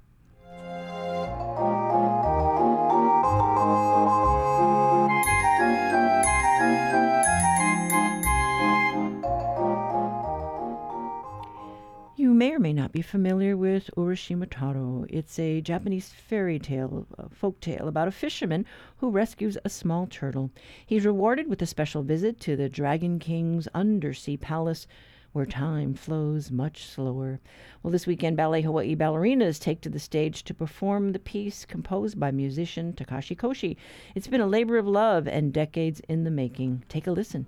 may 12.39 12.53
or 12.53 12.61
may 12.61 12.72
not 12.72 12.93
be 12.93 13.03
familiar 13.03 13.57
with 13.57 13.91
Urashima 13.97 14.47
Taro. 14.49 15.05
It's 15.09 15.41
a 15.41 15.61
Japanese 15.61 16.12
fairy 16.12 16.61
tale, 16.61 17.05
a 17.18 17.28
folk 17.28 17.61
tale 17.61 17.89
about 17.89 18.07
a 18.07 18.12
fisherman 18.12 18.64
who 18.99 19.11
rescues 19.11 19.59
a 19.64 19.68
small 19.68 20.07
turtle. 20.07 20.53
He's 20.86 21.05
rewarded 21.05 21.49
with 21.49 21.61
a 21.62 21.66
special 21.66 22.05
visit 22.05 22.39
to 22.43 22.55
the 22.55 22.68
Dragon 22.68 23.18
King's 23.18 23.66
undersea 23.74 24.36
palace 24.36 24.86
where 25.32 25.47
time 25.47 25.95
flows 25.95 26.53
much 26.53 26.86
slower. 26.86 27.41
Well, 27.82 27.91
this 27.91 28.07
weekend, 28.07 28.36
Ballet 28.36 28.62
Hawaii 28.62 28.95
ballerinas 28.95 29.59
take 29.59 29.80
to 29.80 29.91
the 29.91 29.99
stage 29.99 30.45
to 30.45 30.55
perform 30.55 31.11
the 31.11 31.18
piece 31.18 31.64
composed 31.64 32.20
by 32.20 32.30
musician 32.30 32.93
Takashi 32.93 33.36
Koshi. 33.36 33.76
It's 34.14 34.28
been 34.28 34.41
a 34.41 34.47
labor 34.47 34.78
of 34.78 34.86
love 34.86 35.26
and 35.26 35.53
decades 35.53 36.01
in 36.09 36.22
the 36.22 36.30
making. 36.30 36.84
Take 36.89 37.09
a 37.09 37.11
listen. 37.11 37.47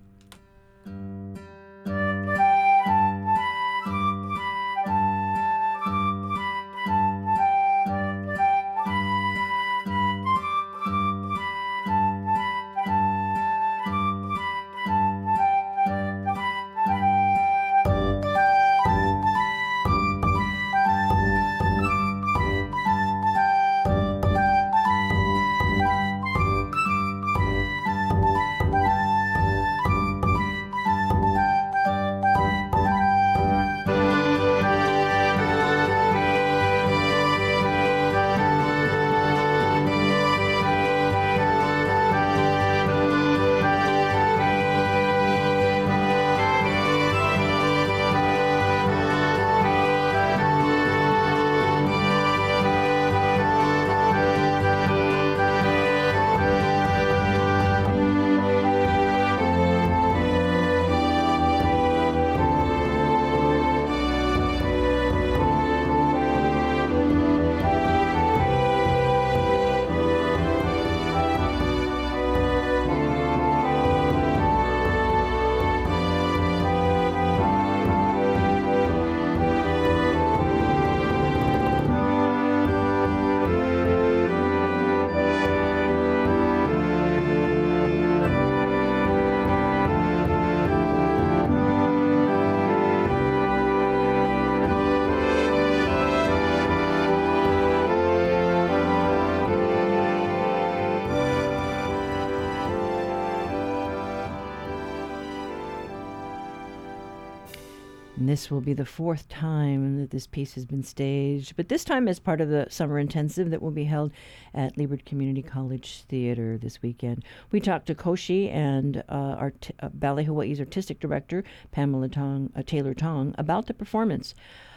This 108.31 108.49
will 108.49 108.61
be 108.61 108.75
the 108.75 108.87
fourth 108.87 109.29
time 109.29 109.99
that 109.99 110.11
this 110.11 110.29
piece 110.29 110.55
has 110.55 110.65
been 110.65 110.85
staged, 110.85 111.57
but 111.57 111.69
this 111.69 111.83
time 111.83 112.07
as 112.07 112.21
part 112.21 112.41
of 112.41 112.49
the 112.49 112.69
summer 112.71 113.01
intensive 113.01 113.51
that 113.51 113.61
will 113.61 113.73
be 113.73 113.83
held 113.83 114.13
at 114.55 114.79
Leeward 114.79 115.05
Community 115.05 115.43
College 115.43 116.05
Theater 116.09 116.57
this 116.57 116.81
weekend. 116.81 117.25
We 117.51 117.59
talked 117.59 117.89
to 117.89 117.95
Koshi 117.97 118.49
and 118.55 118.99
uh, 119.09 119.35
our 119.37 119.53
uh, 119.81 119.89
Ballet 119.89 120.23
Hawaii's 120.23 120.61
artistic 120.61 121.01
director, 121.01 121.43
Pamela 121.73 122.09
Tong, 122.09 122.53
uh, 122.55 122.63
Taylor 122.65 122.95
Tong, 122.95 123.35
about 123.37 123.67
the 123.67 123.75
performance. 123.75 124.37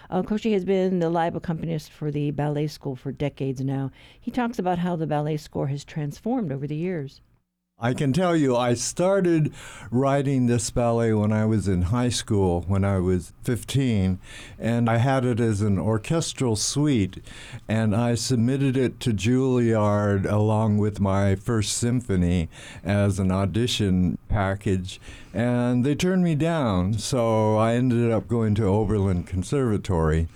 Uh, 0.09 0.23
Koshi 0.23 0.51
has 0.53 0.65
been 0.65 0.97
the 0.97 1.11
live 1.11 1.35
accompanist 1.35 1.91
for 1.91 2.09
the 2.09 2.31
ballet 2.31 2.65
school 2.65 2.95
for 2.95 3.11
decades 3.11 3.61
now. 3.61 3.91
He 4.19 4.31
talks 4.31 4.57
about 4.57 4.79
how 4.79 4.95
the 4.95 5.05
ballet 5.05 5.37
score 5.37 5.67
has 5.67 5.85
transformed 5.85 6.51
over 6.51 6.65
the 6.65 6.75
years. 6.75 7.21
I 7.83 7.93
can 7.93 8.13
tell 8.13 8.33
you, 8.33 8.55
I 8.55 8.75
started 8.75 9.51
writing 9.91 10.45
this 10.45 10.71
ballet 10.71 11.11
when 11.11 11.33
I 11.33 11.45
was 11.45 11.67
in 11.67 11.81
high 11.81 12.07
school, 12.07 12.63
when 12.65 12.85
I 12.85 12.99
was 12.99 13.33
15, 13.43 14.19
and 14.57 14.89
I 14.89 14.99
had 14.99 15.25
it 15.25 15.41
as 15.41 15.59
an 15.59 15.77
orchestral 15.77 16.55
suite, 16.55 17.21
and 17.67 17.93
I 17.93 18.15
submitted 18.15 18.77
it 18.77 19.01
to 19.01 19.11
Juilliard 19.11 20.25
along 20.25 20.77
with 20.77 21.01
my 21.01 21.35
first 21.35 21.77
symphony 21.77 22.47
as 22.85 23.19
an 23.19 23.33
audition 23.33 24.17
package, 24.29 25.01
and 25.33 25.85
they 25.85 25.93
turned 25.93 26.23
me 26.23 26.35
down, 26.35 26.93
so 26.93 27.57
I 27.57 27.73
ended 27.73 28.11
up 28.11 28.29
going 28.29 28.55
to 28.55 28.63
Oberlin 28.63 29.23
Conservatory 29.23 30.29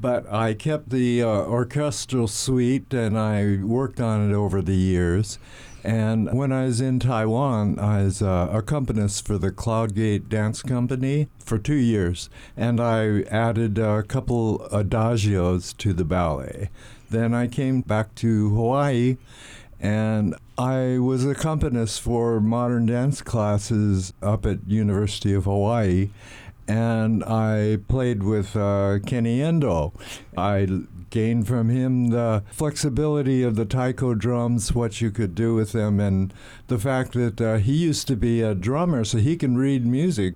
but 0.00 0.26
I 0.32 0.54
kept 0.54 0.88
the 0.88 1.22
uh, 1.22 1.26
orchestral 1.26 2.26
suite 2.26 2.94
and 2.94 3.18
I 3.18 3.58
worked 3.62 4.00
on 4.00 4.30
it 4.30 4.34
over 4.34 4.62
the 4.62 4.74
years. 4.74 5.38
And 5.82 6.32
when 6.32 6.52
I 6.52 6.64
was 6.64 6.80
in 6.80 7.00
Taiwan, 7.00 7.78
I 7.78 8.02
was 8.04 8.20
uh, 8.20 8.48
accompanist 8.52 9.26
for 9.26 9.38
the 9.38 9.50
Cloudgate 9.50 10.28
Dance 10.28 10.62
Company 10.62 11.28
for 11.38 11.58
two 11.58 11.74
years, 11.74 12.28
and 12.56 12.80
I 12.80 13.22
added 13.22 13.78
a 13.78 14.02
couple 14.02 14.68
adagios 14.70 15.76
to 15.78 15.92
the 15.92 16.04
ballet. 16.04 16.68
Then 17.08 17.32
I 17.32 17.46
came 17.46 17.80
back 17.80 18.14
to 18.16 18.54
Hawaii, 18.54 19.16
and 19.80 20.34
I 20.58 20.98
was 20.98 21.24
accompanist 21.24 22.02
for 22.02 22.40
modern 22.40 22.86
dance 22.86 23.22
classes 23.22 24.12
up 24.22 24.44
at 24.44 24.68
University 24.68 25.32
of 25.32 25.44
Hawaii 25.44 26.10
and 26.70 27.24
I 27.24 27.78
played 27.88 28.22
with 28.22 28.54
uh, 28.54 29.00
Kenny 29.04 29.42
Endo. 29.42 29.92
I 30.36 30.68
gained 31.10 31.46
from 31.46 31.68
him 31.68 32.08
the 32.08 32.42
flexibility 32.50 33.42
of 33.42 33.56
the 33.56 33.64
taiko 33.64 34.14
drums, 34.14 34.74
what 34.74 35.00
you 35.00 35.10
could 35.10 35.34
do 35.34 35.54
with 35.54 35.72
them, 35.72 36.00
and 36.00 36.32
the 36.68 36.78
fact 36.78 37.12
that 37.12 37.40
uh, 37.40 37.56
he 37.56 37.74
used 37.74 38.06
to 38.08 38.16
be 38.16 38.40
a 38.40 38.54
drummer, 38.54 39.04
so 39.04 39.18
he 39.18 39.36
can 39.36 39.56
read 39.56 39.84
music. 39.86 40.34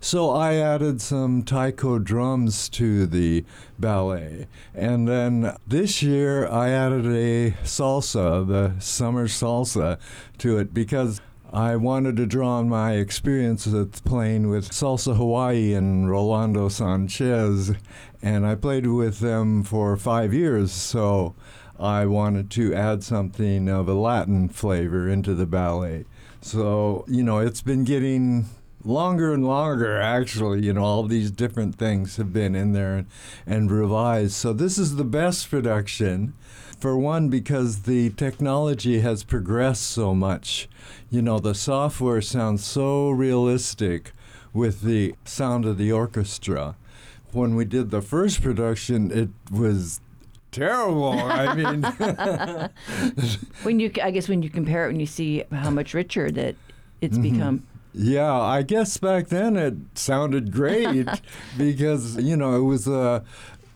So 0.00 0.30
I 0.30 0.54
added 0.54 1.00
some 1.00 1.42
taiko 1.42 1.98
drums 2.00 2.68
to 2.70 3.06
the 3.06 3.44
ballet. 3.78 4.48
And 4.74 5.06
then 5.06 5.56
this 5.66 6.02
year 6.02 6.46
I 6.48 6.70
added 6.70 7.06
a 7.06 7.52
salsa, 7.62 8.46
the 8.46 8.80
summer 8.80 9.28
salsa, 9.28 9.98
to 10.38 10.58
it 10.58 10.74
because 10.74 11.20
I 11.52 11.76
wanted 11.76 12.16
to 12.16 12.24
draw 12.24 12.60
on 12.60 12.70
my 12.70 12.94
experience 12.94 13.66
with 13.66 14.02
playing 14.06 14.48
with 14.48 14.70
Salsa 14.70 15.16
Hawaii 15.16 15.74
and 15.74 16.08
Rolando 16.08 16.70
Sanchez, 16.70 17.72
and 18.22 18.46
I 18.46 18.54
played 18.54 18.86
with 18.86 19.18
them 19.18 19.62
for 19.62 19.94
five 19.98 20.32
years, 20.32 20.72
so 20.72 21.34
I 21.78 22.06
wanted 22.06 22.50
to 22.52 22.74
add 22.74 23.04
something 23.04 23.68
of 23.68 23.86
a 23.86 23.92
Latin 23.92 24.48
flavor 24.48 25.06
into 25.06 25.34
the 25.34 25.44
ballet. 25.44 26.06
So, 26.40 27.04
you 27.06 27.22
know, 27.22 27.40
it's 27.40 27.60
been 27.60 27.84
getting 27.84 28.46
longer 28.84 29.32
and 29.32 29.46
longer, 29.46 30.00
actually. 30.00 30.64
You 30.64 30.72
know, 30.74 30.84
all 30.84 31.04
these 31.04 31.30
different 31.30 31.76
things 31.76 32.16
have 32.16 32.32
been 32.32 32.54
in 32.54 32.72
there 32.72 32.96
and, 32.96 33.06
and 33.46 33.70
revised. 33.70 34.32
So, 34.34 34.52
this 34.52 34.78
is 34.78 34.96
the 34.96 35.04
best 35.04 35.50
production 35.50 36.34
for 36.78 36.98
one, 36.98 37.28
because 37.28 37.82
the 37.82 38.10
technology 38.10 39.00
has 39.00 39.22
progressed 39.22 39.82
so 39.82 40.14
much. 40.14 40.68
You 41.10 41.22
know, 41.22 41.38
the 41.38 41.54
software 41.54 42.20
sounds 42.20 42.64
so 42.64 43.10
realistic 43.10 44.12
with 44.52 44.82
the 44.82 45.14
sound 45.24 45.64
of 45.64 45.78
the 45.78 45.92
orchestra. 45.92 46.76
When 47.30 47.54
we 47.54 47.64
did 47.64 47.90
the 47.90 48.02
first 48.02 48.42
production, 48.42 49.10
it 49.12 49.30
was 49.50 50.00
terrible. 50.50 51.12
I 51.12 51.54
mean, 51.54 51.82
when 53.62 53.78
you, 53.78 53.92
I 54.02 54.10
guess, 54.10 54.28
when 54.28 54.42
you 54.42 54.50
compare 54.50 54.84
it, 54.84 54.88
when 54.88 55.00
you 55.00 55.06
see 55.06 55.44
how 55.52 55.70
much 55.70 55.94
richer 55.94 56.30
that 56.32 56.56
it's 57.00 57.16
mm-hmm. 57.16 57.32
become. 57.32 57.66
Yeah, 57.94 58.32
I 58.32 58.62
guess 58.62 58.96
back 58.96 59.28
then 59.28 59.56
it 59.56 59.74
sounded 59.94 60.52
great 60.52 61.08
because 61.58 62.16
you 62.16 62.36
know 62.36 62.56
it 62.56 62.64
was 62.64 62.88
a 62.88 63.22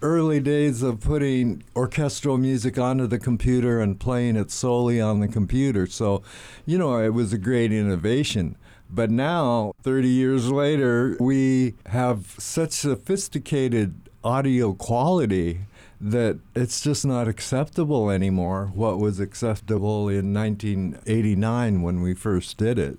early 0.03 0.41
days 0.41 0.83
of 0.83 1.01
putting 1.01 1.63
orchestral 1.75 2.39
music 2.39 2.79
onto 2.79 3.07
the 3.07 3.19
computer 3.19 3.81
and 3.81 3.99
playing 3.99 4.37
it 4.37 4.51
solely 4.51 5.01
on 5.01 5.21
the 5.21 5.29
computer. 5.29 5.87
So, 5.87 6.23
you 6.67 6.79
know, 6.79 7.01
it 7.01 7.15
was 7.15 7.33
a 7.33 7.39
great 7.39 7.73
innovation. 7.73 8.57
But 8.91 9.11
now, 9.11 9.73
30 9.83 10.09
years 10.09 10.51
later, 10.51 11.17
we 11.19 11.75
have 11.87 12.37
such 12.39 12.73
sophisticated 12.73 13.95
audio 14.23 14.75
quality 14.75 15.61
that 16.01 16.39
it's 16.55 16.83
just 16.83 17.07
not 17.07 17.27
acceptable 17.27 18.11
anymore 18.11 18.71
what 18.75 18.99
was 18.99 19.19
acceptable 19.19 20.09
in 20.09 20.35
1989 20.35 21.83
when 21.83 22.03
we 22.03 22.15
first 22.15 22.59
did 22.59 22.79
it. 22.79 22.99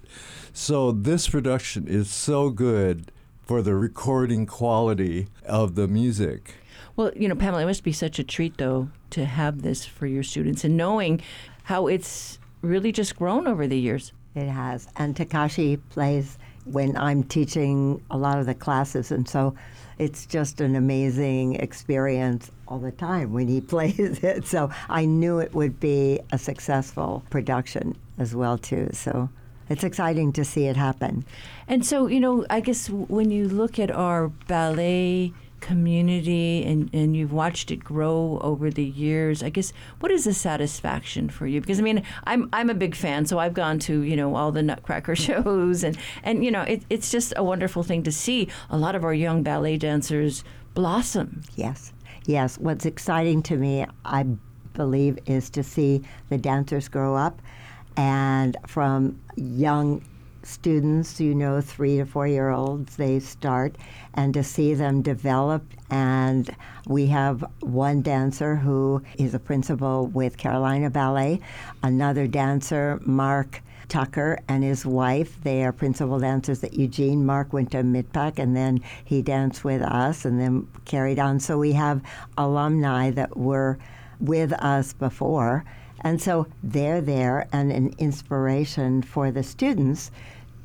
So 0.59 0.91
this 0.91 1.27
production 1.27 1.87
is 1.87 2.09
so 2.09 2.49
good 2.49 3.11
for 3.43 3.61
the 3.61 3.75
recording 3.75 4.47
quality 4.47 5.27
of 5.45 5.75
the 5.75 5.87
music. 5.87 6.55
Well, 6.95 7.11
you 7.15 7.29
know, 7.29 7.35
Pamela, 7.35 7.61
it 7.61 7.67
must 7.67 7.83
be 7.83 7.91
such 7.91 8.17
a 8.17 8.23
treat, 8.23 8.57
though, 8.57 8.89
to 9.11 9.25
have 9.25 9.61
this 9.61 9.85
for 9.85 10.07
your 10.07 10.23
students 10.23 10.63
and 10.63 10.75
knowing 10.75 11.21
how 11.65 11.85
it's 11.85 12.39
really 12.63 12.91
just 12.91 13.15
grown 13.15 13.47
over 13.47 13.67
the 13.67 13.77
years. 13.77 14.13
It 14.33 14.47
has. 14.47 14.87
And 14.95 15.15
Takashi 15.15 15.79
plays 15.91 16.39
when 16.65 16.97
I'm 16.97 17.23
teaching 17.23 18.03
a 18.09 18.17
lot 18.17 18.39
of 18.39 18.47
the 18.47 18.55
classes. 18.55 19.11
And 19.11 19.29
so 19.29 19.53
it's 19.99 20.25
just 20.25 20.59
an 20.59 20.75
amazing 20.75 21.57
experience 21.57 22.49
all 22.67 22.79
the 22.79 22.91
time 22.91 23.31
when 23.31 23.47
he 23.47 23.61
plays 23.75 24.23
it. 24.23 24.47
So 24.47 24.71
I 24.89 25.05
knew 25.05 25.37
it 25.37 25.53
would 25.53 25.79
be 25.79 26.19
a 26.31 26.39
successful 26.39 27.23
production 27.29 27.95
as 28.17 28.35
well, 28.35 28.57
too. 28.57 28.89
So 28.91 29.29
it's 29.69 29.83
exciting 29.83 30.31
to 30.33 30.45
see 30.45 30.65
it 30.65 30.77
happen. 30.77 31.25
And 31.67 31.85
so, 31.85 32.07
you 32.07 32.19
know, 32.19 32.45
I 32.49 32.59
guess 32.59 32.89
when 32.89 33.31
you 33.31 33.47
look 33.47 33.79
at 33.79 33.91
our 33.91 34.29
ballet 34.29 35.33
community 35.59 36.63
and, 36.63 36.89
and 36.93 37.15
you've 37.15 37.33
watched 37.33 37.71
it 37.71 37.83
grow 37.83 38.39
over 38.43 38.69
the 38.69 38.83
years 38.83 39.41
i 39.41 39.49
guess 39.49 39.73
what 39.99 40.11
is 40.11 40.25
the 40.25 40.33
satisfaction 40.33 41.29
for 41.29 41.47
you? 41.47 41.59
Because 41.59 41.79
i 41.79 41.81
mean 41.81 42.03
i'm 42.25 42.47
i'm 42.53 42.69
a 42.69 42.75
big 42.75 42.95
fan 42.95 43.25
so 43.25 43.39
i've 43.39 43.55
gone 43.55 43.79
to 43.79 44.01
you 44.01 44.15
know 44.15 44.35
all 44.35 44.51
the 44.51 44.61
nutcracker 44.61 45.15
shows 45.27 45.83
and 45.83 45.97
and 46.23 46.45
you 46.45 46.51
know 46.51 46.61
it, 46.61 46.83
it's 46.89 47.09
just 47.09 47.33
a 47.35 47.43
wonderful 47.43 47.83
thing 47.83 48.03
to 48.03 48.11
see 48.11 48.47
a 48.69 48.77
lot 48.77 48.95
of 48.95 49.03
our 49.03 49.13
young 49.13 49.43
ballet 49.43 49.77
dancers 49.77 50.43
blossom. 50.73 51.41
Yes. 51.55 51.91
Yes. 52.25 52.59
What's 52.59 52.85
exciting 52.85 53.41
to 53.43 53.57
me 53.57 53.85
i 54.05 54.25
believe 54.73 55.17
is 55.25 55.49
to 55.49 55.63
see 55.63 56.03
the 56.29 56.37
dancers 56.37 56.87
grow 56.87 57.15
up 57.15 57.41
and 57.97 58.55
from 58.67 59.19
young 59.35 60.03
students, 60.43 61.19
you 61.19 61.35
know, 61.35 61.59
three 61.59 61.97
to 61.97 62.05
four 62.05 62.27
year 62.27 62.49
olds, 62.49 62.95
they 62.95 63.19
start, 63.19 63.75
and 64.13 64.33
to 64.33 64.43
see 64.43 64.73
them 64.73 65.01
develop. 65.01 65.63
And 65.89 66.49
we 66.85 67.07
have 67.07 67.43
one 67.59 68.01
dancer 68.01 68.55
who 68.55 69.01
is 69.17 69.33
a 69.33 69.39
principal 69.39 70.07
with 70.07 70.37
Carolina 70.37 70.89
Ballet, 70.89 71.41
another 71.83 72.27
dancer, 72.27 72.99
Mark. 73.05 73.61
Tucker 73.89 74.37
and 74.49 74.65
his 74.65 74.85
wife. 74.85 75.41
They 75.43 75.63
are 75.63 75.71
principal 75.71 76.19
dancers 76.19 76.61
at 76.61 76.73
Eugene. 76.73 77.25
Mark 77.25 77.53
went 77.53 77.71
to 77.71 77.83
Mid-Pac 77.83 78.37
and 78.37 78.53
then 78.53 78.81
he 79.05 79.21
danced 79.21 79.63
with 79.63 79.81
us 79.81 80.25
and 80.25 80.41
then 80.41 80.67
carried 80.83 81.19
on. 81.19 81.39
So 81.39 81.57
we 81.57 81.71
have 81.71 82.01
alumni 82.37 83.11
that 83.11 83.37
were 83.37 83.79
with 84.19 84.51
us 84.51 84.91
before. 84.91 85.63
And 86.01 86.21
so 86.21 86.47
they're 86.63 87.01
there 87.01 87.47
and 87.51 87.71
an 87.71 87.93
inspiration 87.97 89.01
for 89.01 89.31
the 89.31 89.43
students 89.43 90.11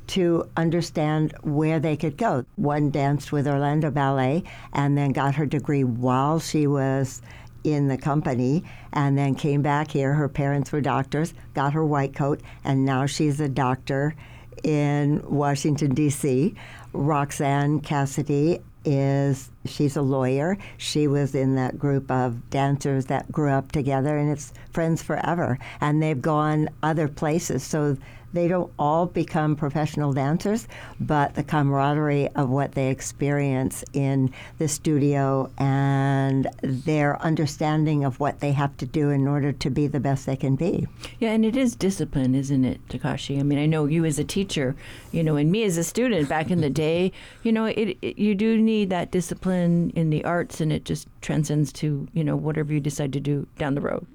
to 0.07 0.49
understand 0.57 1.33
where 1.41 1.79
they 1.79 1.95
could 1.95 2.17
go. 2.17 2.45
One 2.55 2.89
danced 2.91 3.31
with 3.31 3.47
Orlando 3.47 3.89
Ballet 3.89 4.43
and 4.73 4.97
then 4.97 5.11
got 5.11 5.35
her 5.35 5.45
degree 5.45 5.83
while 5.83 6.39
she 6.39 6.67
was 6.67 7.21
in 7.63 7.87
the 7.87 7.97
company 7.97 8.63
and 8.91 9.17
then 9.17 9.35
came 9.35 9.61
back 9.61 9.91
here. 9.91 10.13
Her 10.13 10.29
parents 10.29 10.71
were 10.71 10.81
doctors, 10.81 11.33
got 11.53 11.73
her 11.73 11.85
white 11.85 12.13
coat, 12.13 12.41
and 12.63 12.85
now 12.85 13.05
she's 13.05 13.39
a 13.39 13.49
doctor 13.49 14.15
in 14.63 15.21
Washington, 15.27 15.93
D.C. 15.93 16.55
Roxanne 16.93 17.79
Cassidy 17.79 18.59
is 18.85 19.49
she's 19.65 19.95
a 19.95 20.01
lawyer. 20.01 20.57
She 20.77 21.07
was 21.07 21.35
in 21.35 21.55
that 21.55 21.79
group 21.79 22.09
of 22.11 22.49
dancers 22.49 23.05
that 23.05 23.31
grew 23.31 23.49
up 23.49 23.71
together 23.71 24.17
and 24.17 24.31
it's 24.31 24.53
friends 24.71 25.01
forever. 25.01 25.57
And 25.81 26.01
they've 26.01 26.21
gone 26.21 26.69
other 26.81 27.07
places. 27.07 27.63
So 27.63 27.97
they 28.33 28.47
don't 28.47 28.71
all 28.77 29.05
become 29.05 29.55
professional 29.55 30.11
dancers, 30.11 30.67
but 30.99 31.35
the 31.35 31.43
camaraderie 31.43 32.29
of 32.35 32.49
what 32.49 32.73
they 32.73 32.89
experience 32.89 33.83
in 33.93 34.33
the 34.57 34.67
studio 34.67 35.49
and 35.57 36.47
their 36.61 37.21
understanding 37.21 38.03
of 38.03 38.19
what 38.19 38.39
they 38.39 38.51
have 38.51 38.75
to 38.77 38.85
do 38.85 39.09
in 39.09 39.27
order 39.27 39.51
to 39.51 39.69
be 39.69 39.87
the 39.87 39.99
best 39.99 40.25
they 40.25 40.35
can 40.35 40.55
be. 40.55 40.87
Yeah, 41.19 41.31
and 41.31 41.45
it 41.45 41.55
is 41.55 41.75
discipline, 41.75 42.35
isn't 42.35 42.65
it, 42.65 42.85
Takashi? 42.87 43.39
I 43.39 43.43
mean, 43.43 43.59
I 43.59 43.65
know 43.65 43.85
you 43.85 44.05
as 44.05 44.19
a 44.19 44.23
teacher, 44.23 44.75
you 45.11 45.23
know, 45.23 45.35
and 45.35 45.51
me 45.51 45.63
as 45.63 45.77
a 45.77 45.83
student 45.83 46.27
back 46.27 46.49
in 46.49 46.61
the 46.61 46.69
day, 46.83 47.11
you 47.43 47.51
know, 47.51 47.65
it, 47.65 47.97
it 48.01 48.17
you 48.17 48.35
do 48.35 48.57
need 48.57 48.89
that 48.89 49.11
discipline 49.11 49.91
in 49.95 50.09
the 50.09 50.23
arts, 50.25 50.59
and 50.59 50.71
it 50.71 50.85
just 50.85 51.07
transcends 51.21 51.71
to 51.73 52.07
you 52.13 52.23
know 52.23 52.35
whatever 52.35 52.73
you 52.73 52.79
decide 52.79 53.13
to 53.13 53.19
do 53.19 53.47
down 53.57 53.75
the 53.75 53.81
road. 53.81 54.05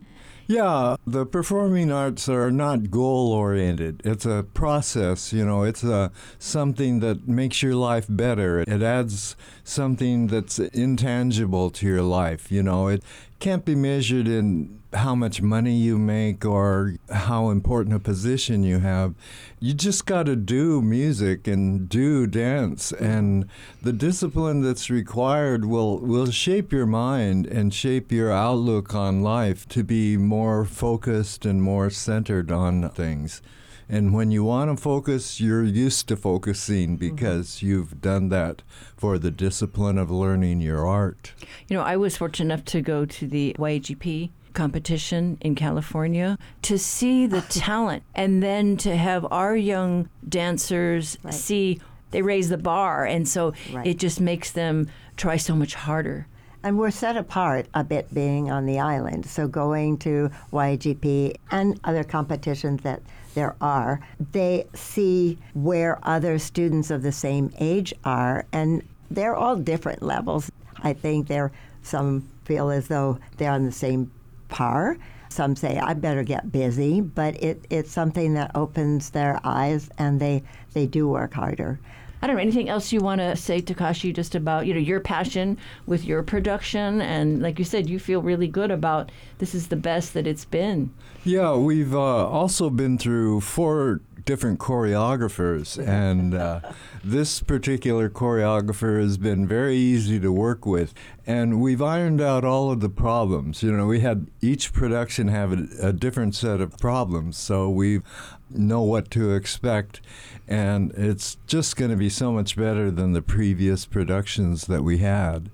Yeah, 0.51 0.97
the 1.07 1.27
performing 1.27 1.93
arts 1.93 2.27
are 2.27 2.51
not 2.51 2.91
goal 2.91 3.33
oriented. 3.33 4.01
It's 4.03 4.25
a 4.25 4.47
process, 4.55 5.31
you 5.31 5.45
know, 5.45 5.63
it's 5.63 5.85
a 5.85 6.11
something 6.39 7.01
that 7.01 7.29
makes 7.29 7.63
your 7.63 7.75
life 7.75 8.07
better. 8.09 8.61
It 8.61 8.83
adds 8.83 9.37
something 9.63 10.29
that's 10.29 10.59
intangible 10.59 11.69
to 11.73 11.87
your 11.87 12.01
life, 12.01 12.51
you 12.51 12.63
know. 12.63 12.89
It 12.89 13.05
can't 13.41 13.67
be 13.67 13.75
measured 13.75 14.27
in 14.27 14.78
how 14.95 15.15
much 15.15 15.43
money 15.43 15.75
you 15.75 15.99
make 15.99 16.45
or 16.45 16.95
how 17.11 17.51
important 17.51 17.95
a 17.95 17.99
position 17.99 18.63
you 18.63 18.79
have. 18.79 19.15
You 19.61 19.75
just 19.75 20.07
got 20.07 20.27
to 20.27 20.37
do 20.37 20.81
music 20.81 21.47
and 21.47 21.89
do 21.89 22.27
dance 22.27 22.93
and 22.93 23.49
the 23.83 23.93
discipline 23.93 24.63
that's 24.63 24.89
required 24.89 25.65
will 25.65 25.99
will 25.99 26.31
shape 26.31 26.73
your 26.73 26.87
mind 26.87 27.47
and 27.47 27.75
shape 27.75 28.11
your 28.11 28.33
outlook 28.33 28.95
on 28.95 29.23
life 29.23 29.69
to 29.69 29.85
be 29.85 30.17
more 30.17 30.65
focused 30.65 31.45
and 31.45 31.63
more 31.63 31.91
centered 31.91 32.51
on 32.51 32.89
things. 32.91 33.43
And 33.91 34.13
when 34.13 34.31
you 34.31 34.45
want 34.45 34.71
to 34.71 34.81
focus, 34.81 35.41
you're 35.41 35.65
used 35.65 36.09
to 36.09 36.17
focusing 36.17 36.97
because 36.97 37.57
mm-hmm. 37.57 37.67
you've 37.67 38.01
done 38.03 38.29
that 38.29 38.63
for 38.97 39.19
the 39.19 39.31
discipline 39.31 39.97
of 39.97 40.11
learning 40.11 40.61
your 40.61 40.87
art. 40.87 41.33
You 41.69 41.77
know, 41.79 41.83
I 41.83 41.97
was 41.97 42.17
fortunate 42.17 42.53
enough 42.53 42.67
to 42.67 42.83
go 42.83 43.07
to 43.07 43.27
the 43.27 43.57
YAGP 43.59 44.31
competition 44.59 45.39
in 45.41 45.55
California 45.55 46.37
to 46.63 46.77
see 46.77 47.29
the 47.29 47.41
talent 47.49 48.03
and 48.17 48.43
then 48.43 48.77
to 48.77 48.97
have 48.97 49.25
our 49.31 49.57
young 49.57 50.09
dancers 50.29 51.17
right. 51.23 51.33
see 51.33 51.81
they 52.11 52.23
raise 52.23 52.49
the 52.49 52.59
bar 52.59 53.05
and 53.05 53.29
so 53.29 53.53
right. 53.73 53.87
it 53.87 53.99
just 53.99 54.21
makes 54.21 54.51
them 54.51 54.89
try 55.17 55.37
so 55.37 55.55
much 55.55 55.75
harder. 55.75 56.27
And 56.65 56.77
we're 56.77 56.91
set 56.91 57.17
apart 57.17 57.67
a 57.73 57.85
bit 57.85 58.13
being 58.13 58.51
on 58.51 58.67
the 58.67 58.81
island. 58.81 59.27
So 59.27 59.47
going 59.47 59.97
to 59.99 60.29
YGP 60.53 61.37
and 61.53 61.79
other 61.85 62.03
competitions 62.03 62.83
that 62.83 63.01
there 63.35 63.55
are, 63.61 64.01
they 64.33 64.67
see 64.75 65.39
where 65.55 66.01
other 66.03 66.37
students 66.41 66.91
of 66.91 67.03
the 67.03 67.13
same 67.13 67.53
age 67.61 67.95
are, 68.05 68.45
and 68.53 68.83
they're 69.09 69.37
all 69.37 69.55
different 69.55 70.03
levels. 70.03 70.51
I 70.83 70.95
think 70.95 71.29
there 71.29 71.53
some 71.83 72.29
feel 72.45 72.71
as 72.71 72.89
though 72.89 73.21
they're 73.37 73.53
on 73.53 73.65
the 73.65 73.73
same 73.73 74.11
par. 74.49 74.97
Some 75.29 75.57
say 75.57 75.79
I 75.79 75.95
better 75.95 76.23
get 76.23 76.51
busy, 76.51 77.01
but 77.01 77.43
it, 77.43 77.65
it's 77.71 77.93
something 77.93 78.35
that 78.35 78.51
opens 78.55 79.11
their 79.11 79.39
eyes, 79.45 79.91
and 79.99 80.21
they 80.21 80.43
they 80.73 80.87
do 80.87 81.09
work 81.09 81.35
harder. 81.35 81.79
I 82.21 82.27
don't 82.27 82.37
know 82.37 82.43
anything 82.43 82.69
else 82.69 82.93
you 82.93 83.01
want 83.01 83.21
to 83.21 83.37
say, 83.37 83.63
Takashi, 83.63 84.13
just 84.13 84.35
about 84.35 84.67
you 84.67 84.75
know 84.75 84.81
your 84.81 85.01
passion 85.01 85.57
with 85.87 86.05
your 86.05 86.23
production, 86.23 87.01
and 87.01 87.41
like 87.41 87.59
you 87.59 87.65
said, 87.65 87.89
you 87.89 87.99
feel 87.99 88.23
really 88.23 88.49
good 88.49 88.71
about 88.71 89.13
this 89.39 89.55
is 89.55 89.69
the 89.69 89.77
best 89.77 90.15
that 90.15 90.27
it's 90.27 90.45
been. 90.45 90.93
Yeah, 91.25 91.55
we've 91.55 91.95
uh, 91.95 92.27
also 92.27 92.71
been 92.71 92.99
through 92.99 93.43
four 93.43 94.01
different 94.29 94.59
choreographers, 94.59 95.83
and 95.89 96.35
uh, 96.35 96.61
this 97.03 97.41
particular 97.41 98.11
choreographer 98.11 99.01
has 99.01 99.17
been 99.17 99.49
very 99.49 99.75
easy 99.75 100.21
to 100.21 100.31
work 100.31 100.67
with, 100.67 100.93
and 101.27 101.63
we've 101.63 101.81
ironed 101.81 102.21
out 102.21 102.45
all 102.45 102.71
of 102.71 102.81
the 102.81 102.91
problems. 102.91 103.63
You 103.63 103.73
know, 103.73 103.87
we 103.87 104.01
had 104.01 104.27
each 104.43 104.75
production 104.75 105.29
have 105.29 105.55
a, 105.55 105.89
a 105.89 105.93
different 105.95 106.35
set 106.35 106.61
of 106.61 106.77
problems, 106.77 107.39
so 107.39 107.71
we 107.71 108.03
know 108.51 108.83
what 108.83 109.11
to 109.13 109.33
expect 109.33 110.03
and 110.49 110.93
it's 110.93 111.37
just 111.47 111.77
going 111.77 111.91
to 111.91 111.97
be 111.97 112.09
so 112.09 112.33
much 112.33 112.57
better 112.57 112.91
than 112.91 113.13
the 113.13 113.21
previous 113.21 113.85
productions 113.85 114.67
that 114.67 114.83
we 114.83 114.99
had. 114.99 115.51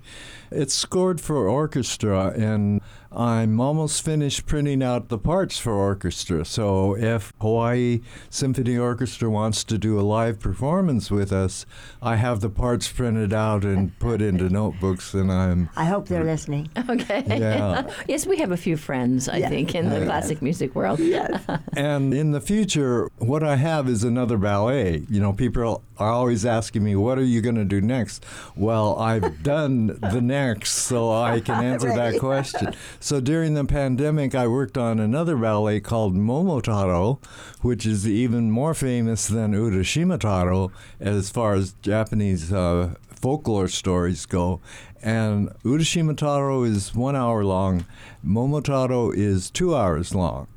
It's 0.50 0.74
scored 0.74 1.20
for 1.20 1.48
orchestra, 1.48 2.32
and 2.36 2.80
I'm 3.16 3.60
almost 3.60 4.04
finished 4.04 4.46
printing 4.46 4.82
out 4.82 5.08
the 5.08 5.18
parts 5.18 5.58
for 5.58 5.72
orchestra. 5.72 6.44
So 6.44 6.96
if 6.96 7.32
Hawaii 7.40 8.00
Symphony 8.28 8.76
Orchestra 8.76 9.30
wants 9.30 9.62
to 9.64 9.78
do 9.78 9.98
a 9.98 10.02
live 10.02 10.40
performance 10.40 11.10
with 11.10 11.32
us, 11.32 11.64
I 12.02 12.16
have 12.16 12.40
the 12.40 12.50
parts 12.50 12.90
printed 12.90 13.32
out 13.32 13.64
and 13.64 13.96
put 14.00 14.20
into 14.20 14.48
notebooks, 14.48 15.14
and 15.14 15.30
I'm. 15.30 15.70
I 15.76 15.84
hope 15.84 16.08
they're 16.08 16.24
listening. 16.24 16.70
Okay. 16.94 17.24
Yeah. 17.26 17.90
yes, 18.06 18.26
we 18.26 18.36
have 18.38 18.52
a 18.52 18.56
few 18.56 18.76
friends, 18.76 19.28
I 19.28 19.38
yeah. 19.38 19.48
think, 19.48 19.74
in 19.74 19.88
the 19.88 19.96
oh, 19.96 19.98
yeah. 20.00 20.04
classic 20.04 20.42
music 20.42 20.74
world. 20.74 21.00
Yes. 21.00 21.42
and 21.76 22.12
in 22.12 22.32
the 22.32 22.40
future, 22.40 23.08
what 23.18 23.42
I 23.42 23.56
have 23.56 23.88
is 23.88 24.04
another 24.04 24.36
ballet. 24.36 25.04
You 25.08 25.20
know, 25.20 25.32
people 25.32 25.82
are 25.98 26.10
always 26.12 26.44
asking 26.44 26.84
me, 26.84 26.94
"What 26.94 27.18
are 27.18 27.24
you 27.24 27.40
going 27.40 27.56
to 27.56 27.64
do 27.64 27.80
next?" 27.80 28.24
Well, 28.54 28.98
I've 28.98 29.42
done 29.42 29.98
the 29.98 30.20
next, 30.20 30.43
so 30.64 31.10
I 31.12 31.40
can 31.44 31.64
answer 31.64 31.88
right. 31.88 32.12
that 32.12 32.20
question. 32.20 32.74
So 33.00 33.20
during 33.20 33.54
the 33.54 33.64
pandemic, 33.64 34.34
I 34.34 34.46
worked 34.46 34.76
on 34.78 35.00
another 35.00 35.36
ballet 35.36 35.80
called 35.80 36.14
Momotaro, 36.14 37.22
which 37.62 37.86
is 37.86 38.08
even 38.08 38.50
more 38.50 38.74
famous 38.74 39.26
than 39.26 39.52
Urashimataro 39.52 40.70
as 41.00 41.30
far 41.30 41.54
as 41.54 41.74
Japanese 41.82 42.52
uh, 42.52 42.94
folklore 43.10 43.68
stories 43.68 44.26
go. 44.26 44.60
And 45.02 45.50
Urashimataro 45.64 46.66
is 46.66 46.94
one 46.94 47.16
hour 47.16 47.44
long, 47.44 47.84
Momotaro 48.24 49.14
is 49.14 49.50
two 49.50 49.74
hours 49.76 50.14
long 50.14 50.48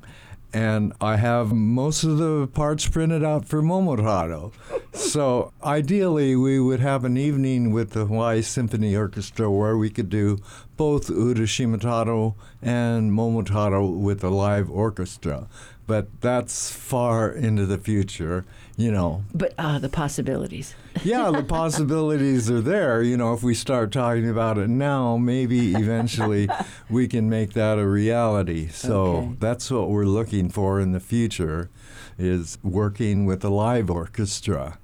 and 0.54 0.94
I 1.02 1.18
have 1.18 1.52
most 1.52 2.04
of 2.04 2.18
the 2.18 2.48
parts 2.48 2.88
printed 2.88 3.24
out 3.24 3.46
for 3.46 3.62
Momotaro. 3.62 4.54
so 4.94 5.52
ideally, 5.64 6.36
we 6.36 6.60
would 6.60 6.80
have 6.80 7.04
an 7.04 7.18
evening 7.18 7.72
with 7.72 7.92
the 7.92 8.06
Hawaii 8.06 8.42
Symphony 8.42 8.96
Orchestra 8.96 9.52
where 9.52 9.78
we 9.78 9.90
could 9.90 10.10
do 10.10 10.38
both 10.78 11.08
Urashimataro 11.08 12.36
and 12.62 13.12
Momotaro 13.12 13.98
with 13.98 14.24
a 14.24 14.30
live 14.30 14.70
orchestra. 14.70 15.48
But 15.86 16.22
that's 16.22 16.72
far 16.72 17.30
into 17.30 17.66
the 17.66 17.78
future, 17.78 18.46
you 18.78 18.92
know. 18.92 19.24
But 19.34 19.54
uh, 19.58 19.80
the 19.80 19.90
possibilities. 19.90 20.76
yeah, 21.04 21.32
the 21.32 21.44
possibilities 21.44 22.50
are 22.50 22.62
there. 22.62 23.02
You 23.02 23.18
know, 23.18 23.34
if 23.34 23.44
we 23.44 23.56
start 23.56 23.92
talking 23.92 24.30
about 24.30 24.58
it 24.58 24.70
now, 24.70 25.18
maybe 25.18 25.74
eventually 25.74 26.48
we 26.90 27.08
can 27.08 27.30
make 27.30 27.54
that 27.54 27.80
a 27.80 27.88
reality. 27.88 28.68
So 28.68 29.02
okay. 29.02 29.36
that's 29.40 29.70
what 29.70 29.90
we're 29.90 30.06
looking 30.06 30.50
for 30.50 30.80
in 30.80 30.92
the 30.92 31.00
future 31.00 31.70
is 32.18 32.60
working 32.64 33.26
with 33.26 33.44
a 33.44 33.50
live 33.50 33.90
orchestra. 33.90 34.78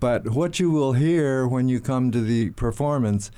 But 0.00 0.30
what 0.30 0.60
you 0.60 0.70
will 0.70 0.92
hear 0.92 1.46
when 1.46 1.68
you 1.68 1.80
come 1.80 2.10
to 2.12 2.20
the 2.20 2.50
performance 2.50 3.30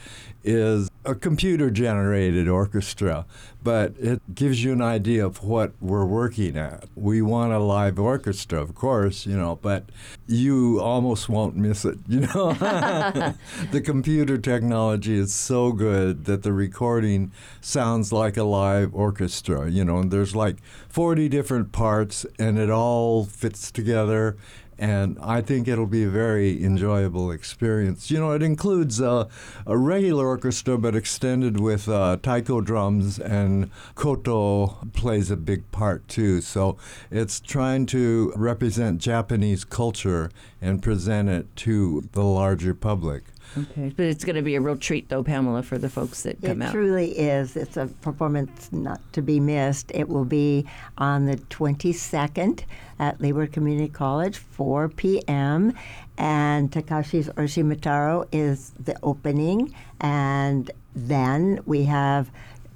is 0.43 0.91
a 1.05 1.15
computer 1.15 1.71
generated 1.71 2.49
orchestra, 2.49 3.27
but 3.63 3.95
it 3.99 4.21
gives 4.35 4.63
you 4.63 4.73
an 4.73 4.83
idea 4.83 5.25
of 5.25 5.43
what 5.43 5.73
we're 5.81 6.05
working 6.05 6.57
at. 6.57 6.85
We 6.95 7.23
want 7.23 7.53
a 7.53 7.59
live 7.59 7.99
orchestra, 7.99 8.61
of 8.61 8.75
course, 8.75 9.27
you 9.27 9.37
know, 9.37 9.59
but 9.61 9.85
you 10.27 10.81
almost 10.81 11.29
won't 11.29 11.57
miss 11.57 11.85
it, 11.85 11.99
you 12.07 12.21
know. 12.21 12.53
the 13.71 13.83
computer 13.83 14.39
technology 14.39 15.19
is 15.19 15.33
so 15.33 15.73
good 15.73 16.25
that 16.27 16.43
the 16.43 16.53
recording 16.53 17.33
sounds 17.61 18.13
like 18.13 18.37
a 18.37 18.45
live 18.45 18.95
orchestra, 18.95 19.71
you 19.71 19.85
know, 19.85 19.99
and 19.99 20.11
there's 20.11 20.35
like 20.37 20.57
40 20.89 21.29
different 21.29 21.73
parts 21.73 22.27
and 22.39 22.59
it 22.59 22.71
all 22.71 23.25
fits 23.25 23.71
together 23.71 24.37
and 24.81 25.19
I 25.21 25.43
think 25.43 25.69
it'll 25.69 25.87
be 25.87 26.05
a 26.05 26.09
very 26.09 26.65
enjoyable 26.65 27.31
experience. 27.31 28.11
You 28.11 28.19
know, 28.19 28.33
it 28.33 28.43
includes 28.43 28.99
a 28.99 29.29
regular 29.67 30.27
orchestra, 30.27 30.79
but 30.79 30.97
extended 30.97 31.61
with 31.61 31.87
uh, 31.87 32.17
taiko 32.23 32.63
drums, 32.63 33.19
and 33.19 33.71
koto 33.95 34.79
plays 34.95 35.31
a 35.31 35.37
big 35.37 35.71
part 35.71 36.09
too. 36.09 36.41
So 36.41 36.79
it's 37.11 37.41
trying 37.41 37.85
to 37.87 38.33
represent 38.35 39.03
Japanese 39.03 39.65
culture 39.65 40.31
and 40.63 40.83
present 40.83 41.29
it 41.29 41.55
to 41.57 42.09
the 42.13 42.25
larger 42.25 42.73
public. 42.73 43.25
Okay, 43.59 43.93
but 43.97 44.07
it's 44.07 44.25
going 44.25 44.37
to 44.37 44.43
be 44.43 44.55
a 44.55 44.61
real 44.61 44.77
treat, 44.77 45.09
though, 45.09 45.23
Pamela, 45.23 45.63
for 45.63 45.79
the 45.79 45.89
folks 45.89 46.23
that 46.23 46.41
come 46.41 46.63
it 46.63 46.65
out. 46.67 46.71
It 46.71 46.73
truly 46.73 47.19
is. 47.19 47.57
It's 47.57 47.77
a 47.77 47.87
performance 47.87 48.71
not 48.73 49.01
to 49.13 49.23
be 49.23 49.41
missed. 49.41 49.91
It 49.95 50.09
will 50.09 50.25
be 50.25 50.67
on 50.99 51.27
the 51.27 51.37
22nd 51.37 52.63
at 52.99 53.21
Leeward 53.21 53.53
Community 53.53 53.89
College, 53.89 54.39
4 54.39 54.89
p.m. 54.91 55.75
And 56.17 56.71
Takashi's 56.71 57.29
Urashimataro 57.29 58.29
is 58.31 58.71
the 58.79 58.97
opening. 59.03 59.75
And 60.01 60.71
then 60.95 61.61
we 61.67 61.85
have 61.85 62.31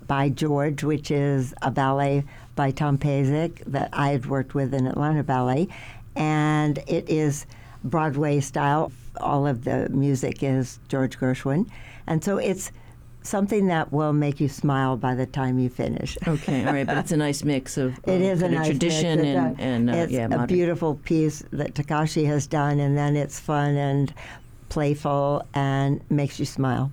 By 0.07 0.29
George, 0.29 0.83
which 0.83 1.11
is 1.11 1.55
a 1.63 1.71
ballet 1.71 2.25
by 2.57 2.71
Tom 2.71 2.99
Pasek 2.99 3.65
that 3.67 3.91
I 3.93 4.11
had 4.11 4.27
worked 4.27 4.55
with 4.55 4.75
in 4.75 4.87
Atlanta 4.87 5.23
Ballet 5.23 5.69
and 6.17 6.79
it 6.87 7.09
is 7.09 7.47
Broadway 7.83 8.41
style. 8.41 8.93
All 9.21 9.47
of 9.47 9.65
the 9.65 9.89
music 9.91 10.43
is 10.43 10.79
George 10.89 11.19
Gershwin, 11.19 11.69
and 12.07 12.23
so 12.25 12.39
it's 12.39 12.73
something 13.23 13.67
that 13.69 13.93
will 13.93 14.13
make 14.13 14.39
you 14.39 14.49
smile 14.49 14.97
by 14.97 15.15
the 15.15 15.27
time 15.27 15.59
you 15.59 15.69
finish. 15.71 16.17
Okay, 16.29 16.65
all 16.67 16.73
right, 16.73 16.87
but 16.87 16.99
it's 16.99 17.13
a 17.13 17.17
nice 17.17 17.43
mix 17.43 17.77
of 17.77 17.99
It 18.05 18.17
um, 18.17 18.23
is 18.23 18.43
a 18.43 18.49
nice 18.49 18.67
tradition 18.67 19.21
mix. 19.21 19.29
And, 19.29 19.61
a- 19.61 19.63
and 19.63 19.91
uh, 19.91 19.93
it's 19.95 20.13
yeah, 20.13 20.27
a 20.27 20.29
modern. 20.29 20.47
beautiful 20.47 20.97
piece 20.97 21.43
that 21.53 21.75
Takashi 21.75 22.27
has 22.27 22.47
done, 22.47 22.79
and 22.81 22.97
then 22.97 23.17
it's 23.17 23.41
fun 23.41 23.77
and 23.77 24.13
playful 24.69 25.43
and 25.55 26.01
makes 26.11 26.39
you 26.39 26.45
smile. 26.45 26.93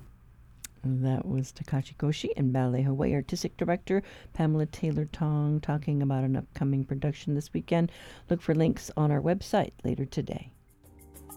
That 0.84 1.26
was 1.26 1.52
Takashi 1.52 1.96
Koshi 1.96 2.30
and 2.36 2.52
Ballet 2.52 2.82
Hawaii 2.82 3.14
Artistic 3.14 3.56
Director 3.56 4.02
Pamela 4.32 4.66
Taylor 4.66 5.04
Tong 5.04 5.60
talking 5.60 6.02
about 6.02 6.24
an 6.24 6.34
upcoming 6.34 6.84
production 6.84 7.34
this 7.34 7.52
weekend. 7.52 7.92
Look 8.28 8.40
for 8.42 8.52
links 8.54 8.90
on 8.96 9.12
our 9.12 9.20
website 9.20 9.72
later 9.84 10.04
today. 10.04 10.50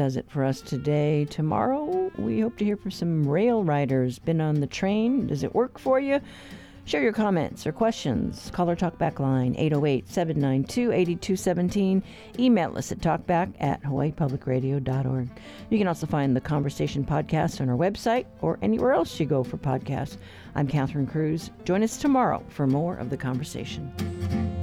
does 0.00 0.16
it 0.16 0.30
for 0.30 0.46
us 0.46 0.62
today. 0.62 1.26
Tomorrow, 1.26 2.10
we 2.16 2.40
hope 2.40 2.56
to 2.56 2.64
hear 2.64 2.78
from 2.78 2.90
some 2.90 3.28
rail 3.28 3.62
riders. 3.62 4.18
Been 4.18 4.40
on 4.40 4.60
the 4.60 4.66
train? 4.66 5.26
Does 5.26 5.42
it 5.42 5.54
work 5.54 5.78
for 5.78 6.00
you? 6.00 6.22
Share 6.86 7.02
your 7.02 7.12
comments 7.12 7.66
or 7.66 7.72
questions. 7.72 8.50
Call 8.54 8.70
our 8.70 8.76
talkback 8.76 9.18
line 9.18 9.54
808 9.58 10.08
792 10.08 10.90
8217. 10.90 12.02
Email 12.38 12.78
us 12.78 12.90
at 12.90 13.00
talkback 13.00 13.52
at 13.60 13.82
hawaiipublicradio.org. 13.82 15.28
You 15.68 15.78
can 15.78 15.86
also 15.86 16.06
find 16.06 16.34
the 16.34 16.40
Conversation 16.40 17.04
podcast 17.04 17.60
on 17.60 17.68
our 17.68 17.76
website 17.76 18.24
or 18.40 18.58
anywhere 18.62 18.94
else 18.94 19.20
you 19.20 19.26
go 19.26 19.44
for 19.44 19.58
podcasts. 19.58 20.16
I'm 20.54 20.66
Catherine 20.66 21.06
Cruz. 21.06 21.50
Join 21.66 21.82
us 21.82 21.98
tomorrow 21.98 22.42
for 22.48 22.66
more 22.66 22.96
of 22.96 23.10
the 23.10 23.18
conversation. 23.18 24.59